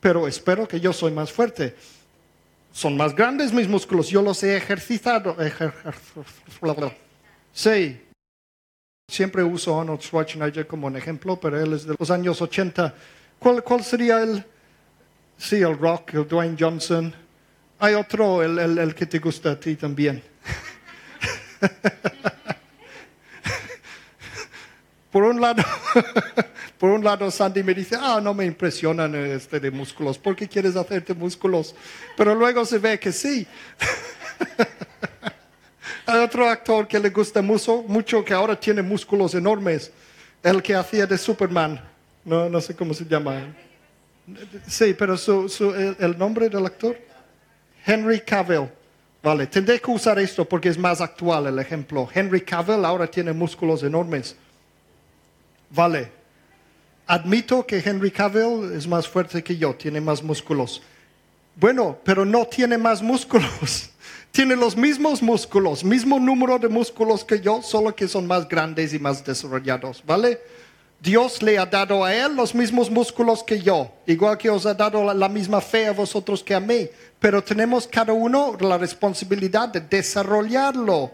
pero 0.00 0.26
espero 0.26 0.66
que 0.66 0.80
yo 0.80 0.92
soy 0.92 1.12
más 1.12 1.30
fuerte. 1.30 1.76
Son 2.72 2.96
más 2.96 3.14
grandes 3.14 3.52
mis 3.52 3.68
músculos, 3.68 4.08
yo 4.08 4.22
los 4.22 4.42
he 4.42 4.56
ejercitado. 4.56 5.36
Sí. 7.52 8.00
Siempre 9.10 9.42
uso 9.42 9.76
a 9.76 9.80
Arnold 9.80 10.02
Schwarzenegger 10.02 10.66
como 10.66 10.86
un 10.86 10.96
ejemplo, 10.96 11.38
pero 11.40 11.60
él 11.60 11.72
es 11.72 11.86
de 11.86 11.94
los 11.98 12.10
años 12.10 12.42
80. 12.42 12.94
¿Cuál, 13.38 13.62
cuál 13.62 13.84
sería 13.84 14.22
el...? 14.22 14.44
Sí, 15.38 15.56
el 15.56 15.78
rock, 15.78 16.14
el 16.14 16.26
Dwayne 16.26 16.56
Johnson. 16.58 17.14
Hay 17.78 17.94
otro, 17.94 18.42
el, 18.42 18.58
el, 18.58 18.76
el 18.76 18.94
que 18.94 19.06
te 19.06 19.20
gusta 19.20 19.52
a 19.52 19.60
ti 19.60 19.76
también. 19.76 20.20
por 25.12 25.22
un 25.22 25.40
lado, 25.40 25.62
por 26.78 26.90
un 26.90 27.04
lado 27.04 27.30
Sandy 27.30 27.62
me 27.62 27.74
dice, 27.74 27.96
ah, 27.98 28.20
no 28.20 28.34
me 28.34 28.46
impresionan 28.46 29.14
este 29.14 29.60
de 29.60 29.70
músculos, 29.70 30.18
¿por 30.18 30.34
qué 30.34 30.48
quieres 30.48 30.74
hacerte 30.74 31.14
músculos? 31.14 31.74
Pero 32.16 32.34
luego 32.34 32.64
se 32.64 32.78
ve 32.78 32.98
que 32.98 33.12
sí. 33.12 33.46
Hay 36.06 36.20
otro 36.20 36.48
actor 36.48 36.88
que 36.88 36.98
le 36.98 37.10
gusta 37.10 37.42
mucho, 37.42 37.84
mucho, 37.86 38.24
que 38.24 38.34
ahora 38.34 38.58
tiene 38.58 38.82
músculos 38.82 39.34
enormes, 39.34 39.92
el 40.42 40.62
que 40.62 40.74
hacía 40.74 41.06
de 41.06 41.16
Superman, 41.16 41.80
no, 42.24 42.48
no 42.48 42.60
sé 42.60 42.74
cómo 42.74 42.92
se 42.92 43.04
llama. 43.04 43.54
Sí, 44.66 44.94
pero 44.94 45.16
el 45.98 46.18
nombre 46.18 46.48
del 46.48 46.66
actor, 46.66 46.96
Henry 47.84 48.20
Cavill. 48.20 48.68
Vale, 49.22 49.46
tendré 49.46 49.80
que 49.80 49.90
usar 49.90 50.18
esto 50.18 50.44
porque 50.44 50.68
es 50.68 50.78
más 50.78 51.00
actual 51.00 51.46
el 51.46 51.58
ejemplo. 51.58 52.08
Henry 52.12 52.42
Cavill 52.42 52.84
ahora 52.84 53.06
tiene 53.06 53.32
músculos 53.32 53.82
enormes. 53.82 54.36
Vale, 55.70 56.12
admito 57.06 57.66
que 57.66 57.78
Henry 57.78 58.10
Cavill 58.10 58.72
es 58.74 58.86
más 58.86 59.08
fuerte 59.08 59.42
que 59.42 59.56
yo, 59.56 59.74
tiene 59.74 60.00
más 60.00 60.22
músculos. 60.22 60.82
Bueno, 61.56 61.98
pero 62.04 62.24
no 62.24 62.46
tiene 62.46 62.78
más 62.78 63.02
músculos. 63.02 63.90
tiene 64.30 64.54
los 64.54 64.76
mismos 64.76 65.20
músculos, 65.20 65.82
mismo 65.82 66.20
número 66.20 66.58
de 66.58 66.68
músculos 66.68 67.24
que 67.24 67.40
yo, 67.40 67.60
solo 67.62 67.94
que 67.96 68.06
son 68.06 68.26
más 68.26 68.48
grandes 68.48 68.94
y 68.94 68.98
más 68.98 69.24
desarrollados. 69.24 70.02
¿Vale? 70.06 70.38
Dios 71.00 71.42
le 71.42 71.58
ha 71.58 71.66
dado 71.66 72.04
a 72.04 72.12
él 72.12 72.34
los 72.34 72.54
mismos 72.54 72.90
músculos 72.90 73.44
que 73.44 73.60
yo, 73.60 73.92
igual 74.06 74.36
que 74.36 74.50
os 74.50 74.66
ha 74.66 74.74
dado 74.74 75.14
la, 75.14 75.28
misma 75.28 75.60
fe 75.60 75.86
a 75.86 75.92
vosotros 75.92 76.42
que 76.42 76.54
a 76.54 76.60
mí, 76.60 76.88
pero 77.20 77.42
tenemos 77.42 77.86
cada 77.86 78.12
uno 78.12 78.56
la 78.60 78.76
responsabilidad 78.76 79.68
de 79.68 79.80
desarrollarlo, 79.80 81.12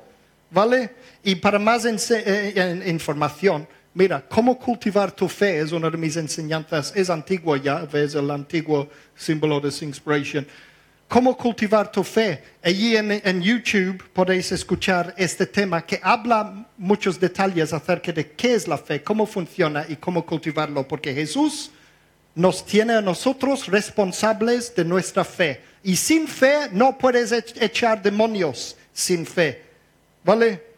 ¿vale? 0.51 0.91
Y 1.23 1.35
para 1.35 1.59
más 1.59 1.85
eh, 1.85 2.83
información, 2.87 3.69
mira, 3.93 4.25
cómo 4.27 4.59
cultivar 4.59 5.13
tu 5.13 5.29
fe 5.29 5.61
es 5.61 5.71
una 5.71 5.91
de 5.91 5.99
mis 5.99 6.17
enseñanzas, 6.17 6.93
es 6.97 7.11
antigua 7.11 7.59
ya, 7.59 7.81
ves 7.81 8.15
el 8.15 8.31
antiguo 8.31 8.89
símbolo 9.15 9.61
de 9.61 9.69
Inspiration 9.85 10.47
cómo 11.09 11.37
cultivar 11.37 11.91
tu 11.91 12.03
fe. 12.03 12.43
Allí 12.63 12.97
en, 12.97 13.43
YouTube 13.43 14.03
podéis 14.13 14.51
escuchar 14.53 15.15
este 15.17 15.47
tema 15.47 15.85
que 15.85 16.01
habla 16.03 16.67
muchos 16.77 17.19
detalles 17.21 17.73
acerca 17.73 18.13
de 18.13 18.33
qué 18.33 18.55
es 18.55 18.67
la 18.67 18.79
fe, 18.79 19.03
cómo 19.03 19.27
funciona 19.27 19.85
y 19.89 19.97
cómo 19.97 20.25
cultivarlo, 20.25 20.87
porque 20.87 21.15
Jesús 21.15 21.71
nos 22.35 22.65
tiene 22.67 22.95
a 22.95 23.01
nosotros 23.01 23.67
responsables 23.67 24.75
de 24.75 24.85
nuestra 24.85 25.25
fe. 25.25 25.61
Y 25.83 25.97
sin 25.97 26.27
fe 26.27 26.69
no 26.73 26.99
puedes 26.99 27.33
echar 27.33 28.03
demonios 28.03 28.77
sin 28.93 29.27
fe. 29.27 29.63
¿Vale? 30.25 30.75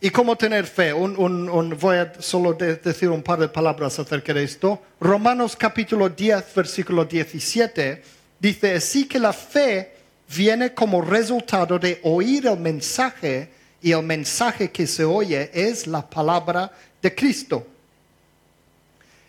¿Y 0.00 0.10
cómo 0.10 0.36
tener 0.36 0.66
fe? 0.66 0.92
voy 0.92 1.96
a 1.96 2.12
solo 2.18 2.52
decir 2.52 3.08
un 3.08 3.22
par 3.22 3.38
de 3.38 3.48
palabras 3.48 3.98
acerca 3.98 4.34
de 4.34 4.42
esto. 4.42 4.82
Romanos 5.00 5.56
capítulo 5.56 6.10
10, 6.10 6.54
versículo 6.54 7.04
17 7.04 8.15
Dice 8.46 8.74
así 8.74 9.08
que 9.08 9.18
la 9.18 9.32
fe 9.32 9.90
viene 10.32 10.72
como 10.72 11.02
resultado 11.02 11.80
de 11.80 11.98
oír 12.04 12.46
el 12.46 12.56
mensaje 12.56 13.48
y 13.82 13.90
el 13.90 14.04
mensaje 14.04 14.70
que 14.70 14.86
se 14.86 15.02
oye 15.02 15.50
es 15.52 15.88
la 15.88 16.08
palabra 16.08 16.70
de 17.02 17.12
Cristo. 17.12 17.66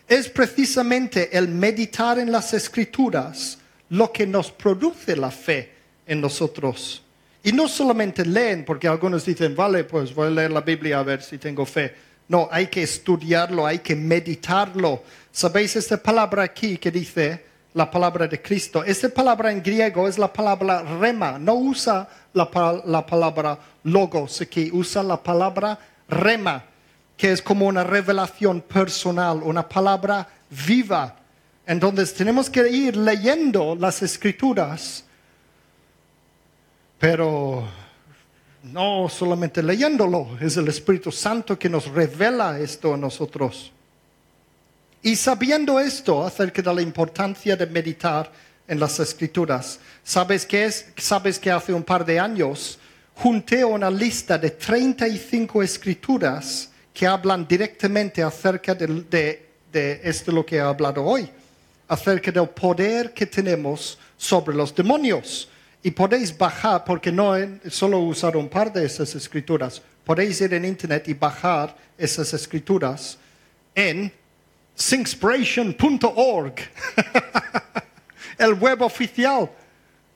Es 0.06 0.28
precisamente 0.28 1.36
el 1.36 1.48
meditar 1.48 2.20
en 2.20 2.30
las 2.30 2.54
escrituras 2.54 3.58
lo 3.88 4.12
que 4.12 4.24
nos 4.24 4.52
produce 4.52 5.16
la 5.16 5.32
fe 5.32 5.72
en 6.06 6.20
nosotros. 6.20 7.02
Y 7.42 7.50
no 7.50 7.66
solamente 7.66 8.24
leen, 8.24 8.64
porque 8.64 8.86
algunos 8.86 9.24
dicen, 9.24 9.56
vale, 9.56 9.82
pues 9.82 10.14
voy 10.14 10.28
a 10.28 10.30
leer 10.30 10.52
la 10.52 10.60
Biblia 10.60 11.00
a 11.00 11.02
ver 11.02 11.24
si 11.24 11.38
tengo 11.38 11.66
fe. 11.66 11.92
No, 12.28 12.48
hay 12.52 12.68
que 12.68 12.84
estudiarlo, 12.84 13.66
hay 13.66 13.80
que 13.80 13.96
meditarlo. 13.96 15.02
¿Sabéis 15.32 15.74
esta 15.74 16.00
palabra 16.00 16.44
aquí 16.44 16.78
que 16.78 16.92
dice 16.92 17.47
la 17.78 17.88
palabra 17.88 18.26
de 18.26 18.42
Cristo. 18.42 18.82
Esta 18.82 19.08
palabra 19.08 19.52
en 19.52 19.62
griego 19.62 20.08
es 20.08 20.18
la 20.18 20.32
palabra 20.32 20.82
rema, 20.82 21.38
no 21.38 21.54
usa 21.54 22.08
la, 22.32 22.50
palabra 23.06 23.56
logos 23.84 24.40
aquí, 24.40 24.68
usa 24.72 25.00
la 25.04 25.22
palabra 25.22 25.78
rema, 26.08 26.64
que 27.16 27.30
es 27.30 27.40
como 27.40 27.66
una 27.66 27.84
revelación 27.84 28.62
personal, 28.62 29.40
una 29.44 29.68
palabra 29.68 30.28
viva. 30.66 31.14
Entonces 31.64 32.12
tenemos 32.14 32.50
que 32.50 32.68
ir 32.68 32.96
leyendo 32.96 33.76
las 33.76 34.02
escrituras, 34.02 35.04
pero 36.98 37.62
no 38.64 39.08
solamente 39.08 39.62
leyéndolo, 39.62 40.36
es 40.40 40.56
el 40.56 40.66
Espíritu 40.66 41.12
Santo 41.12 41.56
que 41.56 41.68
nos 41.68 41.86
revela 41.86 42.58
esto 42.58 42.94
a 42.94 42.96
nosotros. 42.96 43.70
Y 45.02 45.14
sabiendo 45.16 45.78
esto 45.78 46.24
acerca 46.24 46.60
de 46.60 46.74
la 46.74 46.82
importancia 46.82 47.56
de 47.56 47.66
meditar 47.66 48.30
en 48.66 48.80
las 48.80 48.98
escrituras, 48.98 49.78
¿sabes 50.02 50.44
qué 50.44 50.64
es? 50.64 50.86
¿Sabes 50.96 51.38
que 51.38 51.50
hace 51.50 51.72
un 51.72 51.84
par 51.84 52.04
de 52.04 52.18
años 52.18 52.78
junté 53.14 53.64
una 53.64 53.90
lista 53.90 54.38
de 54.38 54.50
35 54.50 55.62
escrituras 55.62 56.70
que 56.92 57.06
hablan 57.06 57.46
directamente 57.46 58.22
acerca 58.22 58.74
de, 58.74 59.46
de, 59.70 60.00
esto 60.02 60.32
lo 60.32 60.44
que 60.44 60.56
he 60.56 60.60
hablado 60.60 61.04
hoy, 61.04 61.30
acerca 61.86 62.32
del 62.32 62.48
poder 62.48 63.12
que 63.12 63.26
tenemos 63.26 63.98
sobre 64.16 64.56
los 64.56 64.74
demonios. 64.74 65.48
Y 65.82 65.92
podéis 65.92 66.36
bajar, 66.36 66.84
porque 66.84 67.12
no 67.12 67.34
solo 67.70 68.00
usar 68.00 68.36
un 68.36 68.48
par 68.48 68.72
de 68.72 68.84
esas 68.84 69.14
escrituras, 69.14 69.80
podéis 70.04 70.40
ir 70.40 70.54
en 70.54 70.64
internet 70.64 71.06
y 71.06 71.14
bajar 71.14 71.76
esas 71.96 72.34
escrituras 72.34 73.16
en 73.74 74.12
Singspiration.org, 74.78 76.54
el 78.38 78.54
web 78.54 78.82
oficial. 78.82 79.50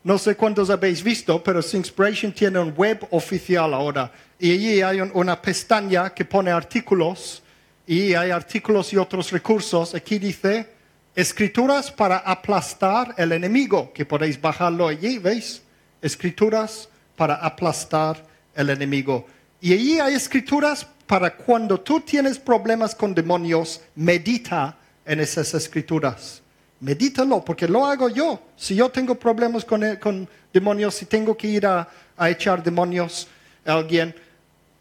No 0.04 0.18
sé 0.18 0.36
cuántos 0.36 0.70
habéis 0.70 1.02
visto, 1.02 1.42
pero 1.42 1.60
Singspiration 1.60 2.32
tiene 2.32 2.60
un 2.60 2.72
web 2.76 3.04
oficial 3.10 3.74
ahora. 3.74 4.12
Y 4.38 4.52
allí 4.52 4.80
hay 4.80 5.00
una 5.00 5.42
pestaña 5.42 6.10
que 6.10 6.24
pone 6.24 6.52
artículos 6.52 7.42
y 7.88 8.14
hay 8.14 8.30
artículos 8.30 8.92
y 8.92 8.98
otros 8.98 9.32
recursos. 9.32 9.96
Aquí 9.96 10.20
dice 10.20 10.68
escrituras 11.14 11.90
para 11.90 12.18
aplastar 12.18 13.16
el 13.18 13.32
enemigo, 13.32 13.92
que 13.92 14.06
podéis 14.06 14.40
bajarlo 14.40 14.86
allí, 14.86 15.18
¿veis? 15.18 15.62
Escrituras 16.00 16.88
para 17.16 17.34
aplastar 17.34 18.24
el 18.54 18.70
enemigo. 18.70 19.26
Y 19.60 19.72
allí 19.72 19.98
hay 19.98 20.14
escrituras 20.14 20.84
para 21.06 21.34
cuando 21.36 21.80
tú 21.80 22.00
tienes 22.00 22.38
problemas 22.38 22.94
con 22.94 23.14
demonios, 23.14 23.80
medita 23.94 24.76
en 25.04 25.20
esas 25.20 25.52
escrituras. 25.54 26.42
Medítalo, 26.80 27.44
porque 27.44 27.68
lo 27.68 27.86
hago 27.86 28.08
yo. 28.08 28.40
Si 28.56 28.74
yo 28.74 28.90
tengo 28.90 29.14
problemas 29.14 29.64
con, 29.64 30.28
demonios, 30.52 30.94
si 30.94 31.06
tengo 31.06 31.36
que 31.36 31.46
ir 31.48 31.66
a, 31.66 31.88
a 32.16 32.30
echar 32.30 32.62
demonios 32.62 33.28
a 33.64 33.74
alguien, 33.74 34.14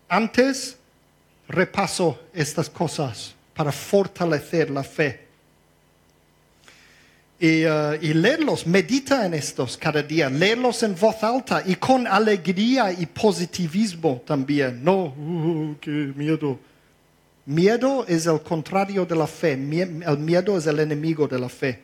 antes 0.09 0.77
repaso 1.47 2.19
estas 2.33 2.69
cosas 2.69 3.35
para 3.53 3.71
fortalecer 3.71 4.69
la 4.69 4.83
fe 4.83 5.30
eh, 7.43 7.97
y, 8.03 8.13
leerlos, 8.13 8.67
medita 8.67 9.25
en 9.25 9.33
estos 9.33 9.75
cada 9.75 10.03
día, 10.03 10.29
leerlos 10.29 10.83
en 10.83 10.95
voz 10.95 11.23
alta 11.23 11.63
y 11.65 11.75
con 11.75 12.05
alegría 12.05 12.91
y 12.91 13.07
positivismo 13.07 14.21
también, 14.27 14.83
no, 14.83 15.05
uh, 15.05 15.75
qué 15.81 15.89
miedo. 15.89 16.59
Miedo 17.47 18.05
es 18.07 18.27
el 18.27 18.41
contrario 18.41 19.07
de 19.07 19.15
la 19.15 19.25
fe. 19.25 19.53
El 19.53 20.17
miedo 20.19 20.55
es 20.55 20.67
el 20.67 20.79
enemigo 20.79 21.27
de 21.27 21.39
la 21.39 21.49
fe. 21.49 21.81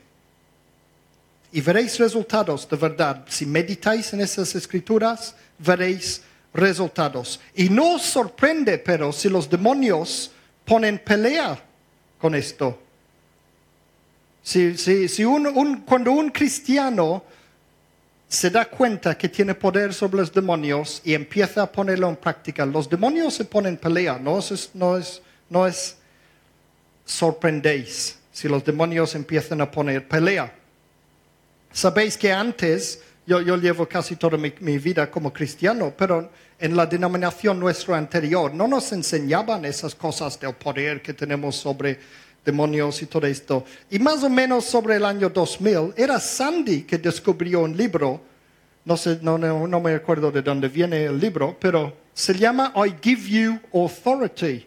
Y 1.51 1.61
veréis 1.61 1.97
resultados 1.97 2.69
de 2.69 2.77
verdad. 2.77 3.25
Si 3.27 3.47
meditáis 3.47 4.13
en 4.13 4.21
esas 4.21 4.53
escrituras, 4.53 5.35
veréis 5.57 6.21
resultados. 6.53 7.39
Y 7.55 7.69
no 7.69 7.95
os 7.95 8.03
sorprende, 8.03 8.77
pero, 8.77 9.11
si 9.11 9.27
los 9.27 9.49
demonios 9.49 10.29
ponen 10.63 10.99
pelea 10.99 11.59
con 12.19 12.35
esto. 12.35 12.86
Si, 14.47 14.77
si- 14.77 15.25
cuando 15.85 16.13
un 16.13 16.29
cristiano 16.29 17.21
se 18.29 18.49
da 18.49 18.63
cuenta 18.63 19.17
que 19.17 19.27
tiene 19.27 19.53
poder 19.53 19.93
sobre 19.93 20.19
los 20.21 20.31
demonios 20.31 21.01
y 21.03 21.13
empieza 21.13 21.63
a 21.63 21.69
ponerlo 21.69 22.07
en 22.07 22.15
práctica, 22.15 22.65
los 22.65 22.89
demonios 22.89 23.33
se 23.33 23.43
ponen 23.43 23.73
en 23.73 23.77
pelea. 23.77 24.17
No 24.17 24.39
es, 24.39 24.71
no 24.73 25.67
es, 25.67 25.97
sorprendéis 27.03 28.19
si 28.31 28.47
los 28.47 28.63
demonios 28.63 29.15
empiezan 29.15 29.59
a 29.59 29.69
poner 29.69 30.07
pelea. 30.07 30.55
Sabéis 31.73 32.17
que 32.17 32.31
antes, 32.31 33.01
yo, 33.25 33.41
llevo 33.41 33.85
casi 33.85 34.15
toda 34.15 34.37
mi, 34.37 34.53
mi 34.61 34.77
vida 34.77 35.11
como 35.11 35.33
cristiano, 35.33 35.93
pero 35.97 36.31
en 36.57 36.77
la 36.77 36.85
denominación 36.85 37.59
nuestra 37.59 37.97
anterior 37.97 38.53
no 38.53 38.65
nos 38.65 38.93
enseñaban 38.93 39.65
esas 39.65 39.93
cosas 39.93 40.39
del 40.39 40.53
poder 40.53 41.01
que 41.01 41.13
tenemos 41.13 41.57
sobre 41.57 41.99
demonios 42.47 43.01
y 43.01 43.05
todo 43.05 43.27
esto. 43.27 43.65
Y 43.91 43.99
más 43.99 44.23
o 44.23 44.29
menos 44.29 44.63
sobre 44.63 44.95
el 44.95 45.03
año 45.03 45.29
2000, 45.29 45.93
era 45.97 46.17
Sandy 46.19 46.83
que 46.83 46.97
descubrió 46.97 47.59
un 47.59 47.75
libro, 47.75 48.21
no, 48.85 48.95
sé, 48.95 49.19
no, 49.21 49.37
no, 49.37 49.67
no 49.67 49.79
me 49.81 49.93
acuerdo 49.93 50.31
de 50.31 50.41
dónde 50.41 50.69
viene 50.69 51.03
el 51.03 51.19
libro, 51.19 51.57
pero 51.59 51.93
se 52.13 52.33
llama 52.33 52.73
I 52.73 52.95
Give 53.03 53.29
You 53.29 53.59
Authority. 53.73 54.65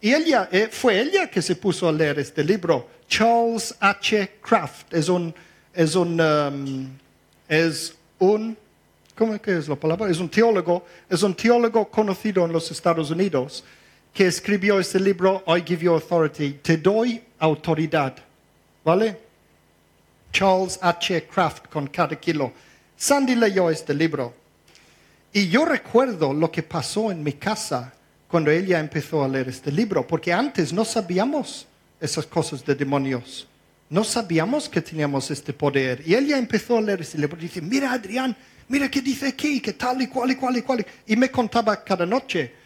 Y 0.00 0.12
ella, 0.12 0.48
eh, 0.50 0.68
fue 0.70 1.00
ella 1.00 1.30
que 1.30 1.40
se 1.40 1.54
puso 1.54 1.88
a 1.88 1.92
leer 1.92 2.18
este 2.18 2.42
libro. 2.42 2.88
Charles 3.08 3.74
H. 3.78 4.38
Kraft 4.42 4.92
es 4.92 5.08
un, 5.08 5.32
es 5.72 5.94
un, 5.94 6.20
um, 6.20 6.88
es 7.48 7.94
un, 8.18 8.56
¿cómo 9.16 9.34
es 9.34 9.40
que 9.40 9.56
es 9.56 9.68
la 9.68 9.76
palabra? 9.76 10.10
Es 10.10 10.18
un 10.18 10.28
teólogo, 10.28 10.84
es 11.08 11.22
un 11.22 11.34
teólogo 11.34 11.88
conocido 11.88 12.44
en 12.44 12.52
los 12.52 12.70
Estados 12.72 13.10
Unidos 13.10 13.64
que 14.18 14.26
escribió 14.26 14.80
este 14.80 14.98
libro, 14.98 15.44
I 15.46 15.62
Give 15.64 15.84
You 15.84 15.92
Authority, 15.92 16.54
te 16.54 16.76
doy 16.76 17.22
autoridad, 17.38 18.16
¿vale? 18.84 19.16
Charles 20.32 20.76
H. 20.82 21.28
Kraft 21.32 21.68
con 21.68 21.86
cada 21.86 22.16
kilo. 22.16 22.52
Sandy 22.96 23.36
leyó 23.36 23.70
este 23.70 23.94
libro. 23.94 24.34
Y 25.32 25.46
yo 25.46 25.64
recuerdo 25.64 26.34
lo 26.34 26.50
que 26.50 26.64
pasó 26.64 27.12
en 27.12 27.22
mi 27.22 27.34
casa 27.34 27.94
cuando 28.26 28.50
ella 28.50 28.80
empezó 28.80 29.22
a 29.22 29.28
leer 29.28 29.50
este 29.50 29.70
libro, 29.70 30.04
porque 30.04 30.32
antes 30.32 30.72
no 30.72 30.84
sabíamos 30.84 31.68
esas 32.00 32.26
cosas 32.26 32.64
de 32.64 32.74
demonios. 32.74 33.46
No 33.88 34.02
sabíamos 34.02 34.68
que 34.68 34.80
teníamos 34.80 35.30
este 35.30 35.52
poder. 35.52 36.02
Y 36.04 36.16
ella 36.16 36.38
empezó 36.38 36.78
a 36.78 36.80
leer 36.80 37.02
este 37.02 37.18
libro 37.18 37.38
y 37.38 37.42
dice, 37.42 37.62
mira 37.62 37.92
Adrián, 37.92 38.36
mira 38.66 38.90
qué 38.90 39.00
dice 39.00 39.28
aquí, 39.28 39.60
que 39.60 39.74
tal 39.74 40.02
y 40.02 40.08
cual 40.08 40.32
y 40.32 40.34
cual 40.34 40.56
y 40.56 40.62
cual. 40.62 40.84
Y 41.06 41.14
me 41.14 41.30
contaba 41.30 41.84
cada 41.84 42.04
noche. 42.04 42.57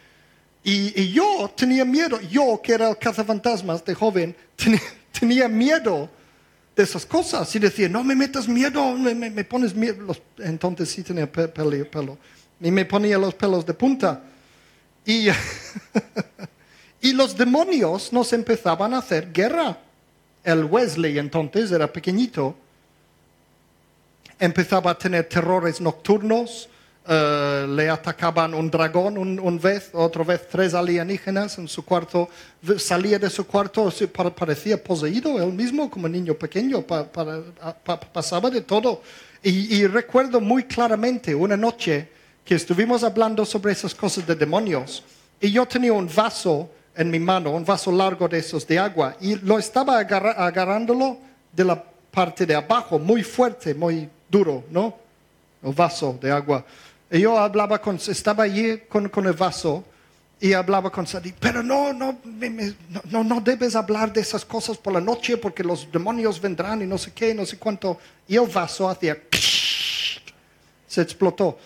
Y, 0.64 1.12
yo 1.12 1.50
tenía 1.56 1.84
miedo, 1.84 2.20
yo 2.20 2.60
que 2.62 2.72
era 2.72 2.88
el 2.90 2.96
cazafantasmas 2.98 3.84
de 3.84 3.94
joven, 3.94 4.36
tenía, 4.56 4.80
tenía 5.18 5.48
miedo 5.48 6.08
de 6.76 6.82
esas 6.84 7.04
cosas. 7.04 7.54
Y 7.56 7.58
decía, 7.58 7.88
no 7.88 8.04
me 8.04 8.14
metas 8.14 8.46
miedo, 8.48 8.92
me, 8.96 9.14
me- 9.14 9.30
me 9.30 9.44
pones 9.44 9.74
miedo. 9.74 10.02
Los- 10.02 10.22
entonces 10.38 10.88
sí 10.90 11.02
tenía 11.02 11.30
pe- 11.30 11.48
pelo, 11.48 11.90
pelo. 11.90 12.18
Y 12.60 12.70
me 12.70 12.84
ponía 12.84 13.18
los 13.18 13.34
pelos 13.34 13.66
de 13.66 13.74
punta. 13.74 14.22
Y, 15.04 15.26
y 17.00 17.12
los 17.12 17.36
demonios 17.36 18.12
nos 18.12 18.32
empezaban 18.32 18.94
a 18.94 18.98
hacer 18.98 19.32
guerra. 19.32 19.78
El 20.44 20.64
Wesley 20.64 21.18
entonces 21.18 21.72
era 21.72 21.92
pequeñito. 21.92 22.54
Empezaba 24.38 24.92
a 24.92 24.98
tener 24.98 25.28
terrores 25.28 25.80
nocturnos. 25.80 26.68
Eh, 27.08 27.66
le 27.68 27.90
atacaban 27.90 28.54
un 28.54 28.70
dragón 28.70 29.18
un, 29.18 29.40
un 29.40 29.58
vez, 29.58 29.90
otra 29.92 30.22
vez 30.22 30.46
tres 30.48 30.72
alienígenas 30.72 31.58
en 31.58 31.66
su 31.66 31.84
cuarto. 31.84 32.28
Salía 32.78 33.18
de 33.18 33.28
su 33.28 33.44
cuarto, 33.46 33.92
parecía 34.36 34.82
poseído 34.82 35.42
él 35.42 35.52
mismo 35.52 35.90
como 35.90 36.08
niño 36.08 36.34
pequeño. 36.34 36.84
pasaba 38.12 38.50
de 38.50 38.60
todo. 38.60 39.02
Y, 39.44 39.84
recuerdo 39.88 40.40
muy 40.40 40.62
claramente 40.62 41.34
una 41.34 41.56
noche 41.56 42.08
que 42.44 42.54
estuvimos 42.54 43.02
hablando 43.02 43.44
sobre 43.44 43.72
esas 43.72 43.92
cosas 43.92 44.24
de 44.24 44.36
demonios. 44.36 45.02
Y 45.40 45.50
yo 45.50 45.66
tenía 45.66 45.92
un 45.92 46.08
vaso 46.14 46.70
en 46.94 47.10
mi 47.10 47.18
mano, 47.18 47.50
un 47.50 47.64
vaso 47.64 47.90
largo 47.90 48.28
de 48.28 48.38
esos 48.38 48.64
de 48.64 48.78
agua, 48.78 49.16
y 49.20 49.34
lo 49.36 49.58
estaba 49.58 49.98
agarrándolo 49.98 51.18
de 51.52 51.64
la 51.64 51.82
parte 52.12 52.46
de 52.46 52.54
abajo, 52.54 53.00
muy 53.00 53.24
fuerte, 53.24 53.74
muy 53.74 54.08
duro, 54.30 54.62
¿no? 54.70 54.96
El 55.60 55.72
vaso 55.72 56.16
de 56.20 56.30
agua. 56.30 56.64
Yo 57.18 57.38
hablaba 57.38 57.80
con, 57.80 57.96
estaba 57.96 58.44
allí 58.44 58.78
con, 58.88 59.08
con 59.10 59.26
el 59.26 59.34
vaso 59.34 59.84
y 60.40 60.54
hablaba 60.54 60.90
con 60.90 61.06
Sadi, 61.06 61.32
pero 61.38 61.62
no, 61.62 61.92
no, 61.92 62.18
me- 62.24 62.74
no, 63.10 63.22
no, 63.22 63.40
debes 63.40 63.76
hablar 63.76 64.12
de 64.12 64.22
esas 64.22 64.44
cosas 64.44 64.76
por 64.78 64.92
la 64.94 65.00
noche 65.00 65.36
porque 65.36 65.62
los 65.62 65.90
demonios 65.92 66.40
vendrán 66.40 66.82
y 66.82 66.86
no 66.86 66.96
sé 66.98 67.12
qué, 67.12 67.34
no 67.34 67.44
sé 67.46 67.58
cuánto. 67.58 67.98
Y 68.26 68.36
el 68.36 68.48
vaso 68.48 68.88
hacía 68.88 69.18
se 70.88 71.02
explotó. 71.02 71.58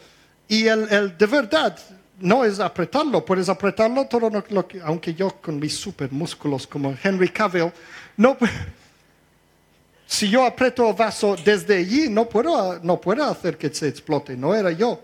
Y 0.49 0.67
el, 0.67 0.89
el 0.93 1.17
de 1.17 1.27
verdad 1.27 1.79
no 2.19 2.45
es 2.45 2.59
apretarlo, 2.61 3.25
puedes 3.25 3.49
apretarlo 3.49 4.07
todo 4.07 4.31
lo, 4.31 4.67
que, 4.67 4.81
aunque 4.81 5.15
yo 5.15 5.31
con 5.41 5.59
mis 5.59 5.77
super 5.77 6.11
músculos 6.11 6.67
como 6.67 6.97
Henry 7.03 7.29
Cavill, 7.29 7.73
no, 8.17 8.37
si 10.07 10.29
yo 10.29 10.45
aprieto 10.45 10.89
el 10.89 10.95
vaso 10.95 11.37
desde 11.45 11.79
allí, 11.79 12.09
no 12.09 12.29
puedo, 12.29 12.79
no 12.83 13.01
puedo 13.01 13.25
hacer 13.25 13.57
que 13.57 13.73
se 13.73 13.89
explote, 13.89 14.37
no 14.37 14.55
era 14.55 14.71
yo. 14.73 15.01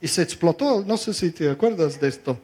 Y 0.00 0.08
se 0.08 0.22
explotó, 0.22 0.84
no 0.86 0.96
sé 0.96 1.12
si 1.12 1.30
te 1.30 1.50
acuerdas 1.50 2.00
de 2.00 2.08
esto. 2.08 2.38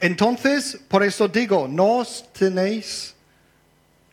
Entonces, 0.00 0.78
por 0.88 1.02
eso 1.02 1.28
digo, 1.28 1.66
no 1.68 1.98
os 1.98 2.24
tenéis, 2.32 3.14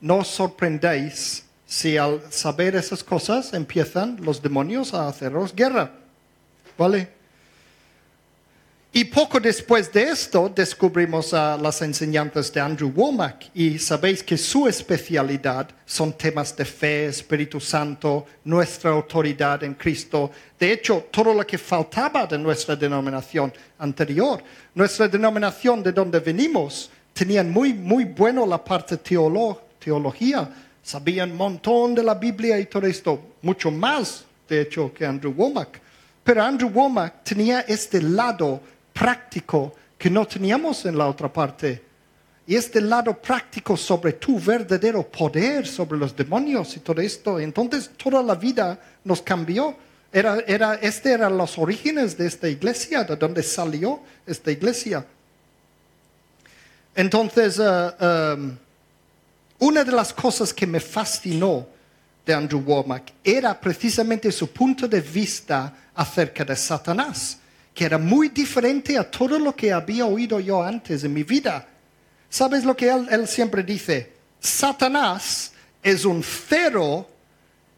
no 0.01 0.17
os 0.17 0.27
sorprendéis 0.27 1.45
si 1.65 1.97
al 1.97 2.21
saber 2.31 2.75
esas 2.75 3.03
cosas 3.03 3.53
empiezan 3.53 4.17
los 4.21 4.41
demonios 4.41 4.93
a 4.93 5.07
haceros 5.07 5.53
guerra. 5.55 5.91
¿Vale? 6.77 7.09
Y 8.97 9.03
poco 9.03 9.41
después 9.41 9.91
de 9.91 10.03
esto 10.03 10.49
descubrimos 10.55 11.33
ah, 11.33 11.57
las 11.61 11.81
enseñanzas 11.81 12.53
de 12.53 12.61
Andrew 12.61 12.93
Womack 12.95 13.49
y 13.53 13.77
sabéis 13.77 14.23
que 14.23 14.37
su 14.37 14.69
especialidad 14.69 15.67
son 15.85 16.13
temas 16.13 16.55
de 16.55 16.63
fe, 16.63 17.07
Espíritu 17.07 17.59
Santo, 17.59 18.25
nuestra 18.45 18.91
autoridad 18.91 19.61
en 19.65 19.73
Cristo. 19.73 20.31
De 20.57 20.71
hecho, 20.71 21.07
todo 21.11 21.33
lo 21.33 21.45
que 21.45 21.57
faltaba 21.57 22.25
de 22.25 22.37
nuestra 22.37 22.77
denominación 22.77 23.51
anterior, 23.79 24.41
nuestra 24.73 25.09
denominación 25.09 25.83
de 25.83 25.91
donde 25.91 26.21
venimos, 26.21 26.89
tenían 27.11 27.51
muy, 27.51 27.73
muy 27.73 28.05
bueno 28.05 28.45
la 28.45 28.63
parte 28.63 28.95
teolo- 29.03 29.59
teología, 29.77 30.49
sabían 30.81 31.31
un 31.31 31.37
montón 31.37 31.95
de 31.95 32.01
la 32.01 32.15
Biblia 32.15 32.57
y 32.57 32.67
todo 32.67 32.87
esto, 32.87 33.33
mucho 33.41 33.69
más, 33.71 34.23
de 34.47 34.61
hecho, 34.61 34.93
que 34.93 35.05
Andrew 35.05 35.33
Womack. 35.35 35.81
Pero 36.23 36.41
Andrew 36.41 36.69
Womack 36.69 37.25
tenía 37.25 37.59
este 37.67 38.01
lado 38.01 38.61
práctico 38.95 39.75
que 39.97 40.09
no 40.09 40.25
teníamos 40.25 40.85
en 40.85 40.97
la 40.97 41.07
otra 41.07 41.31
parte. 41.31 41.83
Y 42.47 42.55
este 42.55 42.79
lado 42.79 43.19
práctico 43.19 43.75
sobre 43.75 44.13
tu 44.13 44.39
verdadero 44.39 45.03
poder 45.03 45.67
sobre 45.67 45.97
los 45.97 46.15
demonios 46.15 46.77
y 46.77 46.79
todo 46.79 47.01
esto. 47.01 47.39
Entonces 47.39 47.91
toda 47.97 48.23
la 48.23 48.35
vida 48.35 48.79
nos 49.03 49.21
cambió. 49.21 49.75
Era, 50.13 50.39
era, 50.47 50.75
este 50.75 51.11
eran 51.11 51.37
los 51.37 51.57
orígenes 51.57 52.17
de 52.17 52.27
esta 52.27 52.47
iglesia, 52.47 53.03
de 53.03 53.15
donde 53.17 53.43
salió 53.43 53.99
esta 54.25 54.51
iglesia. 54.51 55.05
Entonces, 56.95 57.59
eh, 57.59 58.35
um, 58.37 58.55
una 59.59 59.83
de 59.83 59.91
las 59.91 60.13
cosas 60.13 60.53
que 60.53 60.65
me 60.65 60.79
fascinó 60.79 61.67
de 62.25 62.33
Andrew 62.33 62.61
Womack 62.61 63.11
era 63.23 63.59
precisamente 63.59 64.31
su 64.31 64.49
punto 64.51 64.87
de 64.87 65.01
vista 65.01 65.73
acerca 65.93 66.45
de 66.45 66.55
Satanás, 66.55 67.39
que 67.75 67.83
era 67.83 67.97
muy 67.97 68.29
diferente 68.29 68.97
a 68.97 69.03
todo 69.03 69.37
lo 69.37 69.53
que 69.53 69.73
había 69.73 70.05
oído 70.05 70.39
yo 70.39 70.63
antes 70.63 71.03
en 71.03 71.13
mi 71.13 71.23
vida. 71.23 71.67
¿Sabes 72.29 72.63
lo 72.63 72.75
que 72.75 72.89
él, 72.89 73.27
siempre 73.27 73.63
dice? 73.63 74.13
Satanás 74.39 75.51
es 75.83 76.05
un 76.05 76.23
cero 76.23 77.05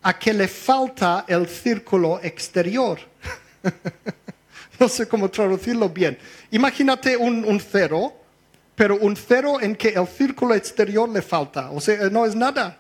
a 0.04 0.18
que 0.18 0.34
le 0.34 0.48
falta 0.48 1.26
el 1.28 1.48
círculo 1.48 2.20
exterior. 2.22 3.00
no 4.80 4.88
sé 4.88 5.08
cómo 5.08 5.32
traducirlo 5.32 5.90
bien. 5.90 6.20
Imagínate 6.52 7.18
un, 7.18 7.44
un 7.44 7.60
cero, 7.60 8.14
pero 8.76 8.98
un 8.98 9.16
cero 9.16 9.60
en 9.60 9.76
que 9.76 9.90
el 9.90 10.08
círculo 10.08 10.54
exterior 10.54 11.10
le 11.10 11.24
falta. 11.24 11.72
O 11.72 11.82
sea, 11.82 12.08
no 12.12 12.24
es 12.24 12.36
nada. 12.36 12.78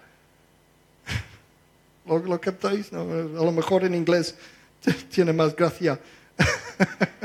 ¿Lo, 2.05 2.20
lo 2.20 2.39
captáis? 2.39 2.91
No, 2.91 3.01
a 3.01 3.43
lo 3.43 3.51
mejor 3.51 3.86
en 3.86 3.95
inglés 3.95 4.36
tiene 5.09 5.34
más 5.34 5.55
gracia. 5.55 5.99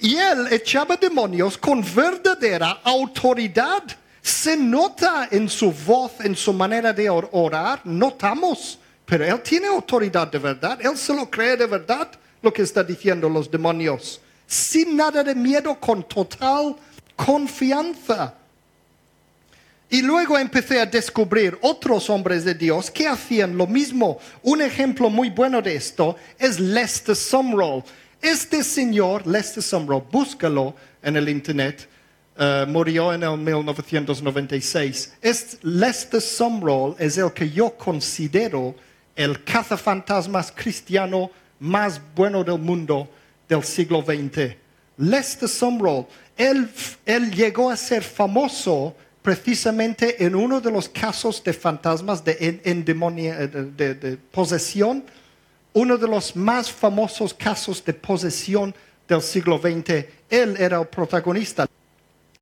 Y 0.00 0.16
él 0.16 0.48
echaba 0.52 0.96
demonios 0.96 1.56
con 1.56 1.82
verdadera 1.82 2.80
autoridad. 2.84 3.82
Se 4.20 4.56
nota 4.56 5.28
en 5.30 5.48
su 5.48 5.72
voz, 5.72 6.12
en 6.20 6.36
su 6.36 6.52
manera 6.52 6.92
de 6.92 7.08
orar, 7.08 7.80
notamos. 7.84 8.78
Pero 9.04 9.24
él 9.24 9.40
tiene 9.40 9.68
autoridad 9.68 10.28
de 10.28 10.38
verdad. 10.38 10.78
Él 10.80 10.96
se 10.96 11.14
lo 11.14 11.30
cree 11.30 11.56
de 11.56 11.66
verdad 11.66 12.10
lo 12.42 12.52
que 12.52 12.62
está 12.62 12.84
diciendo 12.84 13.28
los 13.28 13.50
demonios. 13.50 14.20
Sin 14.46 14.96
nada 14.96 15.24
de 15.24 15.34
miedo, 15.34 15.78
con 15.80 16.02
total 16.04 16.76
confianza. 17.14 18.34
Y 19.88 20.02
luego 20.02 20.36
empecé 20.36 20.80
a 20.80 20.86
descubrir 20.86 21.56
otros 21.60 22.10
hombres 22.10 22.44
de 22.44 22.54
Dios 22.54 22.90
que 22.90 23.06
hacían 23.06 23.56
lo 23.56 23.68
mismo. 23.68 24.18
Un 24.42 24.60
ejemplo 24.60 25.08
muy 25.08 25.30
bueno 25.30 25.62
de 25.62 25.76
esto 25.76 26.16
es 26.38 26.58
Lester 26.58 27.14
Sumrall. 27.14 27.84
Este 28.20 28.64
señor, 28.64 29.26
Lester 29.26 29.62
Sumrall, 29.62 30.02
búscalo 30.10 30.74
en 31.02 31.16
el 31.16 31.28
internet, 31.28 31.88
uh, 32.36 32.66
murió 32.66 33.12
en 33.12 33.22
el 33.22 33.38
1996. 33.38 35.14
Es, 35.22 35.58
Lester 35.62 36.20
Sumrall 36.20 36.96
es 36.98 37.16
el 37.16 37.32
que 37.32 37.48
yo 37.48 37.76
considero 37.76 38.74
el 39.14 39.44
cazafantasmas 39.44 40.50
cristiano 40.50 41.30
más 41.60 42.00
bueno 42.16 42.42
del 42.42 42.58
mundo 42.58 43.08
del 43.48 43.62
siglo 43.62 44.02
XX. 44.02 44.56
Lester 44.98 45.48
Sumrall, 45.48 46.06
él, 46.36 46.68
él 47.04 47.30
llegó 47.30 47.70
a 47.70 47.76
ser 47.76 48.02
famoso 48.02 48.96
precisamente 49.26 50.24
en 50.24 50.36
uno 50.36 50.60
de 50.60 50.70
los 50.70 50.88
casos 50.88 51.42
de 51.42 51.52
fantasmas 51.52 52.24
de, 52.24 52.34
de, 53.74 54.18
posesión, 54.30 55.02
uno 55.72 55.98
de 55.98 56.06
los 56.06 56.36
más 56.36 56.70
famosos 56.70 57.34
casos 57.34 57.84
de 57.84 57.92
posesión 57.92 58.72
del 59.08 59.20
siglo 59.20 59.58
XX. 59.58 60.06
Él 60.30 60.54
era 60.56 60.78
el 60.78 60.86
protagonista. 60.86 61.66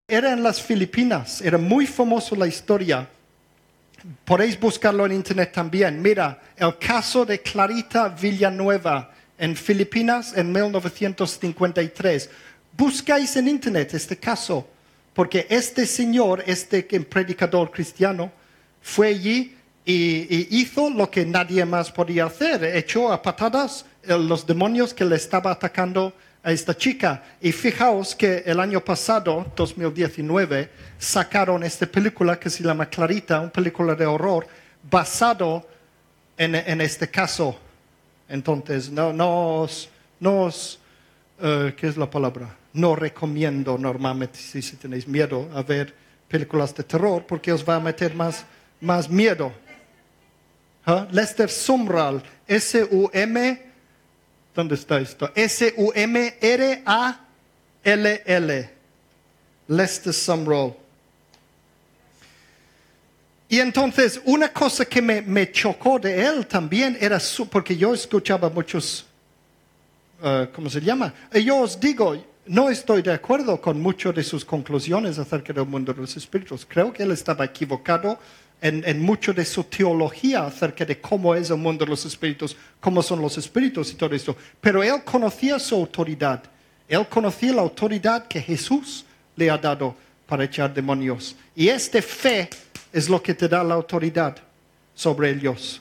Era 0.06 0.34
en 0.34 0.42
las 0.42 0.60
Filipinas, 0.60 1.40
era 1.40 1.56
muy 1.56 1.86
famoso 1.86 2.36
la 2.36 2.46
historia. 2.46 3.08
Podéis 4.26 4.60
buscarlo 4.60 5.06
en 5.06 5.12
internet 5.12 5.52
también. 5.54 6.02
Mira, 6.02 6.38
el 6.54 6.76
caso 6.76 7.24
de 7.24 7.40
Clarita 7.40 8.10
Villanueva 8.10 9.10
en 9.38 9.56
Filipinas 9.56 10.36
en 10.36 10.52
1953. 10.52 12.28
Buscáis 12.76 13.36
en 13.36 13.48
internet 13.48 13.94
este 13.94 14.18
caso 14.18 14.68
porque 15.14 15.46
este 15.48 15.86
señor, 15.86 16.42
este 16.46 16.82
predicador 16.82 17.70
cristiano, 17.70 18.32
fue 18.82 19.08
allí 19.08 19.56
y, 19.84 20.58
hizo 20.58 20.90
lo 20.90 21.10
que 21.10 21.24
nadie 21.24 21.64
más 21.64 21.90
podía 21.90 22.26
hacer. 22.26 22.64
Echó 22.64 23.12
a 23.12 23.22
patadas 23.22 23.86
los 24.06 24.46
demonios 24.46 24.92
que 24.92 25.04
le 25.04 25.16
estaba 25.16 25.52
atacando 25.52 26.12
a 26.42 26.52
esta 26.52 26.76
chica. 26.76 27.22
Y 27.40 27.52
fijaos 27.52 28.14
que 28.14 28.42
el 28.44 28.60
año 28.60 28.80
pasado, 28.84 29.50
2019, 29.56 30.68
sacaron 30.98 31.62
esta 31.62 31.86
película 31.86 32.38
que 32.38 32.50
se 32.50 32.62
llama 32.64 32.86
Clarita, 32.86 33.40
una 33.40 33.52
película 33.52 33.94
de 33.94 34.06
horror, 34.06 34.46
basado 34.90 35.66
en, 36.36 36.80
este 36.80 37.08
caso. 37.08 37.56
Entonces, 38.28 38.90
no, 38.90 39.12
no, 39.12 39.66
no, 40.18 40.46
uh, 40.46 40.50
¿qué 41.76 41.86
es 41.86 41.96
la 41.96 42.10
palabra? 42.10 42.63
No 42.74 42.94
recomiendo 42.96 43.78
normalmente 43.78 44.38
si, 44.38 44.60
tenéis 44.76 45.08
miedo 45.08 45.48
a 45.54 45.62
ver 45.62 45.94
películas 46.28 46.74
de 46.74 46.82
terror 46.82 47.24
porque 47.26 47.52
os 47.52 47.66
va 47.66 47.76
a 47.76 47.80
meter 47.80 48.14
más, 48.14 48.44
más 48.80 49.08
miedo. 49.08 49.52
¿Ah? 50.84 51.08
Lester 51.10 51.48
Sumrall, 51.48 52.22
S-U-M, 52.46 53.62
¿dónde 54.54 54.74
está 54.74 55.00
esto? 55.00 55.30
S-U-M-R-A-L-L. 55.34 55.94
Lester 59.68 60.12
Sumrall. 60.12 60.74
Y 63.48 63.60
entonces, 63.60 64.20
una 64.24 64.52
cosa 64.52 64.84
que 64.84 65.00
me, 65.00 65.22
me 65.22 65.50
chocó 65.52 65.98
de 66.00 66.26
él 66.26 66.46
también 66.46 66.98
era, 67.00 67.20
su, 67.20 67.48
porque 67.48 67.76
yo 67.76 67.94
escuchaba 67.94 68.50
muchos, 68.50 69.06
uh, 70.20 70.46
¿cómo 70.52 70.68
se 70.68 70.80
llama? 70.80 71.14
Yo 71.32 71.58
os 71.58 71.78
digo, 71.78 72.33
no 72.46 72.68
estoy 72.68 73.02
de 73.02 73.12
acuerdo 73.12 73.60
con 73.60 73.80
muchas 73.80 74.14
de 74.14 74.22
sus 74.22 74.44
conclusiones 74.44 75.18
acerca 75.18 75.52
del 75.52 75.66
mundo 75.66 75.92
de 75.92 76.00
los 76.00 76.16
espíritus. 76.16 76.66
Creo 76.68 76.92
que 76.92 77.02
él 77.02 77.10
estaba 77.10 77.44
equivocado 77.44 78.18
en, 78.60 78.82
en, 78.86 79.02
mucho 79.02 79.32
de 79.32 79.44
su 79.44 79.64
teología 79.64 80.46
acerca 80.46 80.84
de 80.84 81.00
cómo 81.00 81.34
es 81.34 81.50
el 81.50 81.56
mundo 81.56 81.84
de 81.84 81.90
los 81.90 82.04
espíritus, 82.04 82.56
cómo 82.80 83.02
son 83.02 83.20
los 83.20 83.38
espíritus 83.38 83.92
y 83.92 83.94
todo 83.94 84.14
esto. 84.14 84.36
Pero 84.60 84.82
él 84.82 85.02
conocía 85.04 85.58
su 85.58 85.74
autoridad. 85.74 86.42
Él 86.88 87.06
conocía 87.08 87.52
la 87.52 87.62
autoridad 87.62 88.26
que 88.26 88.40
Jesús 88.40 89.04
le 89.36 89.50
ha 89.50 89.58
dado 89.58 89.94
para 90.26 90.44
echar 90.44 90.72
demonios. 90.72 91.34
Y 91.56 91.68
esta 91.68 92.00
fe 92.02 92.48
es 92.92 93.08
lo 93.08 93.22
que 93.22 93.34
te 93.34 93.48
da 93.48 93.64
la 93.64 93.74
autoridad 93.74 94.36
sobre 94.94 95.30
ellos. 95.30 95.80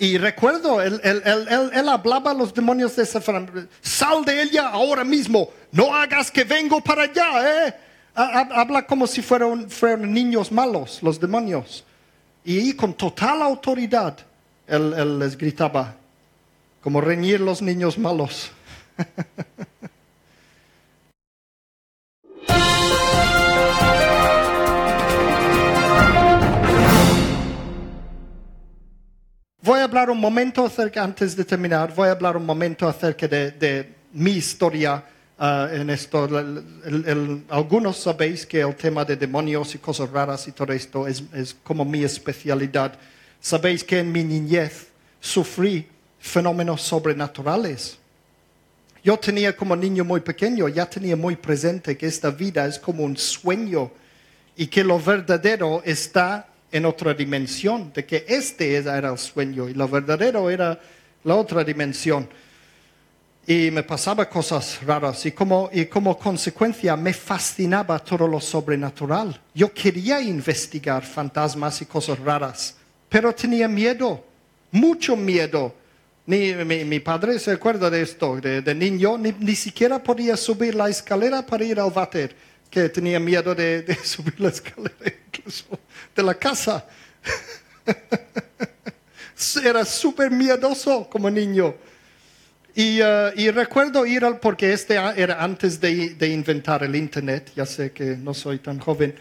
Y 0.00 0.16
recuerdo, 0.16 0.80
él, 0.80 1.88
hablaba 1.90 2.30
a 2.30 2.34
los 2.34 2.54
demonios 2.54 2.96
de 2.96 3.02
esa 3.02 3.20
sal 3.82 4.24
de 4.24 4.42
ella 4.42 4.70
ahora 4.70 5.04
mismo, 5.04 5.50
no 5.72 5.94
hagas 5.94 6.30
que 6.30 6.42
vengo 6.42 6.80
para 6.80 7.02
allá, 7.02 7.66
¿eh? 7.66 7.74
Habla 8.14 8.86
como 8.86 9.06
si 9.06 9.20
fueran, 9.20 9.68
fueran 9.68 10.10
niños 10.10 10.50
malos, 10.50 11.02
los 11.02 11.20
demonios. 11.20 11.84
Y 12.42 12.72
con 12.72 12.94
total 12.94 13.42
autoridad, 13.42 14.16
él 14.66 15.18
les 15.18 15.36
gritaba, 15.36 15.94
como 16.82 17.02
reñir 17.02 17.38
los 17.42 17.60
niños 17.60 17.98
malos. 17.98 18.50
Voy 29.62 29.78
a 29.78 29.84
hablar 29.84 30.08
un 30.08 30.18
momento 30.18 30.64
acerca, 30.64 31.04
antes 31.04 31.36
de 31.36 31.44
terminar, 31.44 31.94
voy 31.94 32.08
a 32.08 32.12
hablar 32.12 32.34
un 32.34 32.46
momento 32.46 32.88
acerca 32.88 33.28
de, 33.28 33.94
mi 34.14 34.30
historia 34.30 35.04
uh, 35.38 35.66
en 35.70 35.90
esto. 35.90 36.26
algunos 37.50 37.98
sabéis 37.98 38.46
que 38.46 38.62
el 38.62 38.74
tema 38.74 39.04
de 39.04 39.16
demonios 39.16 39.74
y 39.74 39.78
cosas 39.78 40.08
raras 40.08 40.48
y 40.48 40.52
todo 40.52 40.72
esto 40.72 41.06
es, 41.06 41.22
es 41.34 41.54
como 41.62 41.84
mi 41.84 42.02
especialidad. 42.02 42.98
Sabéis 43.38 43.84
que 43.84 43.98
en 43.98 44.10
mi 44.10 44.24
niñez 44.24 44.88
sufrí 45.20 45.86
fenómenos 46.18 46.80
sobrenaturales. 46.80 47.98
Yo 49.04 49.18
tenía 49.18 49.54
como 49.54 49.76
niño 49.76 50.06
muy 50.06 50.20
pequeño, 50.20 50.68
ya 50.68 50.88
tenía 50.88 51.16
muy 51.16 51.36
presente 51.36 51.98
que 51.98 52.06
esta 52.06 52.30
vida 52.30 52.64
es 52.64 52.78
como 52.78 53.04
un 53.04 53.14
sueño 53.14 53.90
y 54.56 54.68
que 54.68 54.82
lo 54.82 54.98
verdadero 54.98 55.82
está 55.84 56.49
en 56.72 56.84
otra 56.84 57.14
dimensión, 57.14 57.92
de 57.92 58.04
que 58.04 58.24
este 58.28 58.74
era 58.74 58.98
el 58.98 59.18
sueño 59.18 59.68
y 59.68 59.74
lo 59.74 59.88
verdadero 59.88 60.48
era 60.50 60.78
la 61.24 61.34
otra 61.34 61.64
dimensión. 61.64 62.28
Y 63.46 63.70
me 63.70 63.82
pasaba 63.82 64.28
cosas 64.28 64.80
raras 64.84 65.26
y 65.26 65.32
como, 65.32 65.70
y 65.72 65.86
como 65.86 66.16
consecuencia 66.16 66.94
me 66.96 67.12
fascinaba 67.12 67.98
todo 67.98 68.28
lo 68.28 68.40
sobrenatural. 68.40 69.40
Yo 69.54 69.72
quería 69.72 70.20
investigar 70.20 71.04
fantasmas 71.04 71.82
y 71.82 71.86
cosas 71.86 72.18
raras, 72.18 72.76
pero 73.08 73.34
tenía 73.34 73.66
miedo, 73.66 74.24
mucho 74.70 75.16
miedo. 75.16 75.74
Ni, 76.26 76.52
mi, 76.54 77.00
padre 77.00 77.40
se 77.40 77.50
acuerda 77.50 77.90
de 77.90 78.02
esto, 78.02 78.36
de, 78.36 78.74
niño, 78.74 79.18
ni, 79.18 79.32
ni, 79.32 79.56
siquiera 79.56 80.00
podía 80.00 80.36
subir 80.36 80.76
la 80.76 80.88
escalera 80.88 81.44
para 81.44 81.64
ir 81.64 81.80
al 81.80 81.90
váter 81.90 82.36
que 82.70 82.88
tenía 82.88 83.18
miedo 83.18 83.52
de, 83.52 83.98
subir 84.04 84.38
la 84.38 84.50
escalera 84.50 84.94
de 86.14 86.22
la 86.22 86.34
casa. 86.34 86.86
Era 89.64 89.84
súper 89.84 90.30
miedoso 90.30 91.08
como 91.08 91.30
niño. 91.30 91.74
Y, 92.74 93.00
y, 93.00 93.50
recuerdo 93.50 94.06
ir 94.06 94.24
al, 94.24 94.38
porque 94.38 94.72
este 94.72 94.94
era 94.94 95.42
antes 95.42 95.80
de, 95.80 96.10
de, 96.10 96.28
inventar 96.28 96.84
el 96.84 96.94
Internet, 96.94 97.50
ya 97.56 97.66
sé 97.66 97.90
que 97.90 98.16
no 98.16 98.32
soy 98.32 98.58
tan 98.60 98.78
joven, 98.78 99.14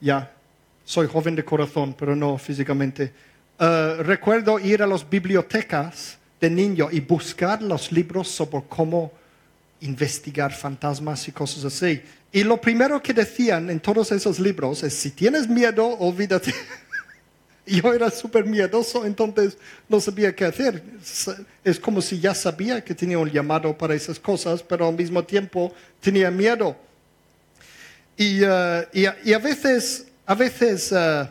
ya, 0.00 0.32
soy 0.84 1.06
joven 1.06 1.36
de 1.36 1.44
corazón, 1.44 1.94
pero 1.96 2.16
no 2.16 2.38
físicamente. 2.38 3.12
Uh, 3.60 4.02
recuerdo 4.02 4.58
ir 4.58 4.82
a 4.82 4.86
las 4.86 5.08
bibliotecas 5.08 6.18
de 6.40 6.48
niño 6.48 6.88
y 6.90 7.00
buscar 7.00 7.60
los 7.62 7.92
libros 7.92 8.26
sobre 8.28 8.64
cómo 8.68 9.12
investigar 9.80 10.52
fantasmas 10.52 11.26
y 11.28 11.32
cosas 11.32 11.64
así. 11.64 12.02
Y 12.32 12.44
lo 12.44 12.60
primero 12.60 13.02
que 13.02 13.12
decían 13.12 13.70
en 13.70 13.80
todos 13.80 14.12
esos 14.12 14.38
libros 14.38 14.82
es, 14.82 14.94
si 14.94 15.10
tienes 15.10 15.48
miedo, 15.48 15.86
olvídate. 15.98 16.54
Yo 17.66 17.92
era 17.92 18.10
súper 18.10 18.44
miedoso, 18.46 19.04
entonces 19.04 19.56
no 19.88 20.00
sabía 20.00 20.34
qué 20.34 20.44
hacer. 20.44 20.82
Es 21.62 21.78
como 21.78 22.02
si 22.02 22.18
ya 22.18 22.34
sabía 22.34 22.82
que 22.84 22.94
tenía 22.94 23.18
un 23.18 23.30
llamado 23.30 23.76
para 23.76 23.94
esas 23.94 24.18
cosas, 24.18 24.62
pero 24.62 24.88
al 24.88 24.94
mismo 24.94 25.24
tiempo 25.24 25.72
tenía 26.00 26.30
miedo. 26.30 26.76
Y, 28.16 28.42
uh, 28.42 28.84
y, 28.92 29.32
a 29.32 29.38
veces, 29.38 30.06
a 30.26 30.34
veces 30.34 30.92
uh, 30.92 31.26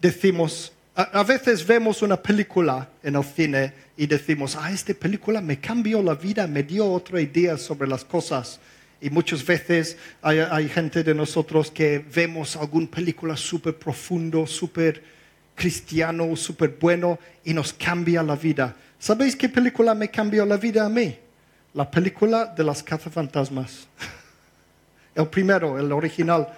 decimos, 0.00 0.73
A, 0.96 1.24
veces 1.24 1.66
vemos 1.66 2.02
una 2.02 2.16
película 2.16 2.88
en 3.02 3.16
el 3.16 3.24
cine 3.24 3.72
y 3.96 4.06
decimos, 4.06 4.54
ah, 4.54 4.70
esta 4.70 4.94
película 4.94 5.40
me 5.40 5.58
cambió 5.58 6.00
la 6.00 6.14
vida, 6.14 6.46
me 6.46 6.62
dio 6.62 6.86
otra 6.86 7.20
idea 7.20 7.58
sobre 7.58 7.88
las 7.88 8.04
cosas. 8.04 8.60
Y 9.00 9.10
muchas 9.10 9.44
veces 9.44 9.96
hay, 10.22 10.38
hay 10.38 10.68
gente 10.68 11.02
de 11.02 11.12
nosotros 11.12 11.72
que 11.72 11.98
vemos 11.98 12.54
alguna 12.54 12.86
película 12.86 13.36
súper 13.36 13.76
profundo, 13.76 14.46
súper 14.46 15.02
cristiano, 15.56 16.36
súper 16.36 16.76
bueno 16.80 17.18
y 17.42 17.52
nos 17.54 17.72
cambia 17.72 18.22
la 18.22 18.36
vida. 18.36 18.76
¿Sabéis 18.96 19.34
qué 19.34 19.48
película 19.48 19.96
me 19.96 20.08
cambió 20.08 20.46
la 20.46 20.56
vida 20.56 20.86
a 20.86 20.88
mí? 20.88 21.18
La 21.72 21.90
película 21.90 22.46
de 22.46 22.62
las 22.62 22.84
cazafantasmas. 22.84 23.88
El 25.16 25.26
primero, 25.26 25.78
el 25.78 25.92
original. 25.92 26.48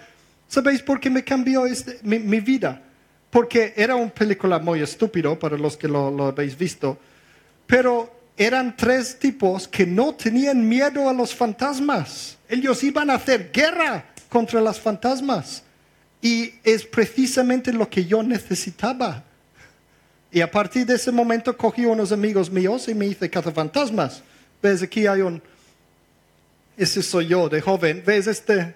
¿Sabéis 0.48 0.80
por 0.82 0.98
qué 0.98 1.10
me 1.10 1.22
cambió 1.22 1.66
este- 1.66 1.98
mi 2.02 2.40
vida? 2.40 2.82
Porque 3.30 3.74
era 3.76 3.96
una 3.96 4.12
película 4.12 4.58
muy 4.58 4.82
estúpido 4.82 5.38
para 5.38 5.58
los 5.58 5.76
que 5.76 5.88
lo, 5.88 6.10
lo 6.10 6.26
habéis 6.26 6.56
visto, 6.56 6.98
pero 7.66 8.10
eran 8.36 8.76
tres 8.76 9.18
tipos 9.18 9.66
que 9.66 9.86
no 9.86 10.14
tenían 10.14 10.66
miedo 10.68 11.08
a 11.08 11.12
los 11.12 11.34
fantasmas. 11.34 12.36
Ellos 12.48 12.82
iban 12.84 13.10
a 13.10 13.14
hacer 13.14 13.50
guerra 13.52 14.04
contra 14.28 14.60
los 14.60 14.78
fantasmas. 14.78 15.62
Y 16.20 16.54
es 16.62 16.84
precisamente 16.84 17.72
lo 17.72 17.88
que 17.88 18.04
yo 18.04 18.22
necesitaba. 18.22 19.24
Y 20.30 20.40
a 20.40 20.50
partir 20.50 20.84
de 20.84 20.96
ese 20.96 21.10
momento 21.10 21.56
cogí 21.56 21.86
unos 21.86 22.12
amigos 22.12 22.50
míos 22.50 22.88
y 22.88 22.94
me 22.94 23.06
hice 23.06 23.30
cazafantasmas. 23.30 24.22
¿Ves? 24.62 24.82
Aquí 24.82 25.06
hay 25.06 25.22
un... 25.22 25.40
Ese 26.76 27.02
soy 27.02 27.28
yo 27.28 27.48
de 27.48 27.60
joven. 27.60 28.02
¿Ves 28.04 28.26
este? 28.26 28.74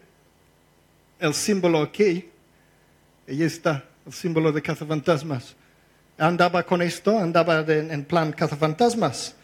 El 1.19 1.35
símbolo 1.35 1.83
aquí. 1.83 2.31
Ahí 3.29 3.43
está, 3.43 3.85
símbolo 4.11 4.53
de 4.53 4.63
cazafantasmas. 4.63 5.55
Andaba 6.19 6.63
con 6.65 6.83
esto, 6.83 7.19
andaba 7.19 7.63
de- 7.63 7.93
en 7.93 8.05
plan 8.05 8.33
cazafantasmas. 8.33 9.35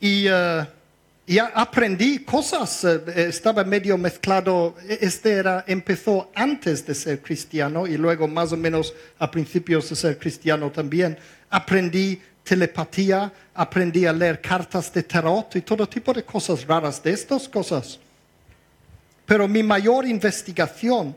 Y, 0.00 0.26
eh, 0.28 0.66
y 1.26 1.38
aprendí 1.38 2.20
cosas. 2.20 2.84
eh, 2.84 3.02
estaba 3.28 3.64
medio 3.64 3.98
mezclado. 3.98 4.76
Este 4.88 5.32
era, 5.32 5.64
empezó 5.66 6.30
antes 6.34 6.86
de 6.86 6.94
ser 6.94 7.20
cristiano 7.20 7.86
y 7.86 7.96
luego 7.96 8.28
más 8.28 8.52
o 8.52 8.56
menos 8.56 8.94
a 9.18 9.30
principios 9.30 9.88
de 9.90 9.96
ser 9.96 10.18
cristiano 10.18 10.70
también. 10.70 11.18
Aprendí 11.50 12.20
telepatía, 12.44 13.32
aprendí 13.54 14.06
a 14.06 14.12
leer 14.12 14.40
cartas 14.40 14.92
de 14.92 15.02
tarot 15.02 15.56
y 15.56 15.62
todo 15.62 15.88
tipo 15.88 16.12
de 16.12 16.22
cosas 16.22 16.64
raras 16.66 17.02
de 17.02 17.10
estas 17.12 17.48
cosas. 17.48 17.98
Pero 19.26 19.48
mi 19.48 19.62
mayor 19.64 20.06
investigación 20.06 21.16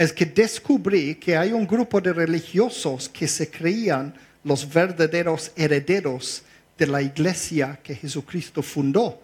es 0.00 0.14
que 0.14 0.24
descubrí 0.24 1.16
que 1.16 1.36
hay 1.36 1.52
un 1.52 1.66
grupo 1.66 2.00
de 2.00 2.14
religiosos 2.14 3.06
que 3.06 3.28
se 3.28 3.50
creían 3.50 4.14
los 4.44 4.66
verdaderos 4.66 5.52
herederos 5.54 6.42
de 6.78 6.86
la 6.86 7.02
iglesia 7.02 7.78
que 7.82 7.94
Jesucristo 7.94 8.62
fundó. 8.62 9.20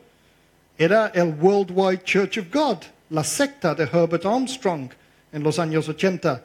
Era 0.77 1.07
el 1.15 1.29
Worldwide 1.29 2.03
Church 2.05 2.37
of 2.37 2.53
God, 2.53 2.77
la 3.09 3.25
secta 3.25 3.75
de 3.75 3.85
Herbert 3.85 4.27
Armstrong 4.27 4.91
en 5.33 5.43
los 5.43 5.59
años 5.59 5.89
80. 5.89 6.45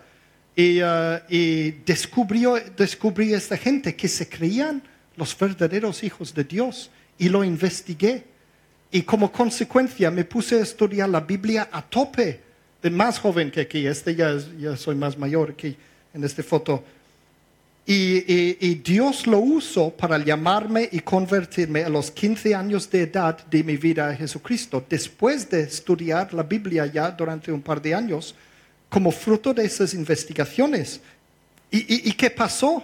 Y, 0.55 0.79
eh, 0.81 1.21
y 1.27 1.71
descubrió, 1.85 2.55
descubrí 2.77 3.33
esta 3.33 3.57
gente 3.57 3.97
que 3.97 4.07
se 4.07 4.29
creían 4.29 4.81
los 5.17 5.37
verdaderos 5.37 6.05
hijos 6.05 6.33
de 6.33 6.45
Dios 6.45 6.89
y 7.17 7.27
lo 7.27 7.43
investigué. 7.43 8.23
Y 8.91 9.01
como 9.01 9.29
consecuencia 9.29 10.09
me 10.09 10.23
puse 10.23 10.55
a 10.55 10.63
estudiar 10.63 11.09
la 11.09 11.19
Biblia 11.19 11.67
a 11.69 11.81
tope, 11.81 12.50
más 12.89 13.19
joven 13.19 13.51
que 13.51 13.61
aquí, 13.61 13.85
este 13.85 14.15
ya, 14.15 14.35
ya 14.59 14.75
soy 14.75 14.95
más 14.95 15.17
mayor 15.17 15.51
aquí 15.51 15.75
en 16.13 16.23
esta 16.23 16.41
foto. 16.41 16.83
Y, 17.85 18.17
y- 18.31 18.57
y 18.59 18.75
Dios 18.75 19.27
lo 19.27 19.39
usó 19.39 19.89
para 19.91 20.17
llamarme 20.17 20.87
y 20.91 20.99
convertirme 20.99 21.83
a 21.83 21.89
los 21.89 22.09
15 22.11 22.55
años 22.55 22.89
de 22.89 23.01
edad 23.03 23.43
de 23.47 23.63
mi 23.63 23.75
vida 23.77 24.09
a 24.09 24.15
Jesucristo, 24.15 24.83
después 24.89 25.49
de 25.49 25.61
estudiar 25.61 26.33
la 26.33 26.43
Biblia 26.43 26.85
ya 26.85 27.11
durante 27.11 27.51
un 27.51 27.61
par 27.61 27.81
de 27.81 27.93
años, 27.93 28.33
como 28.89 29.11
fruto 29.11 29.53
de 29.53 29.65
esas 29.65 29.93
investigaciones. 29.93 31.01
¿Y, 31.69 31.77
y- 31.79 32.09
y 32.09 32.11
qué 32.13 32.29
pasó? 32.29 32.83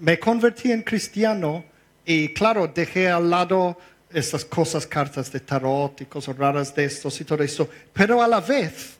me 0.00 0.16
convertí 0.18 0.70
en 0.70 0.82
cristiano 0.82 1.64
y 2.04 2.28
claro, 2.32 2.68
dejé 2.68 3.08
al 3.08 3.28
lado 3.28 3.76
estas 4.12 4.44
cosas, 4.44 4.86
cartas 4.86 5.30
de 5.30 5.40
tarot 5.40 6.00
y 6.00 6.06
cosas 6.06 6.36
raras 6.36 6.74
de 6.74 6.84
estos 6.84 7.20
y 7.20 7.24
todo 7.24 7.42
eso, 7.42 7.68
pero 7.92 8.22
a 8.22 8.28
la 8.28 8.40
vez 8.40 8.98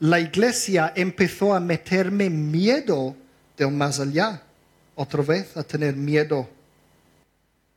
la 0.00 0.20
iglesia 0.20 0.92
empezó 0.94 1.54
a 1.54 1.60
meterme 1.60 2.28
miedo 2.28 3.16
del 3.56 3.70
más 3.70 4.00
allá, 4.00 4.42
otra 4.94 5.22
vez 5.22 5.56
a 5.56 5.62
tener 5.62 5.94
miedo. 5.94 6.48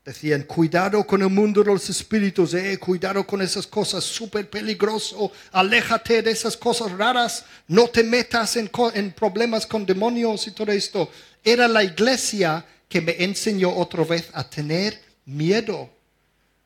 Decían, 0.03 0.43
cuidado 0.43 1.05
con 1.05 1.21
el 1.21 1.30
mundo 1.30 1.61
de 1.61 1.71
los 1.71 1.89
espíritus, 1.89 2.53
eh, 2.53 2.78
cuidado 2.78 3.28
con 3.28 3.41
esas 3.41 3.67
cosas, 3.67 4.03
súper 4.03 4.49
peligroso, 4.49 5.32
aléjate 5.51 6.21
de 6.21 6.32
esas 6.32 6.55
cosas 6.55 6.91
raras, 6.93 7.43
no 7.67 7.88
te 7.89 8.03
metas 8.03 8.55
en, 8.55 8.69
en 8.93 9.11
problemas 9.11 9.65
con 9.65 9.86
demonios 9.86 10.47
y 10.47 10.51
todo 10.51 10.71
esto. 10.71 11.11
Era 11.43 11.67
la 11.67 11.84
iglesia 11.84 12.65
que 12.88 13.01
me 13.01 13.21
enseñó 13.21 13.75
otra 13.75 14.05
vez 14.05 14.30
a 14.34 14.49
tener 14.49 14.97
miedo. 15.25 15.97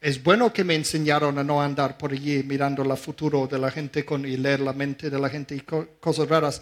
Es 0.01 0.21
bueno 0.21 0.51
que 0.51 0.63
me 0.63 0.73
enseñaron 0.73 1.37
a 1.37 1.43
no 1.43 1.61
andar 1.61 1.95
por 1.97 2.11
allí 2.11 2.43
mirando 2.43 2.81
el 2.81 2.97
futuro 2.97 3.45
de 3.47 3.59
la 3.59 3.69
gente 3.69 4.03
con, 4.03 4.25
y 4.25 4.35
leer 4.35 4.59
la 4.59 4.73
mente 4.73 5.11
de 5.11 5.19
la 5.19 5.29
gente 5.29 5.55
y 5.55 5.59
co- 5.61 5.87
cosas 5.99 6.27
raras, 6.27 6.61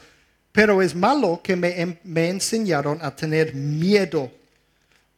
pero 0.51 0.81
es 0.81 0.93
malo 0.93 1.39
que 1.43 1.55
me, 1.55 2.27
enseñaron 2.29 2.99
a 3.01 3.15
tener 3.15 3.55
miedo 3.55 4.29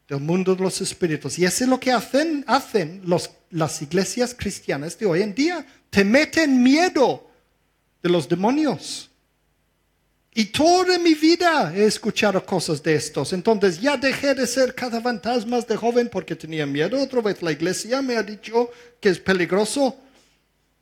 del 0.07 0.19
mundo 0.19 0.55
de 0.55 0.61
los 0.63 0.79
espíritus. 0.81 1.39
Y 1.39 1.45
eso 1.45 1.63
es 1.63 1.69
lo 1.69 1.79
que 1.79 1.91
hacen, 1.91 2.43
hacen 2.47 3.01
las 3.49 3.81
iglesias 3.81 4.35
cristianas 4.37 4.99
de 4.99 5.05
hoy 5.05 5.21
en 5.21 5.33
día. 5.33 5.65
Te 5.89 6.05
meten 6.05 6.61
miedo 6.61 7.27
de 8.03 8.09
los 8.09 8.29
demonios. 8.29 9.10
Y 10.33 10.45
toda 10.45 10.97
mi 10.97 11.13
vida 11.13 11.73
he 11.75 11.83
escuchado 11.83 12.45
cosas 12.45 12.81
de 12.81 12.95
estos. 12.95 13.33
Entonces 13.33 13.81
ya 13.81 13.97
dejé 13.97 14.33
de 14.33 14.47
ser 14.47 14.73
cazafantasmas 14.73 15.67
de 15.67 15.75
joven 15.75 16.07
porque 16.09 16.35
tenía 16.35 16.65
miedo. 16.65 17.01
Otra 17.01 17.21
vez 17.21 17.41
la 17.41 17.51
iglesia 17.51 18.01
me 18.01 18.15
ha 18.15 18.23
dicho 18.23 18.71
que 19.01 19.09
es 19.09 19.19
peligroso. 19.19 19.97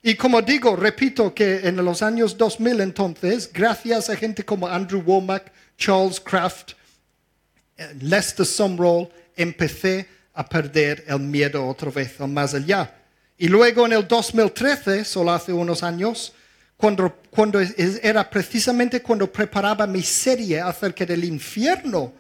Y 0.03 0.15
como 0.15 0.41
digo, 0.41 0.75
repito 0.75 1.33
que 1.33 1.67
en 1.67 1.83
los 1.83 2.01
años 2.03 2.37
2000 2.37 2.79
entonces, 2.81 3.49
gracias 3.51 4.09
a 4.09 4.15
gente 4.15 4.45
como 4.45 4.67
Andrew 4.67 5.01
Womack, 5.01 5.51
Charles 5.77 6.19
Kraft, 6.19 6.73
Lester 7.99 8.45
Sumrall, 8.45 9.09
empecé 9.35 10.07
a 10.33 10.47
perder 10.47 11.03
el 11.07 11.19
miedo 11.19 11.67
otra 11.67 11.89
vez, 11.89 12.19
más 12.19 12.53
allá. 12.53 12.95
Y 13.37 13.47
luego 13.47 13.85
en 13.85 13.93
el 13.93 14.07
2013, 14.07 15.03
solo 15.03 15.31
hace 15.31 15.51
unos 15.51 15.81
años, 15.81 16.33
cuando, 16.80 17.13
cuando 17.30 17.59
era 17.59 18.30
precisamente 18.30 19.01
cuando 19.01 19.30
preparaba 19.30 19.86
mi 19.86 20.01
serie 20.01 20.61
acerca 20.61 21.05
del 21.05 21.25
infierno, 21.25 22.13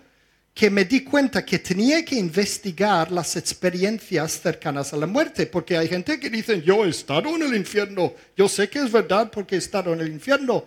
que 0.53 0.69
me 0.69 0.83
di 0.83 1.05
cuenta 1.05 1.45
que 1.45 1.59
tenía 1.59 2.03
que 2.03 2.15
investigar 2.15 3.09
las 3.09 3.37
experiencias 3.37 4.41
cercanas 4.41 4.91
a 4.91 4.97
la 4.97 5.07
muerte, 5.07 5.45
porque 5.45 5.77
hay 5.77 5.87
gente 5.87 6.19
que 6.19 6.29
dice, 6.29 6.61
yo 6.61 6.83
he 6.83 6.89
estado 6.89 7.33
en 7.37 7.43
el 7.43 7.55
infierno, 7.55 8.13
yo 8.35 8.49
sé 8.49 8.67
que 8.67 8.79
es 8.79 8.91
verdad 8.91 9.31
porque 9.31 9.55
he 9.55 9.59
estado 9.59 9.93
en 9.93 10.01
el 10.01 10.09
infierno. 10.09 10.65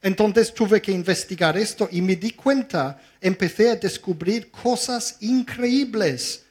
Entonces 0.00 0.54
tuve 0.54 0.80
que 0.80 0.92
investigar 0.92 1.58
esto 1.58 1.88
y 1.90 2.02
me 2.02 2.14
di 2.14 2.30
cuenta, 2.30 3.02
empecé 3.20 3.70
a 3.70 3.74
descubrir 3.74 4.48
cosas 4.52 5.16
increíbles. 5.22 6.44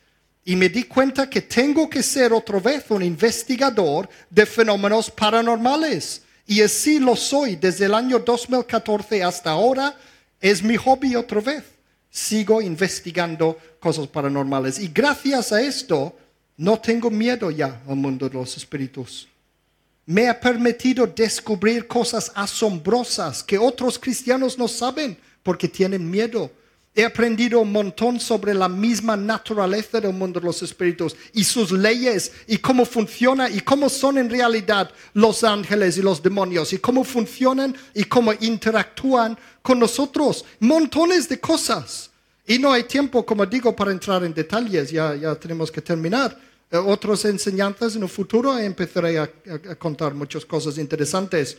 Y 0.43 0.57
me 0.57 0.67
di 0.67 0.83
cuenta 0.83 1.29
que 1.29 1.43
tengo 1.43 1.89
que 1.89 2.03
ser 2.03 2.33
otra 2.33 2.59
vez 2.59 2.83
un 2.89 3.03
investigador 3.03 4.09
de 4.29 4.45
fenómenos 4.45 5.09
paranormales. 5.09 6.23
Y 6.45 6.61
así 6.61 6.99
lo 6.99 7.15
soy 7.15 7.55
desde 7.55 7.85
el 7.85 7.93
año 7.93 8.19
2014 8.19 9.23
hasta 9.23 9.51
ahora. 9.51 9.95
Es 10.39 10.61
mi 10.61 10.75
hobby 10.75 11.15
otra 11.15 11.41
vez. 11.41 11.63
Sigo 12.09 12.61
investigando 12.61 13.57
cosas 13.79 14.07
paranormales. 14.07 14.79
Y 14.79 14.89
gracias 14.89 15.51
a 15.51 15.61
esto, 15.61 16.15
no 16.57 16.79
tengo 16.79 17.09
miedo 17.09 17.49
ya 17.49 17.81
al 17.87 17.95
mundo 17.95 18.27
de 18.27 18.35
los 18.35 18.55
espíritus 18.57 19.27
me 20.05 20.27
ha 20.27 20.39
permitido 20.39 21.07
descubrir 21.07 21.87
cosas 21.87 22.31
asombrosas 22.35 23.43
que 23.43 23.57
otros 23.57 23.97
cristianos 23.97 24.57
no 24.57 24.67
saben 24.67 25.17
porque 25.41 25.67
tienen 25.67 26.09
miedo. 26.09 26.51
He 26.95 27.03
aprendido 27.03 27.59
un 27.59 27.71
montón 27.71 28.19
sobre 28.19 28.53
la 28.53 28.69
misma 28.69 29.17
naturaleza 29.17 29.99
del 29.99 30.13
mundo 30.13 30.39
de 30.39 30.45
los 30.45 30.61
espíritus 30.61 31.15
y 31.33 31.43
sus 31.43 31.71
leyes 31.71 32.31
y 32.45 32.57
cómo 32.57 32.85
funciona 32.85 33.49
y 33.49 33.61
cómo 33.61 33.89
son 33.89 34.19
en 34.19 34.29
realidad 34.29 34.91
los 35.13 35.43
ángeles 35.43 35.97
y 35.97 36.03
los 36.03 36.21
demonios 36.21 36.71
y 36.71 36.77
cómo 36.77 37.03
funcionan 37.03 37.75
y 37.95 38.03
cómo 38.03 38.31
interactúan 38.39 39.35
con 39.63 39.79
nosotros. 39.79 40.45
Montones 40.59 41.27
de 41.27 41.39
cosas. 41.39 42.11
Y 42.45 42.59
no 42.59 42.71
hay 42.71 42.83
tiempo, 42.83 43.25
como 43.25 43.45
digo, 43.45 43.75
para 43.75 43.91
entrar 43.91 44.23
en 44.23 44.33
detalles, 44.33 44.91
ya, 44.91 45.15
ya 45.15 45.33
tenemos 45.33 45.71
que 45.71 45.81
terminar. 45.81 46.37
Eh, 46.69 46.77
otras 46.77 47.23
enseñanzas 47.25 47.95
en 47.95 48.03
el 48.03 48.09
futuro 48.09 48.57
empezaré 48.57 49.19
a, 49.19 49.29
contar 49.77 50.13
muchas 50.15 50.43
cosas 50.43 50.77
interesantes. 50.77 51.55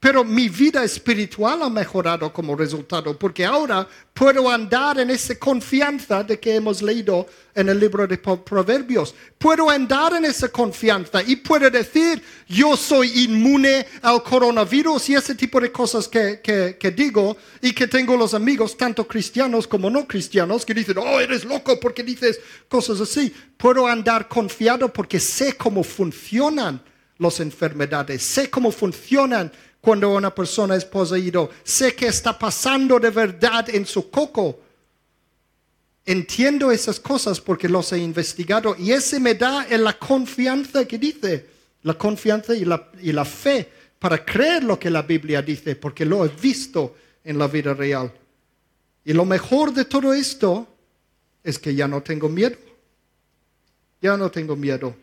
Pero 0.00 0.24
mi 0.24 0.48
vida 0.48 0.82
espiritual 0.82 1.62
ha 1.62 1.68
mejorado 1.68 2.32
como 2.32 2.56
resultado, 2.56 3.18
porque 3.18 3.44
ahora 3.44 3.86
puedo 4.14 4.48
andar 4.50 4.98
en 4.98 5.10
esa 5.10 5.38
confianza 5.38 6.24
de 6.24 6.40
que 6.40 6.54
hemos 6.54 6.80
leído 6.80 7.26
en 7.54 7.68
el 7.68 7.78
libro 7.78 8.06
de 8.06 8.16
Proverbios. 8.16 9.14
Puedo 9.36 9.68
andar 9.68 10.14
en 10.14 10.24
esa 10.24 10.48
confianza 10.48 11.22
y 11.22 11.36
puedo 11.36 11.68
decir, 11.68 12.22
yo 12.48 12.78
soy 12.78 13.24
inmune 13.24 13.86
al 14.00 14.22
coronavirus 14.22 15.10
y 15.10 15.14
ese 15.16 15.34
tipo 15.34 15.60
de 15.60 15.70
cosas 15.70 16.08
que, 16.08 16.40
que, 16.42 16.90
digo 16.90 17.36
y 17.60 17.74
que 17.74 17.86
tengo 17.86 18.16
los 18.16 18.32
amigos, 18.32 18.78
tanto 18.78 19.06
cristianos 19.06 19.66
como 19.66 19.90
no 19.90 20.06
cristianos, 20.08 20.64
que 20.64 20.72
dicen, 20.72 20.96
oh, 20.96 21.20
eres 21.20 21.44
loco 21.44 21.78
porque 21.78 22.02
dices 22.02 22.40
cosas 22.70 23.02
así. 23.02 23.34
Puedo 23.58 23.86
andar 23.86 24.28
confiado 24.28 24.90
porque 24.90 25.20
sé 25.20 25.58
cómo 25.58 25.84
funcionan 25.84 26.82
las 27.18 27.38
enfermedades, 27.40 28.22
sé 28.22 28.48
cómo 28.48 28.72
funcionan 28.72 29.52
cuando 29.80 30.14
una 30.14 30.34
persona 30.34 30.76
es 30.76 30.84
poseído. 30.84 31.50
Sé 31.64 31.94
que 31.94 32.08
está 32.08 32.38
pasando 32.38 32.98
de 32.98 33.10
verdad 33.10 33.68
en 33.70 33.86
su 33.86 34.10
coco. 34.10 34.60
Entiendo 36.04 36.70
esas 36.70 36.98
cosas 36.98 37.40
porque 37.40 37.68
los 37.68 37.92
he 37.92 37.98
investigado 37.98 38.74
y 38.78 38.92
ese 38.92 39.20
me 39.20 39.34
da 39.34 39.66
la 39.68 39.98
confianza 39.98 40.84
que 40.84 40.98
dice, 40.98 41.46
la 41.82 41.94
confianza 41.94 42.54
y 42.54 42.64
la, 42.64 42.88
y 43.00 43.12
la 43.12 43.24
fe 43.24 43.68
para 43.98 44.24
creer 44.24 44.64
lo 44.64 44.78
que 44.78 44.90
la 44.90 45.02
Biblia 45.02 45.42
dice 45.42 45.76
porque 45.76 46.04
lo 46.04 46.24
he 46.24 46.28
visto 46.28 46.96
en 47.22 47.38
la 47.38 47.46
vida 47.46 47.74
real. 47.74 48.12
Y 49.04 49.12
lo 49.12 49.24
mejor 49.24 49.72
de 49.72 49.84
todo 49.84 50.12
esto 50.12 50.66
es 51.42 51.58
que 51.58 51.74
ya 51.74 51.86
no 51.86 52.02
tengo 52.02 52.28
miedo. 52.28 52.56
Ya 54.00 54.16
no 54.16 54.30
tengo 54.30 54.56
miedo. 54.56 54.94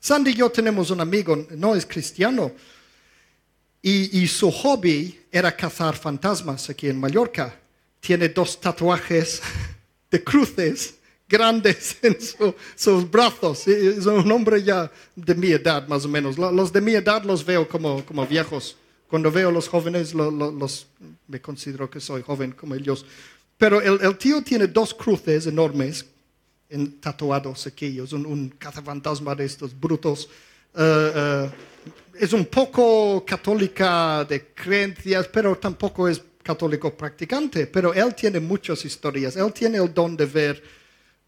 Sandy 0.00 0.30
y 0.30 0.34
yo 0.34 0.50
tenemos 0.50 0.90
un 0.90 1.00
amigo, 1.00 1.46
no 1.50 1.74
es 1.74 1.84
cristiano, 1.84 2.52
y, 3.80 4.26
su 4.26 4.50
hobby 4.50 5.20
era 5.30 5.54
cazar 5.54 5.96
fantasmas 5.96 6.68
aquí 6.68 6.88
en 6.88 6.98
Mallorca. 6.98 7.58
Tiene 8.00 8.28
dos 8.28 8.60
tatuajes 8.60 9.40
de 10.10 10.22
cruces 10.22 10.94
grandes 11.28 11.96
en 12.02 12.16
sus 12.74 13.10
brazos. 13.10 13.68
Es 13.68 14.06
un 14.06 14.30
hombre 14.32 14.62
ya 14.62 14.90
de 15.14 15.34
mi 15.34 15.48
edad, 15.48 15.86
más 15.86 16.04
o 16.04 16.08
menos. 16.08 16.38
Los 16.38 16.72
de 16.72 16.80
mi 16.80 16.94
edad 16.94 17.22
los 17.24 17.44
veo 17.44 17.68
como, 17.68 18.04
como 18.04 18.26
viejos. 18.26 18.76
Cuando 19.08 19.30
veo 19.30 19.48
a 19.48 19.52
los 19.52 19.68
jóvenes, 19.68 20.12
los, 20.12 20.86
me 21.28 21.40
considero 21.40 21.88
que 21.88 22.00
soy 22.00 22.22
joven 22.22 22.52
como 22.52 22.74
ellos. 22.74 23.06
Pero 23.56 23.80
el, 23.80 24.16
tío 24.18 24.42
tiene 24.42 24.66
dos 24.66 24.92
cruces 24.92 25.46
enormes 25.46 26.04
en, 26.68 27.00
tatuados 27.00 27.66
aquí. 27.66 28.00
Es 28.00 28.12
un, 28.12 28.26
un 28.26 28.50
cazafantasma 28.50 29.34
de 29.34 29.44
estos 29.44 29.78
brutos. 29.78 30.28
Uh, 30.74 30.82
uh, 30.82 31.50
es 32.20 32.32
un 32.32 32.46
poco 32.46 33.24
católica 33.24 34.24
de 34.24 34.46
creencias, 34.54 35.28
pero 35.28 35.56
tampoco 35.56 36.08
es 36.08 36.22
católico 36.42 36.96
practicante. 36.96 37.66
Pero 37.66 37.94
él 37.94 38.14
tiene 38.14 38.40
muchas 38.40 38.84
historias. 38.84 39.36
Él 39.36 39.52
tiene 39.52 39.78
el 39.78 39.92
don 39.92 40.16
de 40.16 40.26
ver 40.26 40.62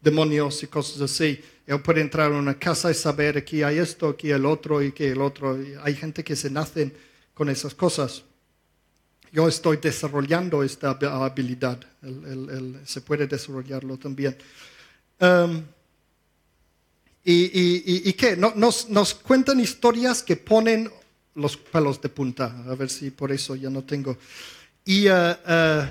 demonios 0.01 0.63
y 0.63 0.67
cosas 0.67 1.01
así. 1.01 1.39
Él 1.65 1.81
puede 1.81 2.01
entrar 2.01 2.31
a 2.31 2.37
una 2.37 2.57
casa 2.57 2.91
y 2.91 2.93
saber 2.93 3.37
aquí 3.37 3.63
hay 3.63 3.77
esto, 3.77 4.09
aquí 4.09 4.31
el 4.31 4.45
otro 4.45 4.81
y 4.81 4.91
que 4.91 5.11
el 5.11 5.21
otro. 5.21 5.57
hay 5.83 5.95
gente 5.95 6.23
que 6.23 6.35
se 6.35 6.49
nacen 6.49 6.93
con 7.33 7.49
esas 7.49 7.73
cosas. 7.75 8.23
Yo 9.31 9.47
estoy 9.47 9.77
desarrollando 9.77 10.61
esta 10.63 10.89
habilidad. 10.89 11.79
se 12.83 13.01
puede 13.01 13.27
desarrollarlo 13.27 13.97
también. 13.97 14.35
Um, 15.19 15.63
¿Y, 17.23 18.09
y, 18.09 18.13
qué? 18.13 18.35
Nos, 18.35 18.89
nos, 18.89 19.13
cuentan 19.13 19.59
historias 19.59 20.23
que 20.23 20.35
ponen 20.35 20.89
los 21.35 21.55
pelos 21.55 22.01
de 22.01 22.09
punta. 22.09 22.63
A 22.67 22.73
ver 22.73 22.89
si 22.89 23.11
por 23.11 23.31
eso 23.31 23.55
ya 23.55 23.69
no 23.69 23.83
tengo. 23.83 24.17
Y, 24.83 25.07
uh, 25.09 25.11
uh, 25.13 25.87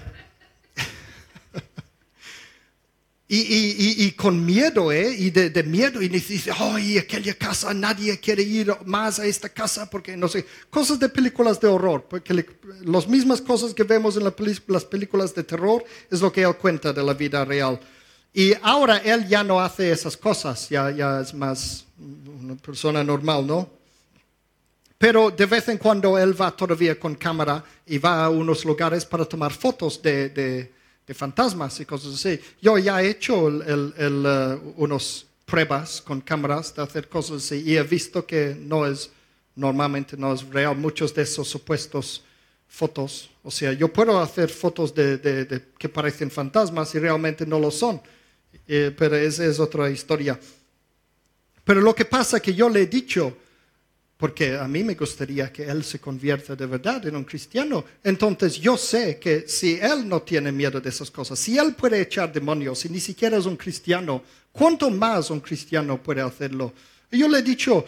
y, 3.29 4.11
con 4.13 4.45
miedo, 4.45 4.91
¿eh? 4.91 5.15
Y 5.17 5.31
de, 5.31 5.63
miedo. 5.63 6.03
Y 6.03 6.09
dice, 6.09 6.51
ay, 6.53 6.99
aquella 6.99 7.35
casa, 7.35 7.73
nadie 7.73 8.19
quiere 8.19 8.43
ir 8.43 8.75
más 8.85 9.21
a 9.21 9.27
esta 9.27 9.49
casa 9.49 9.89
porque 9.89 10.17
no 10.17 10.27
sé. 10.27 10.45
Cosas 10.69 10.99
de 10.99 11.09
películas 11.09 11.61
de 11.61 11.69
horror. 11.69 12.07
Porque 12.11 12.45
las 12.83 13.07
mismas 13.07 13.41
cosas 13.41 13.73
que 13.73 13.85
vemos 13.85 14.17
en 14.17 14.25
las 14.25 14.85
películas 14.85 15.33
de 15.33 15.45
terror 15.45 15.85
es 16.11 16.21
lo 16.21 16.33
que 16.33 16.43
él 16.43 16.57
cuenta 16.57 16.93
de 16.93 17.05
la 17.05 17.15
vida 17.15 17.45
real. 17.45 17.79
Y 18.33 18.55
ahora 18.63 18.99
él 18.99 19.27
ya 19.27 19.43
no 19.43 19.61
hace 19.61 19.91
esas 19.91 20.17
cosas, 20.17 20.69
ya, 20.69 21.21
es 21.21 21.35
más 21.35 21.85
una 22.41 22.55
persona 22.55 23.03
normal, 23.03 23.47
¿no? 23.47 23.69
Pero 24.97 25.31
de 25.31 25.47
vez 25.47 25.69
en 25.69 25.79
cuando 25.79 26.17
él 26.19 26.41
va 26.41 26.55
todavía 26.55 26.99
con 26.99 27.15
cámara 27.15 27.65
y 27.87 27.99
va 27.99 28.25
a 28.25 28.31
unos 28.31 28.65
lugares 28.65 29.05
para 29.05 29.25
tomar 29.25 29.53
fotos 29.53 30.01
de, 30.01 30.29
de, 30.29 30.71
fantasmas 31.13 31.81
y 31.81 31.85
cosas 31.85 32.15
así. 32.15 32.39
Yo 32.63 32.79
ya 32.79 33.03
he 33.03 33.09
hecho 33.09 33.49
el, 33.49 33.93
uh, 33.99 34.75
unas 34.77 35.27
pruebas 35.45 36.01
con 36.01 36.21
cámaras 36.21 36.73
de 36.73 36.83
hacer 36.83 37.09
cosas 37.09 37.39
así 37.39 37.65
y 37.67 37.77
he 37.77 37.83
visto 37.83 38.25
que 38.25 38.57
no 38.57 38.87
es, 38.87 39.11
normalmente 39.57 40.17
no 40.17 40.33
es 40.33 40.47
real, 40.47 40.77
muchos 40.77 41.13
de 41.13 41.23
esos 41.23 41.49
supuestos 41.49 42.23
fotos. 42.69 43.29
O 43.43 43.51
sea, 43.51 43.73
yo 43.73 43.93
puedo 43.93 44.21
hacer 44.21 44.51
fotos 44.51 44.95
de 44.95 45.65
que 45.77 45.89
parecen 45.89 46.31
fantasmas 46.31 46.95
y 46.95 47.01
realmente 47.01 47.45
no 47.45 47.59
lo 47.59 47.73
son 47.73 48.01
eh, 48.73 48.95
pero 48.97 49.17
esa 49.17 49.45
es 49.45 49.59
otra 49.59 49.91
historia. 49.91 50.39
Pero 51.65 51.81
lo 51.81 51.93
que 51.93 52.05
pasa 52.05 52.39
que 52.39 52.55
yo 52.55 52.69
le 52.69 52.83
he 52.83 52.87
dicho, 52.87 53.37
porque 54.17 54.57
a 54.57 54.69
mí 54.69 54.85
me 54.85 54.95
gustaría 54.95 55.53
que 55.53 55.65
él 55.65 55.83
se 55.83 55.99
convierta 55.99 56.55
de 56.55 56.67
verdad 56.67 57.05
en 57.05 57.17
un 57.17 57.25
cristiano. 57.25 57.85
Entonces 58.05 58.61
yo 58.61 58.77
sé 58.77 59.19
que 59.19 59.49
si 59.49 59.75
él 59.75 60.09
no 60.09 60.23
tiene 60.23 60.53
miedo 60.53 60.81
de 60.81 60.89
esas 60.89 61.11
cosas, 61.11 61.37
si 61.37 61.59
él 61.59 61.75
puede 61.75 62.01
echar 62.01 62.33
demonios 62.33 62.85
y 62.85 62.91
ni 62.91 63.01
siquiera 63.01 63.39
es 63.39 63.47
un 63.47 63.57
cristiano, 63.57 64.23
¿cuánto 64.53 64.89
más 64.89 65.31
un 65.31 65.41
cristiano 65.41 66.01
puede 66.01 66.21
hacerlo? 66.21 66.73
Y 67.11 67.19
yo 67.19 67.27
le 67.29 67.41
he 67.41 67.43
dicho, 67.43 67.85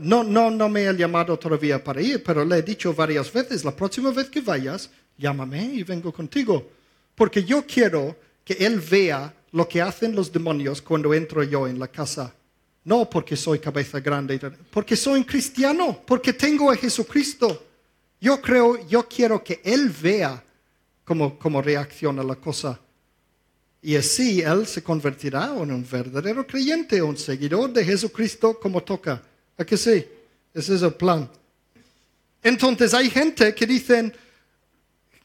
no, 0.00 0.24
no, 0.24 0.50
no 0.50 0.68
me 0.68 0.86
he 0.86 0.96
llamado 0.96 1.38
todavía 1.38 1.84
para 1.84 2.02
ir, 2.02 2.20
pero 2.20 2.44
le 2.44 2.56
he 2.56 2.62
dicho 2.62 2.92
varias 2.94 3.32
veces, 3.32 3.64
la 3.64 3.76
próxima 3.76 4.10
vez 4.10 4.28
que 4.28 4.40
vayas, 4.40 4.90
llámame 5.16 5.62
y 5.72 5.84
vengo 5.84 6.12
contigo. 6.12 6.68
Porque 7.14 7.44
yo 7.44 7.64
quiero 7.64 8.16
que 8.44 8.54
él 8.54 8.80
vea 8.80 9.32
lo 9.52 9.68
que 9.68 9.80
hacen 9.80 10.14
los 10.14 10.32
demonios 10.32 10.80
cuando 10.80 11.12
entro 11.12 11.42
yo 11.42 11.66
en 11.66 11.78
la 11.78 11.88
casa. 11.88 12.34
No 12.84 13.08
porque 13.08 13.36
soy 13.36 13.58
cabeza 13.58 14.00
grande, 14.00 14.40
porque 14.70 14.96
soy 14.96 15.20
un 15.20 15.24
cristiano, 15.24 16.00
porque 16.06 16.32
tengo 16.32 16.70
a 16.70 16.76
Jesucristo. 16.76 17.66
Yo 18.20 18.40
creo, 18.40 18.86
yo 18.88 19.06
quiero 19.06 19.42
que 19.42 19.60
Él 19.64 19.90
vea 19.90 20.42
cómo, 21.04 21.38
cómo 21.38 21.60
reacciona 21.60 22.22
la 22.22 22.36
cosa. 22.36 22.78
Y 23.82 23.96
así 23.96 24.40
Él 24.40 24.66
se 24.66 24.82
convertirá 24.82 25.52
en 25.56 25.72
un 25.72 25.86
verdadero 25.90 26.46
creyente, 26.46 27.02
un 27.02 27.16
seguidor 27.16 27.72
de 27.72 27.84
Jesucristo 27.84 28.58
como 28.58 28.82
toca. 28.82 29.22
¿A 29.56 29.64
que 29.64 29.76
sí? 29.76 30.06
Ese 30.54 30.74
es 30.74 30.82
el 30.82 30.94
plan. 30.94 31.28
Entonces 32.42 32.94
hay 32.94 33.10
gente 33.10 33.54
que 33.54 33.66
dicen, 33.66 34.12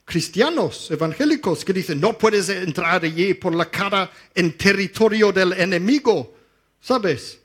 cristianos 0.06 0.90
evangélicos 0.92 1.66
que 1.66 1.74
dicen, 1.74 2.00
no 2.00 2.18
puedes 2.18 2.48
entrar 2.50 3.04
allí 3.04 3.34
por 3.34 3.54
la 3.54 3.70
cara 3.70 4.10
en 4.34 4.56
territorio 4.56 5.32
del 5.32 5.54
enemigo, 5.54 6.34
¿sabes? 6.80 7.40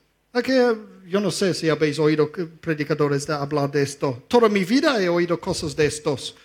yo 1.09 1.21
no 1.21 1.33
sé 1.33 1.55
si 1.55 1.69
habéis 1.69 1.99
oído 1.99 2.31
predicadores 2.31 3.27
de 3.27 3.35
hablar 3.35 3.69
de 3.69 3.83
esto. 3.83 4.23
Toda 4.29 4.49
mi 4.49 4.65
vida 4.65 5.03
he 5.03 5.09
oído 5.09 5.41
cosas 5.41 5.75
de 5.75 5.87
estos. 5.87 6.37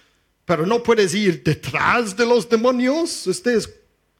Pero 0.43 0.65
no 0.65 0.81
puedes 0.81 1.13
ir 1.13 1.43
detrás 1.43 2.17
de 2.17 2.25
los 2.25 2.49
demonios. 2.49 3.27
Este 3.27 3.55
es 3.55 3.69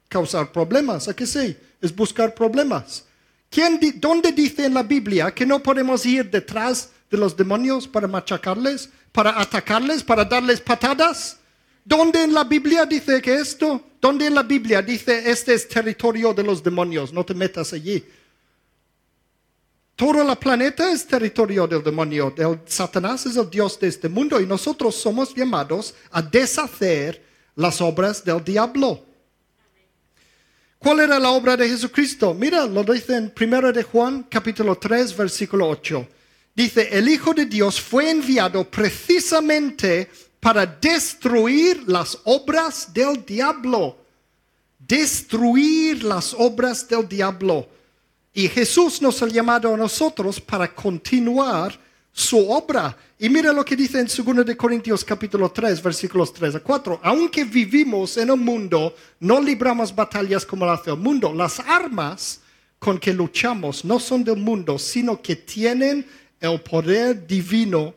causar 0.07 0.51
problemas. 0.51 1.07
¿A 1.07 1.15
qué 1.15 1.25
sí? 1.25 1.57
Es 1.81 1.95
buscar 1.95 2.35
problemas. 2.35 3.05
¿Quién 3.49 3.79
¿Dónde 3.95 4.31
dice 4.31 4.65
en 4.65 4.75
la 4.75 4.83
Biblia 4.83 5.33
que 5.33 5.47
no 5.47 5.63
podemos 5.63 6.05
ir 6.05 6.29
detrás 6.29 6.91
de 7.09 7.17
los 7.17 7.35
demonios 7.35 7.87
para 7.87 8.07
machacarles, 8.07 8.89
para 9.11 9.39
atacarles, 9.41 10.03
para 10.03 10.25
darles 10.25 10.61
patadas? 10.61 11.39
¿Dónde 11.85 12.23
en 12.23 12.33
la 12.33 12.43
Biblia 12.43 12.83
dice 12.83 13.21
que 13.21 13.35
esto? 13.35 13.79
¿Dónde 14.01 14.25
en 14.25 14.33
la 14.33 14.41
Biblia 14.41 14.81
dice 14.81 15.29
este 15.29 15.53
es 15.53 15.67
territorio 15.67 16.33
de 16.33 16.41
los 16.41 16.63
demonios? 16.63 17.13
No 17.13 17.23
te 17.23 17.35
metas 17.35 17.73
allí. 17.73 18.03
Todo 19.95 20.29
el 20.29 20.37
planeta 20.37 20.91
es 20.91 21.05
territorio 21.05 21.67
del 21.67 21.83
demonio. 21.83 22.33
El 22.35 22.59
Satanás 22.65 23.27
es 23.27 23.37
el 23.37 23.49
Dios 23.51 23.79
de 23.79 23.87
este 23.87 24.09
mundo 24.09 24.41
y 24.41 24.47
nosotros 24.47 24.95
somos 24.95 25.33
llamados 25.35 25.93
a 26.09 26.23
deshacer 26.23 27.23
las 27.55 27.79
obras 27.79 28.25
del 28.25 28.43
diablo. 28.43 29.05
¿Cuál 30.79 31.01
era 31.01 31.19
la 31.19 31.29
obra 31.29 31.55
de 31.55 31.69
Jesucristo? 31.69 32.33
Mira, 32.33 32.65
lo 32.65 32.83
dice 32.83 33.15
en 33.15 33.31
1 33.39 33.71
de 33.71 33.83
Juan 33.83 34.23
capítulo 34.23 34.75
3 34.75 35.15
versículo 35.15 35.69
8. 35.69 36.07
Dice, 36.55 36.89
el 36.91 37.07
Hijo 37.09 37.33
de 37.33 37.45
Dios 37.45 37.79
fue 37.79 38.09
enviado 38.09 38.69
precisamente 38.69 40.09
para 40.45 40.63
destruir 40.63 41.85
las 41.87 42.19
obras 42.23 42.93
del 42.93 43.25
diablo. 43.25 43.97
Destruir 44.77 46.03
las 46.03 46.35
obras 46.37 46.87
del 46.87 47.09
diablo. 47.09 47.67
Y 48.31 48.47
Jesús 48.49 49.01
nos 49.01 49.23
ha 49.23 49.27
llamado 49.27 49.73
a 49.73 49.77
nosotros 49.77 50.39
para 50.39 50.71
continuar 50.71 51.75
su 52.11 52.47
obra. 52.51 52.95
Y 53.17 53.27
mira 53.27 53.51
lo 53.51 53.65
que 53.65 53.75
dice 53.75 53.99
en 53.99 54.05
2 54.05 54.45
de 54.45 54.55
Corintios 54.55 55.03
capítulo 55.03 55.49
3, 55.49 55.81
versículos 55.81 56.31
3 56.31 56.53
a 56.53 56.59
4. 56.59 56.99
Aunque 57.01 57.43
vivimos 57.43 58.15
en 58.17 58.29
un 58.29 58.45
mundo, 58.45 58.95
no 59.21 59.41
libramos 59.41 59.95
batallas 59.95 60.45
como 60.45 60.63
las 60.67 60.85
del 60.85 60.97
mundo. 60.97 61.33
Las 61.33 61.59
armas 61.59 62.41
con 62.77 62.99
que 62.99 63.15
luchamos 63.15 63.83
no 63.83 63.99
son 63.99 64.23
del 64.23 64.37
mundo, 64.37 64.77
sino 64.77 65.19
que 65.23 65.37
tienen 65.37 66.05
el 66.39 66.61
poder 66.61 67.25
divino 67.25 67.95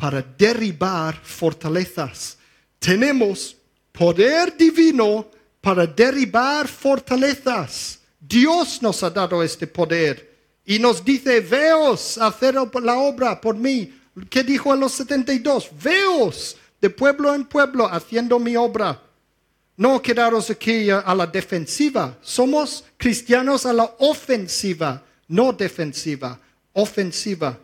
para 0.00 0.22
derribar 0.22 1.14
fortalezas. 1.22 2.38
Tenemos 2.78 3.54
poder 3.92 4.56
divino 4.56 5.26
para 5.60 5.86
derribar 5.86 6.66
fortalezas. 6.66 8.00
Dios 8.18 8.80
nos 8.80 9.02
ha 9.02 9.10
dado 9.10 9.42
este 9.42 9.66
poder 9.66 10.30
y 10.64 10.78
nos 10.78 11.04
dice, 11.04 11.40
veos 11.40 12.16
hacer 12.16 12.54
la 12.54 12.96
obra 12.96 13.38
por 13.38 13.54
mí. 13.54 13.94
¿Qué 14.30 14.42
dijo 14.42 14.72
a 14.72 14.76
los 14.76 14.92
72? 14.92 15.68
Veos 15.82 16.56
de 16.80 16.88
pueblo 16.88 17.34
en 17.34 17.44
pueblo 17.44 17.86
haciendo 17.86 18.38
mi 18.38 18.56
obra. 18.56 19.02
No 19.76 20.00
quedaros 20.00 20.48
aquí 20.48 20.88
a 20.88 21.14
la 21.14 21.26
defensiva. 21.26 22.16
Somos 22.22 22.84
cristianos 22.96 23.66
a 23.66 23.74
la 23.74 23.94
ofensiva, 23.98 25.02
no 25.28 25.52
defensiva, 25.52 26.40
ofensiva. 26.72 27.58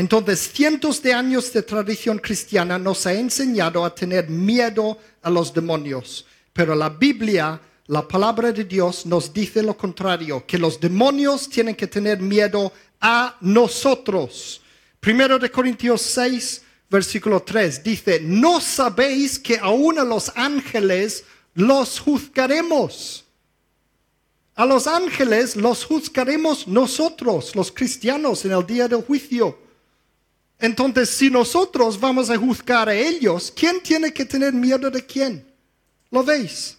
Entonces, 0.00 0.50
cientos 0.54 1.02
de 1.02 1.12
años 1.12 1.52
de 1.52 1.62
tradición 1.62 2.18
cristiana 2.18 2.78
nos 2.78 3.04
ha 3.04 3.12
enseñado 3.12 3.84
a 3.84 3.94
tener 3.94 4.30
miedo 4.30 4.96
a 5.20 5.28
los 5.28 5.52
demonios, 5.52 6.24
pero 6.54 6.74
la 6.74 6.88
Biblia 6.88 7.60
la 7.88 8.08
palabra 8.08 8.50
de 8.50 8.64
Dios 8.64 9.04
nos 9.04 9.30
dice 9.30 9.62
lo 9.62 9.76
contrario, 9.76 10.46
que 10.46 10.56
los 10.56 10.80
demonios 10.80 11.50
tienen 11.50 11.74
que 11.74 11.86
tener 11.86 12.18
miedo 12.18 12.72
a 12.98 13.36
nosotros. 13.42 14.62
Primero 15.00 15.38
de 15.38 15.50
Corintios 15.50 16.00
6, 16.00 16.62
versículo 16.88 17.42
3 17.42 17.82
dice, 17.84 18.20
no 18.22 18.58
sabéis 18.58 19.38
que 19.38 19.58
aún 19.58 19.98
a 19.98 20.04
los 20.04 20.32
ángeles 20.34 21.24
los 21.52 22.00
juzgaremos. 22.00 23.26
A 24.54 24.64
los 24.64 24.86
ángeles 24.86 25.56
los 25.56 25.84
juzgaremos 25.84 26.66
nosotros, 26.66 27.54
los 27.54 27.70
cristianos, 27.70 28.46
en 28.46 28.52
el 28.52 28.66
día 28.66 28.88
del 28.88 29.02
juicio. 29.02 29.69
Entonces, 30.60 31.08
si 31.08 31.30
nosotros 31.30 31.98
vamos 31.98 32.28
a 32.28 32.36
juzgar 32.36 32.88
a 32.88 32.94
ellos, 32.94 33.50
¿quién 33.56 33.82
tiene 33.82 34.12
que 34.12 34.26
tener 34.26 34.52
miedo 34.52 34.90
de 34.90 35.04
quién? 35.04 35.50
¿Lo 36.10 36.22
veis? 36.22 36.76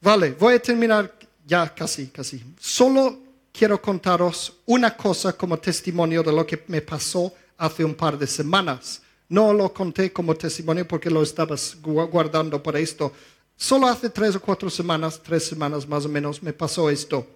Vale, 0.00 0.30
voy 0.32 0.54
a 0.54 0.62
terminar 0.62 1.14
ya 1.44 1.74
casi, 1.74 2.06
casi. 2.06 2.42
Solo 2.58 3.18
quiero 3.52 3.82
contaros 3.82 4.54
una 4.64 4.96
cosa 4.96 5.34
como 5.34 5.58
testimonio 5.58 6.22
de 6.22 6.32
lo 6.32 6.46
que 6.46 6.64
me 6.68 6.80
pasó 6.80 7.34
hace 7.58 7.84
un 7.84 7.94
par 7.94 8.16
de 8.16 8.26
semanas. 8.26 9.02
No 9.28 9.52
lo 9.52 9.74
conté 9.74 10.10
como 10.10 10.34
testimonio 10.34 10.88
porque 10.88 11.10
lo 11.10 11.22
estabas 11.22 11.76
guardando 11.82 12.62
para 12.62 12.78
esto. 12.78 13.12
Solo 13.56 13.88
hace 13.88 14.08
tres 14.08 14.36
o 14.36 14.40
cuatro 14.40 14.70
semanas, 14.70 15.20
tres 15.22 15.44
semanas 15.44 15.86
más 15.86 16.06
o 16.06 16.08
menos, 16.08 16.42
me 16.42 16.52
pasó 16.52 16.88
esto. 16.88 17.26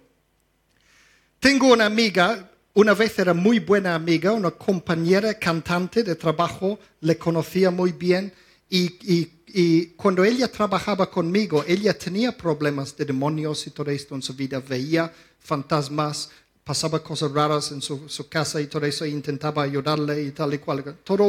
Tengo 1.39 1.73
una 1.73 1.85
amiga, 1.85 2.49
una 2.73 2.93
vez 2.93 3.17
era 3.19 3.33
muy 3.33 3.59
buena 3.59 3.95
amiga, 3.95 4.31
una 4.31 4.51
compañera 4.51 5.33
cantante 5.37 6.03
de 6.03 6.15
trabajo, 6.15 6.79
le 7.01 7.17
conocía 7.17 7.71
muy 7.71 7.91
bien 7.91 8.33
y, 8.69 8.97
y 9.03 9.43
y 9.55 9.85
cuando 9.89 10.25
ella 10.25 10.51
trabajaba 10.51 11.11
conmigo, 11.11 11.63
ella 11.67 11.95
tenía 11.95 12.35
problemas 12.35 12.97
de 12.97 13.05
demonios 13.05 13.67
y 13.67 13.69
todo 13.69 13.91
esto 13.91 14.15
en 14.15 14.23
su 14.23 14.33
vida. 14.33 14.59
Veía 14.59 15.13
fantasmas, 15.39 16.31
pasaba 16.63 17.03
cosas 17.03 17.31
raras 17.31 17.71
en 17.71 17.79
su, 17.79 18.27
casa 18.29 18.59
y 18.59 18.65
todo 18.65 18.87
eso, 18.87 19.05
e 19.05 19.09
intentaba 19.09 19.61
ayudarle 19.61 20.23
y 20.23 20.31
tal 20.31 20.55
y 20.55 20.57
cual. 20.57 20.97
Todo 21.03 21.25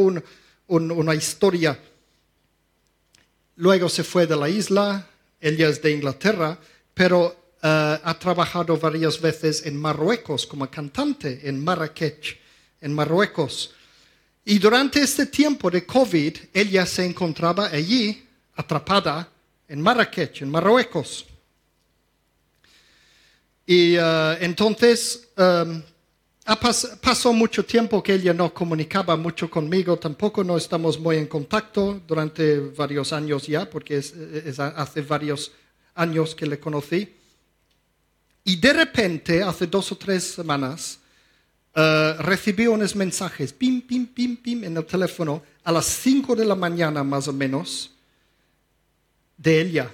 una 0.69 1.15
historia. 1.15 1.79
Luego 3.57 3.91
se 3.91 4.05
fue 4.05 4.27
de 4.27 4.37
la 4.37 4.49
isla, 4.49 5.07
ella 5.39 5.69
es 5.69 5.83
de 5.83 5.93
Inglaterra, 5.93 6.59
pero 6.95 7.37
eh, 7.67 7.99
ha 8.05 8.19
trabajado 8.19 8.77
varias 8.77 9.19
veces 9.19 9.65
en 9.65 9.81
Marruecos 9.81 10.47
como 10.47 10.71
cantante, 10.71 11.49
en 11.49 11.65
Marrakech, 11.65 12.39
en 12.79 12.93
Marruecos. 12.93 13.73
Y 14.45 14.59
durante 14.59 15.01
este 15.01 15.25
tiempo 15.25 15.71
de 15.71 15.87
COVID, 15.87 16.37
ella 16.53 16.85
se 16.85 17.07
encontraba 17.07 17.69
allí, 17.69 18.23
atrapada 18.55 19.31
en 19.67 19.81
Marrakech, 19.81 20.43
en 20.43 20.51
Marruecos. 20.51 21.25
Y 23.65 23.97
uh, 23.97 24.37
entonces 24.41 25.29
um, 25.39 25.81
pasó 27.01 27.33
mucho 27.33 27.65
tiempo 27.65 28.03
que 28.03 28.13
ella 28.13 28.35
no 28.35 28.53
comunicaba 28.53 29.17
mucho 29.17 29.49
conmigo, 29.49 29.97
tampoco 29.97 30.45
no 30.45 30.59
estamos 30.59 31.01
muy 31.01 31.17
en 31.17 31.29
contacto 31.29 32.03
durante 32.07 32.61
varios 32.61 33.11
años 33.15 33.47
ya, 33.47 33.71
porque 33.71 33.97
es, 33.97 34.13
hace 34.61 35.01
varios 35.01 35.53
años 35.95 36.35
que 36.35 36.45
le 36.45 36.61
conocí. 36.61 37.24
Y 38.45 38.57
de 38.57 38.73
repente, 38.75 39.43
hace 39.43 39.67
dos 39.67 39.91
o 39.91 39.97
tres 39.97 40.23
semanas, 40.25 40.99
uh, 41.75 42.21
recibí 42.23 42.67
unos 42.67 42.95
mensajes, 42.95 43.55
pim, 43.55 43.81
pim, 43.81 44.07
pim, 44.07 44.37
pim, 44.37 44.65
en 44.65 44.77
el 44.77 44.85
teléfono, 44.85 45.43
a 45.65 45.73
las 45.73 45.87
5 45.87 46.37
de 46.37 46.45
la 46.45 46.55
mañana 46.55 47.03
más 47.03 47.27
o 47.27 47.33
menos, 47.33 47.91
de 49.39 49.63
ella. 49.63 49.91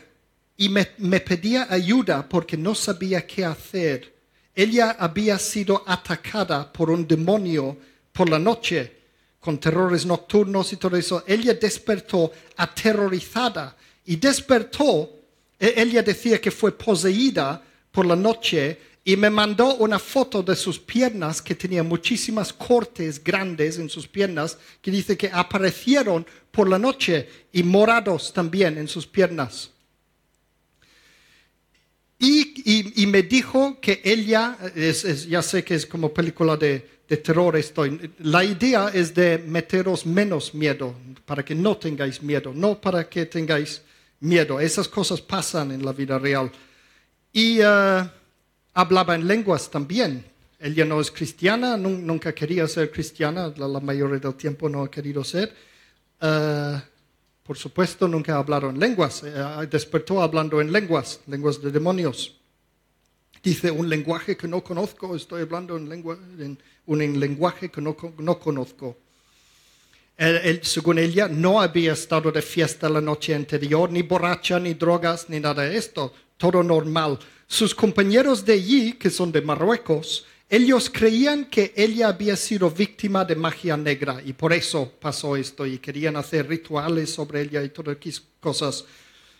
Y 0.57 0.69
me, 0.69 0.91
me 0.99 1.21
pedía 1.21 1.69
ayuda 1.71 2.29
porque 2.29 2.57
no 2.57 2.75
sabía 2.75 3.25
qué 3.25 3.45
hacer. 3.45 4.13
Ella 4.53 4.97
había 4.99 5.39
sido 5.39 5.85
atacada 5.87 6.73
por 6.73 6.91
un 6.91 7.07
demonio 7.07 7.79
por 8.13 8.29
la 8.29 8.41
noche, 8.41 8.97
con 9.39 9.59
terrores 9.59 10.05
nocturnos 10.05 10.73
y 10.73 10.77
todo 10.77 10.97
eso. 10.97 11.23
Ella 11.25 11.55
despertó 11.55 12.33
aterrorizada 12.57 13.77
y 14.05 14.17
despertó. 14.17 15.09
E, 15.59 15.75
ella 15.77 16.03
decía 16.03 16.41
que 16.41 16.51
fue 16.51 16.77
poseída 16.77 17.63
por 17.91 18.07
la 18.07 18.17
noche 18.17 18.79
y 19.05 19.17
me 19.17 19.31
mandó 19.31 19.77
una 19.77 19.99
foto 19.99 20.43
de 20.43 20.55
sus 20.55 20.79
piernas 20.79 21.41
que 21.41 21.55
tenía 21.55 21.83
muchísimas 21.83 22.53
cortes 22.53 23.23
grandes 23.23 23.79
en 23.79 23.89
sus 23.89 24.07
piernas 24.07 24.59
que 24.81 24.91
dice 24.91 25.17
que 25.17 25.31
aparecieron 25.33 26.27
por 26.51 26.69
la 26.69 26.79
noche 26.79 27.29
y 27.53 27.63
morados 27.63 28.33
también 28.33 28.77
en 28.77 28.89
sus 28.89 29.07
piernas. 29.07 29.71
Y, 32.23 33.07
me 33.07 33.23
dijo 33.23 33.81
que 33.81 34.03
ella, 34.05 34.59
ya 35.27 35.41
sé 35.41 35.65
que 35.65 35.75
es 35.75 35.87
como 35.87 36.13
película 36.13 36.55
de, 36.55 37.01
de 37.09 37.17
terror 37.17 37.57
estoy, 37.57 38.13
la 38.19 38.45
idea 38.45 38.91
es 38.93 39.15
de 39.15 39.39
meteros 39.39 40.05
menos 40.05 40.55
miedo, 40.55 40.95
para 41.25 41.43
que 41.43 41.55
no 41.55 41.79
tengáis 41.79 42.23
miedo, 42.23 42.53
no 42.55 42.79
para 42.79 43.09
que 43.09 43.25
tengáis 43.25 43.81
miedo. 44.21 44.61
Esas 44.61 44.87
cosas 44.87 45.21
pasan 45.23 45.73
en 45.73 45.85
la 45.85 45.93
vida 45.93 46.19
real. 46.19 46.53
Y 47.33 47.61
uh, 47.61 48.09
hablaba 48.75 49.15
en 49.15 49.27
lenguas 49.27 49.71
también. 49.71 50.25
Ella 50.59 50.85
no 50.85 51.01
es 51.01 51.11
cristiana, 51.11 51.77
nunca 51.77 52.35
quería 52.35 52.69
ser 52.69 52.91
cristiana, 52.91 53.53
la, 53.57 53.81
mayoría 53.81 54.19
del 54.19 54.35
tiempo 54.35 54.69
no 54.69 54.83
ha 54.83 54.91
querido 54.91 55.25
ser. 55.25 55.55
Eh, 56.21 56.83
por 57.43 57.57
supuesto, 57.57 58.07
nunca 58.07 58.35
ha 58.35 58.39
hablado 58.41 58.69
en 58.69 58.79
lenguas. 58.79 59.23
Eh, 59.25 59.67
despertó 59.71 60.23
hablando 60.23 60.61
en 60.61 60.71
lenguas, 60.71 61.21
lenguas 61.29 61.63
de 61.63 61.71
demonios. 61.71 62.37
Dice, 63.43 63.71
un 63.71 63.89
lenguaje 63.89 64.37
que 64.37 64.47
no 64.47 64.63
conozco, 64.63 65.17
estoy 65.17 65.43
hablando 65.43 65.79
en, 65.79 65.89
lengua, 65.89 66.19
en 66.39 66.59
un 66.85 67.19
lenguaje 67.19 67.71
que 67.71 67.81
no, 67.81 67.97
no 68.19 68.39
conozco. 68.39 68.99
según 70.61 70.99
ella, 70.99 71.27
no 71.27 71.59
había 71.59 71.95
estado 71.95 72.31
de 72.31 72.43
fiesta 72.43 72.91
la 72.91 73.01
noche 73.01 73.35
anterior, 73.35 73.91
ni 73.91 74.03
borracha, 74.03 74.61
ni 74.61 74.75
drogas, 74.75 75.31
ni 75.31 75.41
nada 75.41 75.63
de 75.63 75.79
esto. 75.79 76.13
Todo 76.41 76.63
normal 76.65 77.21
sus 77.51 77.75
compañeros 77.75 78.45
de 78.45 78.53
allí, 78.53 78.93
que 78.93 79.11
son 79.11 79.33
de 79.33 79.43
Marruecos, 79.43 80.25
ellos 80.49 80.89
creían 80.89 81.47
que 81.47 81.75
ella 81.77 82.07
había 82.07 82.37
sido 82.37 82.71
víctima 82.71 83.25
de 83.25 83.35
magia 83.35 83.77
negra 83.77 84.23
y 84.25 84.35
por 84.35 84.53
eso 84.53 84.93
pasó 85.01 85.35
esto 85.35 85.67
y 85.67 85.79
querían 85.79 86.15
hacer 86.15 86.49
rituales 86.49 87.13
sobre 87.13 87.43
ella 87.43 87.61
y 87.65 87.71
todas 87.71 87.97
esas 88.05 88.23
cosas. 88.39 88.85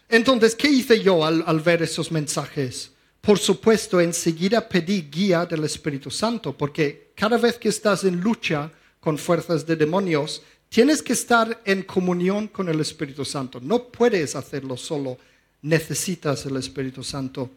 Entonces, 0.09 0.57
¿qué 0.57 0.69
hice 0.69 1.01
yo 1.01 1.25
al, 1.25 1.45
al 1.47 1.61
ver 1.61 1.83
esos 1.83 2.11
mensajes? 2.11 2.91
Por 3.21 3.39
supuesto, 3.39 4.01
enseguida 4.01 4.69
pedí 4.69 5.03
guía 5.03 5.47
del 5.47 5.63
Espíritu 5.63 6.11
Santo, 6.11 6.59
porque 6.59 7.13
cada 7.15 7.39
vez 7.39 7.59
que 7.59 7.69
estás 7.69 8.03
en 8.03 8.21
lucha 8.21 8.73
con 8.99 9.19
fuerzas 9.19 9.65
de 9.65 9.77
demonios, 9.77 10.43
tienes 10.69 11.01
que 11.01 11.13
estar 11.13 11.63
en 11.65 11.85
comunión 11.85 12.49
con 12.49 12.69
el 12.69 12.81
Espíritu 12.81 13.25
Santo. 13.25 13.61
No 13.63 13.85
puedes 13.85 14.35
hacerlo 14.35 14.77
solo, 14.77 15.17
necesitas 15.63 16.47
el 16.47 16.57
Espíritu 16.57 17.03
Santo. 17.03 17.51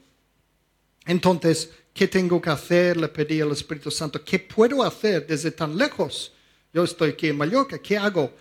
Entonces, 1.05 1.69
¿qué 1.93 2.07
tengo 2.07 2.41
que 2.41 2.49
hacer? 2.49 2.97
Le 2.97 3.07
pedí 3.07 3.41
al 3.41 3.51
Espíritu 3.51 3.91
Santo, 3.91 4.23
¿qué 4.23 4.39
puedo 4.39 4.83
hacer 4.83 5.27
desde 5.27 5.51
tan 5.51 5.77
lejos? 5.77 6.31
Yo 6.73 6.83
estoy 6.83 7.11
aquí 7.11 7.27
en 7.27 7.37
Mallorca, 7.37 7.77
¿qué 7.77 7.97
hago? 7.97 8.31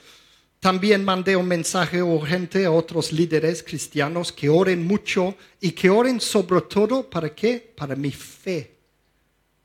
También 0.60 1.04
mandé 1.04 1.34
un 1.34 1.48
mensaje 1.48 2.02
urgente 2.02 2.64
a 2.64 2.70
otros 2.70 3.12
líderes 3.12 3.64
cristianos 3.64 4.30
que 4.30 4.48
oren 4.48 4.86
mucho 4.86 5.34
y 5.60 5.72
que 5.72 5.90
oren 5.90 6.20
sobre 6.20 6.60
todo 6.62 7.10
para 7.10 7.34
qué? 7.34 7.72
Para 7.76 7.96
mi 7.96 8.12
fe. 8.12 8.70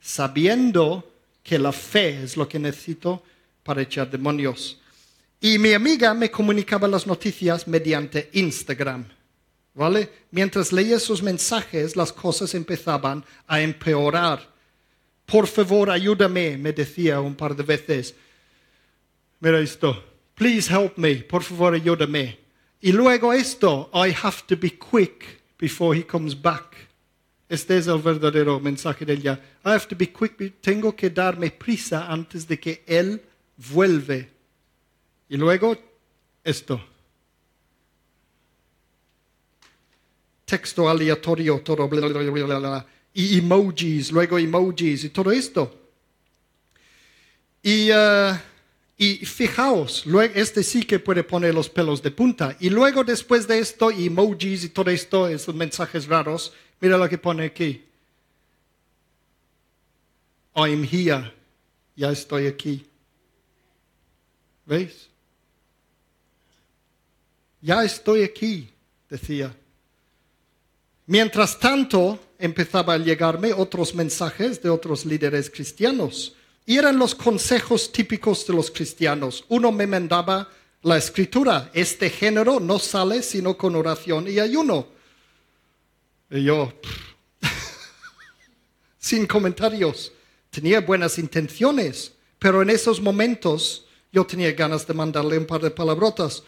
sabiendo 0.01 1.11
que 1.43 1.59
la 1.59 1.71
fe 1.71 2.23
es 2.23 2.37
lo 2.37 2.47
que 2.47 2.59
necesito 2.59 3.21
para 3.63 3.81
echar 3.81 4.09
demonios. 4.09 4.79
Y 5.39 5.59
mi 5.59 5.73
amiga 5.73 6.13
me 6.13 6.31
comunicaba 6.31 6.87
las 6.87 7.05
noticias 7.05 7.67
mediante 7.67 8.29
Instagram. 8.33 9.05
¿Vale? 9.77 10.09
Mientras 10.31 10.73
leía 10.73 10.99
sus 10.99 11.21
mensajes, 11.21 11.95
las 11.95 12.11
cosas 12.11 12.55
empezaban 12.55 13.23
a 13.45 13.61
empeorar. 13.61 14.41
Por 15.23 15.45
favor, 15.45 15.91
ayúdame, 15.91 16.57
me 16.57 16.73
decía 16.73 17.21
un 17.21 17.35
par 17.35 17.55
de 17.55 17.61
veces. 17.61 18.15
Mira 19.39 19.59
esto. 19.59 20.03
Please 20.33 20.67
help 20.73 20.97
me. 20.97 21.17
Por 21.17 21.43
favor, 21.43 21.75
ayúdame. 21.75 22.39
Y 22.81 22.91
luego 22.91 23.31
esto. 23.31 23.91
I 23.93 24.15
have 24.23 24.37
to 24.47 24.57
be 24.57 24.71
quick 24.71 25.43
before 25.59 25.95
he 25.95 26.03
comes 26.03 26.33
back. 26.33 26.75
Este 27.47 27.77
es 27.77 27.85
el 27.85 27.99
verdadero 27.99 28.59
mensaje 28.59 29.05
de 29.05 29.13
ella. 29.13 29.39
I 29.63 29.69
have 29.69 29.85
to 29.85 29.95
be 29.95 30.11
quick. 30.11 30.59
Tengo 30.59 30.95
que 30.95 31.11
darme 31.11 31.51
prisa 31.51 32.11
antes 32.11 32.47
de 32.47 32.59
que 32.59 32.83
él 32.87 33.21
vuelve. 33.57 34.27
Y 35.29 35.37
luego 35.37 35.77
esto. 36.43 36.83
Texto 40.47 40.87
aleatorio, 40.89 41.59
todo, 41.59 41.89
bla, 41.89 42.07
bla, 42.07 42.23
bla, 42.23 42.59
bla, 42.59 42.87
y 43.13 43.37
emojis, 43.39 44.13
luego 44.13 44.39
emojis 44.39 45.03
y 45.03 45.09
todo 45.09 45.29
esto. 45.29 45.89
Y, 47.61 47.91
uh, 47.91 48.33
y 48.95 49.25
fijaos, 49.25 50.05
luego 50.05 50.35
este 50.35 50.63
sí 50.63 50.83
que 50.83 50.99
puede 50.99 51.23
poner 51.25 51.53
los 51.53 51.67
pelos 51.67 52.01
de 52.01 52.11
punta. 52.11 52.55
Y 52.61 52.69
luego 52.69 53.03
después 53.03 53.45
de 53.45 53.59
esto, 53.59 53.91
emojis 53.91 54.63
y 54.63 54.69
todo 54.69 54.89
esto, 54.89 55.27
esos 55.27 55.53
mensajes 55.53 56.07
raros, 56.07 56.53
mira 56.79 56.97
lo 56.97 57.09
que 57.09 57.17
pone 57.17 57.45
aquí. 57.45 57.83
I'm 60.55 60.87
here, 60.89 61.33
ya 61.97 62.11
estoy 62.11 62.47
aquí. 62.47 62.85
¿Veis? 64.65 65.09
Ya 67.61 67.83
estoy 67.83 68.23
aquí, 68.23 68.69
decía. 69.09 69.53
Mientras 71.07 71.57
tanto, 71.57 72.19
empezaba 72.37 72.93
a 72.93 72.97
llegarme 72.97 73.53
otros 73.53 73.95
mensajes 73.95 74.61
de 74.61 74.69
otros 74.69 75.05
líderes 75.05 75.49
cristianos. 75.49 76.35
Y 76.65 76.77
eran 76.77 76.99
los 76.99 77.15
consejos 77.15 77.93
típicos 77.93 78.45
de 78.45 78.53
los 78.53 78.69
cristianos. 78.69 79.45
Uno 79.47 79.71
me 79.71 79.87
mandaba 79.87 80.49
la 80.81 80.97
escritura. 80.97 81.71
Este 81.73 82.09
género 82.09 82.59
no 82.59 82.77
sale 82.77 83.23
sino 83.23 83.57
con 83.57 83.77
oración 83.77 84.27
y 84.27 84.39
ayuno. 84.39 84.87
Y 86.29 86.43
yo, 86.43 86.73
sin 88.97 89.25
comentarios, 89.25 90.11
tenía 90.49 90.81
buenas 90.81 91.17
intenciones, 91.19 92.11
pero 92.37 92.61
en 92.61 92.69
esos 92.69 92.99
momentos 92.99 93.85
yo 94.11 94.25
tenía 94.25 94.51
ganas 94.51 94.85
de 94.85 94.93
mandarle 94.93 95.37
un 95.37 95.45
par 95.45 95.61
de 95.61 95.71
palabrotas. 95.71 96.43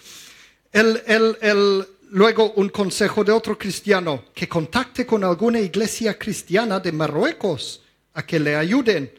El, 0.73 1.01
el, 1.07 1.37
el, 1.41 1.87
luego 2.11 2.53
un 2.55 2.69
consejo 2.69 3.23
de 3.23 3.31
otro 3.31 3.57
cristiano, 3.57 4.25
que 4.33 4.47
contacte 4.47 5.05
con 5.05 5.23
alguna 5.23 5.59
iglesia 5.59 6.17
cristiana 6.17 6.79
de 6.79 6.91
Marruecos 6.91 7.81
a 8.13 8.25
que 8.25 8.39
le 8.39 8.55
ayuden. 8.55 9.11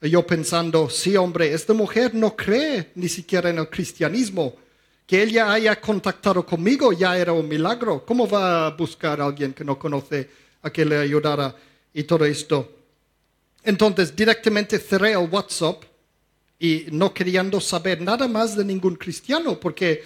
Yo 0.00 0.26
pensando, 0.26 0.88
sí 0.88 1.16
hombre, 1.16 1.52
esta 1.52 1.72
mujer 1.72 2.14
no 2.14 2.36
cree 2.36 2.92
ni 2.94 3.08
siquiera 3.08 3.50
en 3.50 3.58
el 3.58 3.68
cristianismo. 3.68 4.54
Que 5.06 5.22
ella 5.22 5.52
haya 5.52 5.80
contactado 5.80 6.44
conmigo 6.44 6.92
ya 6.92 7.16
era 7.16 7.32
un 7.32 7.48
milagro. 7.48 8.04
¿Cómo 8.04 8.28
va 8.28 8.66
a 8.66 8.70
buscar 8.70 9.20
a 9.20 9.26
alguien 9.26 9.52
que 9.52 9.64
no 9.64 9.78
conoce 9.78 10.28
a 10.62 10.70
que 10.70 10.84
le 10.84 10.98
ayudara 10.98 11.54
y 11.94 12.02
todo 12.04 12.24
esto? 12.24 12.72
Entonces 13.62 14.14
directamente 14.14 14.78
cerré 14.78 15.12
el 15.12 15.28
WhatsApp 15.30 15.82
y 16.58 16.86
no 16.90 17.12
queriendo 17.12 17.60
saber 17.60 18.00
nada 18.00 18.28
más 18.28 18.56
de 18.56 18.64
ningún 18.64 18.96
cristiano, 18.96 19.58
porque 19.58 20.02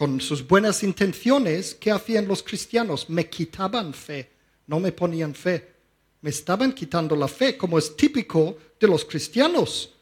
con 0.00 0.18
sus 0.18 0.48
buenas 0.48 0.82
intenciones, 0.82 1.76
¿qué 1.78 1.90
hacían 1.90 2.26
los 2.26 2.42
cristianos? 2.42 3.10
Me 3.10 3.28
quitaban 3.28 3.92
fe, 3.92 4.30
no 4.66 4.80
me 4.80 4.92
ponían 4.92 5.34
fe. 5.34 5.74
Me 6.22 6.30
estaban 6.30 6.72
quitando 6.72 7.14
la 7.14 7.28
fe, 7.28 7.58
como 7.58 7.78
es 7.78 7.94
típico 7.94 8.56
de 8.80 8.88
los 8.88 9.04
cristianos. 9.04 9.92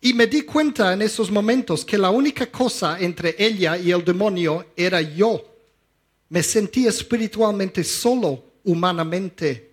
Y 0.00 0.14
me 0.14 0.28
di 0.28 0.44
cuenta 0.44 0.94
en 0.94 1.02
esos 1.02 1.30
momentos 1.30 1.84
que 1.84 1.98
la 1.98 2.08
única 2.08 2.46
cosa 2.46 2.98
entre 2.98 3.36
ella 3.36 3.76
y 3.76 3.90
el 3.90 4.02
demonio 4.02 4.68
era 4.74 5.02
yo. 5.02 5.44
Me 6.30 6.42
sentí 6.42 6.86
espiritualmente 6.86 7.84
solo, 7.84 8.42
humanamente. 8.64 9.72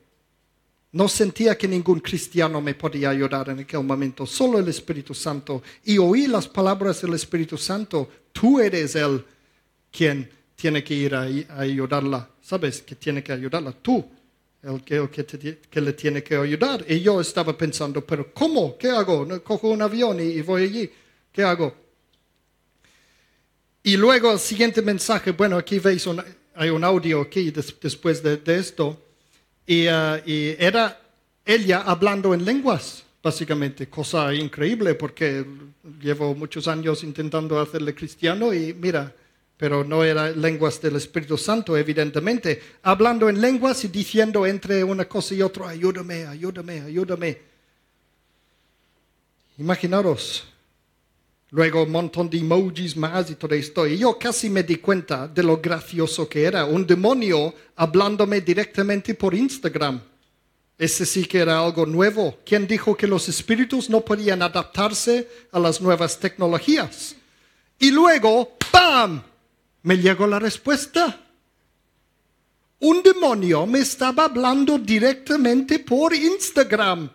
No 0.91 1.07
sentía 1.07 1.57
que 1.57 1.69
ningún 1.69 2.02
cristiano 2.02 2.60
me 2.60 2.76
podía 2.76 3.11
ayudar 3.11 3.48
en 3.48 3.60
aquel 3.60 3.85
momento, 3.85 4.26
solo 4.26 4.60
el 4.60 4.68
Espíritu 4.68 5.14
Santo. 5.14 5.64
Y 5.85 5.98
oí 5.98 6.27
las 6.27 6.49
palabras 6.49 7.02
del 7.02 7.14
Espíritu 7.14 7.57
Santo, 7.57 8.10
tú 8.34 8.60
eres 8.60 8.98
el 8.98 9.23
quien 9.91 10.30
tiene 10.55 10.84
que 10.84 10.93
ir 10.93 11.15
a, 11.15 11.22
ayudarla. 11.57 12.30
¿Sabes 12.41 12.81
que 12.81 12.95
tiene 12.95 13.23
que 13.23 13.31
ayudarla? 13.31 13.72
Tú, 13.73 14.05
el 14.63 14.84
que, 14.84 15.07
que, 15.69 15.81
le 15.81 15.93
tiene 15.93 16.23
que 16.23 16.35
ayudar. 16.35 16.85
Y 16.88 17.01
yo 17.01 17.19
estaba 17.22 17.57
pensando, 17.57 18.05
pero 18.05 18.34
¿cómo? 18.34 18.77
¿Qué 18.77 18.89
hago? 18.89 19.27
Cojo 19.43 19.69
un 19.69 19.81
avión 19.81 20.19
y, 20.19 20.41
voy 20.41 20.63
allí. 20.63 20.91
¿Qué 21.31 21.43
hago? 21.43 21.76
Y 23.84 23.97
luego 23.97 24.34
el 24.34 24.39
siguiente 24.39 24.81
mensaje, 24.81 25.31
bueno, 25.31 25.57
aquí 25.57 25.80
veis, 25.80 26.07
hay 26.55 26.69
un 26.69 26.84
audio 26.84 27.22
aquí 27.22 27.51
después 27.51 28.22
de, 28.22 28.39
esto, 28.45 29.01
y, 29.65 29.88
uh, 29.88 30.22
y 30.26 30.55
era 30.59 31.01
ella 31.45 31.81
hablando 31.81 32.34
en 32.34 32.45
lenguas 32.45 33.03
básicamente, 33.23 33.88
cosa 33.88 34.34
increíble 34.34 34.95
porque 34.95 35.45
llevo 36.01 36.34
muchos 36.34 36.68
años 36.68 37.03
intentando 37.03 37.59
hacerle 37.59 37.93
cristiano 37.93 38.53
y 38.53 38.73
mira, 38.73 39.13
pero 39.61 39.83
no 39.83 40.03
era 40.03 40.31
lenguas 40.31 40.81
del 40.81 40.95
Espíritu 40.95 41.38
Santo, 41.38 41.77
evidentemente, 41.77 42.59
hablando 42.81 43.29
en 43.29 43.39
lenguas 43.39 43.83
y 43.83 43.89
diciendo 43.89 44.47
entre 44.47 44.83
una 44.83 45.05
cosa 45.05 45.35
y 45.35 45.43
otra, 45.43 45.69
ayúdame, 45.69 46.25
ayúdame, 46.25 46.81
ayúdame. 46.81 47.38
Imaginaros. 49.59 50.45
Luego 51.51 51.83
un 51.83 51.91
montón 51.91 52.27
de 52.27 52.39
emojis 52.39 52.97
más 52.97 53.29
y 53.29 53.35
todo 53.35 53.53
esto. 53.53 53.85
Y 53.85 53.99
yo 53.99 54.17
casi 54.17 54.49
me 54.49 54.63
di 54.63 54.77
cuenta 54.77 55.27
de 55.27 55.43
lo 55.43 55.57
gracioso 55.57 56.27
que 56.27 56.43
era. 56.43 56.65
Un 56.65 56.88
demonio 56.88 57.53
hablándome 57.75 58.41
directamente 58.41 59.13
por 59.13 59.35
Instagram. 59.35 60.01
Ese 60.75 61.05
sí 61.05 61.25
que 61.25 61.38
era 61.38 61.63
algo 61.63 61.85
nuevo. 61.85 62.39
¿Quién 62.43 62.65
dijo 62.65 62.97
que 62.97 63.05
los 63.05 63.29
espíritus 63.29 63.91
no 63.91 64.01
podían 64.01 64.41
adaptarse 64.41 65.29
a 65.51 65.59
las 65.59 65.79
nuevas 65.79 66.17
tecnologías? 66.17 67.15
Y 67.77 67.91
luego, 67.91 68.57
¡pam! 68.71 69.21
Me 69.83 69.97
llegó 69.97 70.27
la 70.27 70.39
respuesta. 70.39 71.19
Un 72.79 73.03
demonio 73.03 73.65
me 73.65 73.79
estaba 73.79 74.25
hablando 74.25 74.77
directamente 74.79 75.79
por 75.79 76.13
Instagram. 76.15 77.09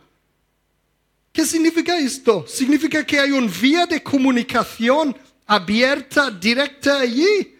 ¿Qué 1.32 1.44
significa 1.44 1.98
esto? 1.98 2.46
Significa 2.46 3.04
que 3.04 3.18
hay 3.18 3.32
una 3.32 3.50
vía 3.60 3.84
de 3.86 4.02
comunicación 4.02 5.16
abierta, 5.46 6.30
directa 6.30 7.00
allí. 7.00 7.54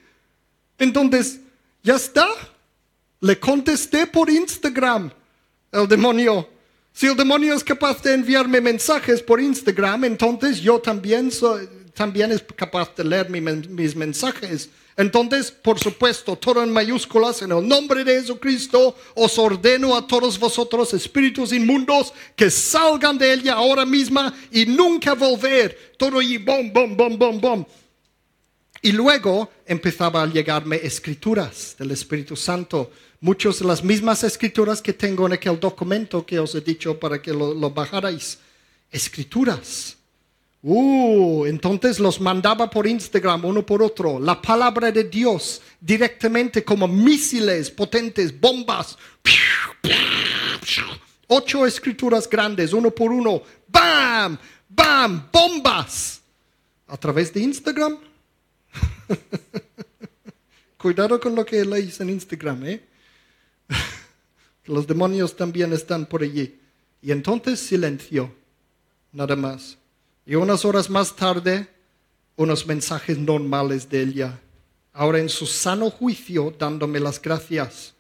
Entonces, 0.79 1.41
ya 1.83 1.97
está. 1.97 2.27
Le 3.21 3.39
contesté 3.39 4.07
por 4.07 4.31
Instagram. 4.31 5.11
El 5.73 5.89
demonio. 5.89 6.49
Si 6.93 7.07
el 7.07 7.17
demonio 7.17 7.55
es 7.55 7.63
capaz 7.63 8.03
de 8.03 8.15
enviarme 8.15 8.61
mensajes 8.61 9.23
por 9.23 9.41
Instagram, 9.41 10.05
entonces 10.05 10.61
yo 10.61 10.79
también, 10.79 11.31
soy, 11.31 11.69
también 11.93 12.33
es 12.33 12.43
capaz 12.55 12.95
de 12.95 13.05
leer 13.05 13.29
mis 13.29 13.95
mensajes 13.95 14.71
entonces, 14.97 15.51
por 15.51 15.79
supuesto, 15.79 16.37
todo 16.37 16.63
en 16.63 16.73
mayúsculas, 16.73 17.43
en 17.43 17.53
el 17.53 17.69
nombre 17.69 18.03
de 18.03 18.19
Jesucristo, 18.19 18.97
os 19.15 19.39
ordeno 19.39 19.95
a 19.95 20.07
todos 20.07 20.39
vosotros, 20.39 20.95
espíritus 20.95 21.53
inmundos, 21.53 22.15
que 22.35 22.51
salgan 22.51 23.19
de 23.19 23.35
ella 23.35 23.55
ahora 23.55 23.85
misma 23.85 24.35
y 24.51 24.65
nunca 24.65 25.13
volver. 25.15 25.93
Todo 25.99 26.23
y 26.23 26.39
bom, 26.39 26.73
bom, 26.73 26.97
bom, 26.97 27.19
bom, 27.19 27.41
bom. 27.41 27.67
Y 28.81 28.93
luego 28.93 29.51
empezaba 29.67 30.23
a 30.23 30.27
llegarme 30.27 30.77
escrituras 30.77 31.77
del 31.79 31.91
Espíritu 31.91 32.35
Santo, 32.35 32.91
muchas 33.21 33.59
de 33.59 33.67
las 33.67 33.85
mismas 33.85 34.25
escrituras 34.25 34.81
que 34.81 34.95
tengo 34.95 35.27
en 35.27 35.35
aquel 35.35 35.61
documento 35.61 36.25
que 36.25 36.39
os 36.39 36.55
he 36.55 36.63
dicho 36.63 36.99
para 36.99 37.21
que 37.21 37.33
lo, 37.33 37.53
lo 37.53 37.71
bajarais. 37.71 38.39
Escrituras 38.91 39.96
Uh, 40.69 41.47
entonces 41.47 42.01
los 42.01 42.21
mandaba 42.21 42.69
por 42.69 42.89
Instagram 42.89 43.45
uno 43.45 43.65
por 43.65 43.85
otro. 43.85 44.19
La 44.19 44.43
palabra 44.43 44.91
de 44.91 45.05
Dios 45.05 45.63
directamente 45.81 46.65
como 46.65 46.89
misiles 46.89 47.71
potentes, 47.71 48.41
bombas. 48.41 48.99
Ocho 51.29 51.67
escrituras 51.67 52.29
grandes, 52.29 52.73
uno 52.73 52.91
por 52.91 53.13
uno. 53.13 53.43
¡Bam! 53.69 54.37
¡Bam! 54.69 55.29
¡Bombas! 55.33 56.21
A 56.89 56.97
través 56.97 57.33
de 57.33 57.43
Instagram. 57.43 57.99
Cuidado 60.77 61.21
con 61.21 61.37
lo 61.37 61.47
que 61.47 61.65
leéis 61.65 62.01
en 62.01 62.11
Instagram, 62.11 62.67
¿eh? 62.67 62.83
Los 64.65 64.85
demonios 64.89 65.37
también 65.37 65.73
están 65.73 66.07
por 66.07 66.25
allí. 66.25 66.59
Y 67.01 67.13
entonces 67.13 67.61
silencio, 67.61 68.35
nada 69.13 69.37
más. 69.37 69.79
Y 70.27 70.35
unas 70.35 70.65
horas 70.65 70.91
más 70.91 71.15
tarde, 71.15 71.69
unos 72.37 72.67
mensajes 72.67 73.17
normales 73.17 73.89
de 73.89 74.03
ella, 74.03 74.41
ahora 74.93 75.21
en 75.21 75.29
su 75.29 75.47
sano 75.47 75.89
juicio 75.89 76.53
dándome 76.59 76.99
las 76.99 77.23
gracias. 77.23 77.95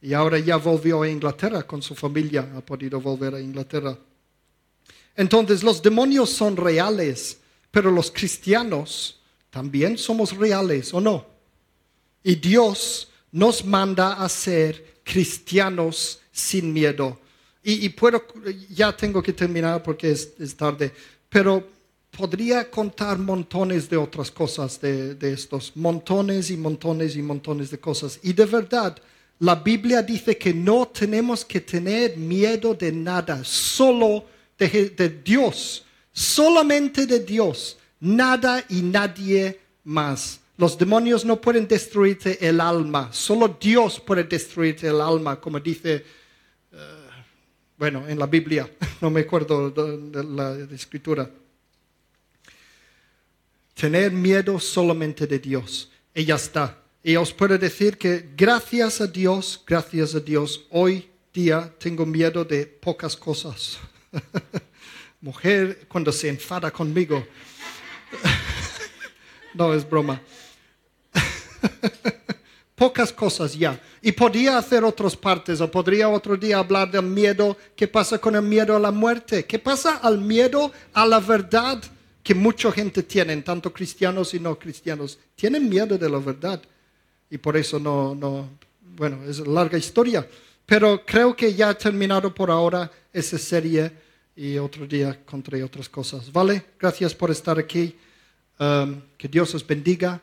Y 0.00 0.14
ahora 0.14 0.38
ya 0.38 0.56
volvió 0.56 1.02
a 1.02 1.08
Inglaterra 1.08 1.64
con 1.64 1.82
su 1.82 1.96
familia, 1.96 2.48
ha 2.56 2.60
podido 2.60 3.00
volver 3.00 3.34
a 3.34 3.40
Inglaterra. 3.40 3.98
Entonces 5.16 5.64
los 5.64 5.82
demonios 5.82 6.30
son 6.30 6.56
reales, 6.56 7.38
pero 7.72 7.90
los 7.90 8.12
cristianos 8.12 9.18
también 9.50 9.98
somos 9.98 10.36
reales, 10.36 10.94
¿o 10.94 11.00
no? 11.00 11.26
Y 12.22 12.36
Dios 12.36 13.08
nos 13.32 13.64
manda 13.64 14.22
a 14.22 14.28
ser 14.28 15.00
cristianos 15.02 16.20
sin 16.30 16.72
miedo. 16.72 17.18
Y, 17.62 17.88
puedo, 17.90 18.24
ya 18.70 18.96
tengo 18.96 19.22
que 19.22 19.32
terminar 19.32 19.82
porque 19.82 20.10
es, 20.10 20.56
tarde, 20.56 20.92
pero 21.28 21.66
podría 22.10 22.70
contar 22.70 23.18
montones 23.18 23.90
de 23.90 23.96
otras 23.96 24.30
cosas 24.30 24.80
de, 24.80 25.14
de 25.14 25.32
estos, 25.32 25.76
montones 25.76 26.50
y 26.50 26.56
montones 26.56 27.16
y 27.16 27.22
montones 27.22 27.70
de 27.70 27.78
cosas. 27.78 28.20
Y 28.22 28.32
de 28.32 28.46
verdad, 28.46 28.96
la 29.40 29.54
Biblia 29.54 30.02
dice 30.02 30.36
que 30.36 30.52
no 30.52 30.88
tenemos 30.88 31.44
que 31.44 31.60
tener 31.60 32.16
miedo 32.16 32.74
de 32.74 32.90
nada, 32.90 33.44
solo 33.44 34.24
de, 34.58 35.20
Dios, 35.24 35.84
solamente 36.12 37.06
de 37.06 37.20
Dios, 37.20 37.78
nada 38.00 38.64
y 38.68 38.82
nadie 38.82 39.60
más. 39.84 40.40
Los 40.56 40.76
demonios 40.76 41.24
no 41.24 41.40
pueden 41.40 41.68
destruirte 41.68 42.48
el 42.48 42.60
alma, 42.60 43.10
solo 43.12 43.56
Dios 43.60 44.00
puede 44.00 44.24
destruirte 44.24 44.88
el 44.88 45.00
alma, 45.00 45.40
como 45.40 45.60
dice, 45.60 46.04
bueno, 47.78 48.08
en 48.08 48.18
la 48.18 48.26
Biblia, 48.26 48.68
no 49.00 49.10
me 49.10 49.20
acuerdo 49.20 49.70
de, 49.70 50.24
la 50.24 50.54
escritura. 50.74 51.30
Tener 53.74 54.10
miedo 54.10 54.58
solamente 54.58 55.26
de 55.26 55.38
Dios, 55.38 55.90
y 56.14 56.24
ya 56.24 56.34
está. 56.34 56.82
Y 57.04 57.14
os 57.14 57.32
puedo 57.32 57.56
decir 57.56 57.96
que 57.96 58.30
gracias 58.36 59.00
a 59.00 59.06
Dios, 59.06 59.62
gracias 59.64 60.16
a 60.16 60.20
Dios, 60.20 60.66
hoy 60.70 61.08
día 61.32 61.72
tengo 61.78 62.04
miedo 62.04 62.44
de 62.44 62.66
pocas 62.66 63.16
cosas. 63.16 63.78
Mujer 65.20 65.86
cuando 65.88 66.10
se 66.10 66.28
enfada 66.28 66.72
conmigo. 66.72 67.24
no 69.54 69.72
es 69.72 69.88
broma. 69.88 70.20
Pocas 72.78 73.12
cosas 73.12 73.58
ya. 73.58 73.80
Y 74.00 74.12
podría 74.12 74.56
hacer 74.56 74.84
otras 74.84 75.16
partes, 75.16 75.60
o 75.60 75.68
podría 75.68 76.08
otro 76.08 76.36
día 76.36 76.58
hablar 76.58 76.88
del 76.88 77.02
miedo. 77.02 77.56
¿Qué 77.74 77.88
pasa 77.88 78.18
con 78.18 78.36
el 78.36 78.42
miedo 78.42 78.76
a 78.76 78.78
la 78.78 78.92
muerte? 78.92 79.44
¿Qué 79.46 79.58
pasa 79.58 79.96
al 79.96 80.18
miedo 80.18 80.70
a 80.92 81.04
la 81.04 81.18
verdad 81.18 81.82
que 82.22 82.36
mucha 82.36 82.70
gente 82.70 83.02
tiene, 83.02 83.36
tanto 83.38 83.72
cristianos 83.72 84.32
y 84.32 84.38
no 84.38 84.56
cristianos? 84.56 85.18
Tienen 85.34 85.68
miedo 85.68 85.98
de 85.98 86.08
la 86.08 86.18
verdad. 86.18 86.62
Y 87.28 87.38
por 87.38 87.56
eso 87.56 87.80
no, 87.80 88.14
no, 88.14 88.48
bueno, 88.80 89.24
es 89.28 89.44
larga 89.44 89.76
historia. 89.76 90.24
Pero 90.64 91.04
creo 91.04 91.34
que 91.34 91.52
ya 91.54 91.72
he 91.72 91.74
terminado 91.74 92.32
por 92.32 92.48
ahora 92.48 92.88
esa 93.12 93.38
serie 93.38 93.90
y 94.36 94.56
otro 94.56 94.86
día 94.86 95.18
contaré 95.24 95.64
otras 95.64 95.88
cosas. 95.88 96.30
¿Vale? 96.32 96.64
Gracias 96.78 97.12
por 97.12 97.32
estar 97.32 97.58
aquí. 97.58 97.96
Um, 98.60 99.00
que 99.16 99.26
Dios 99.26 99.52
os 99.54 99.66
bendiga. 99.66 100.20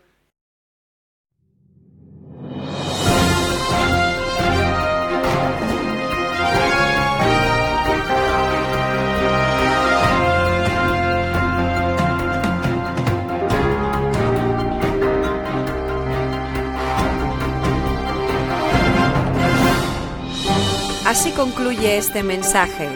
Así 21.16 21.32
concluye 21.32 21.98
este 21.98 22.22
mensaje. 22.24 22.90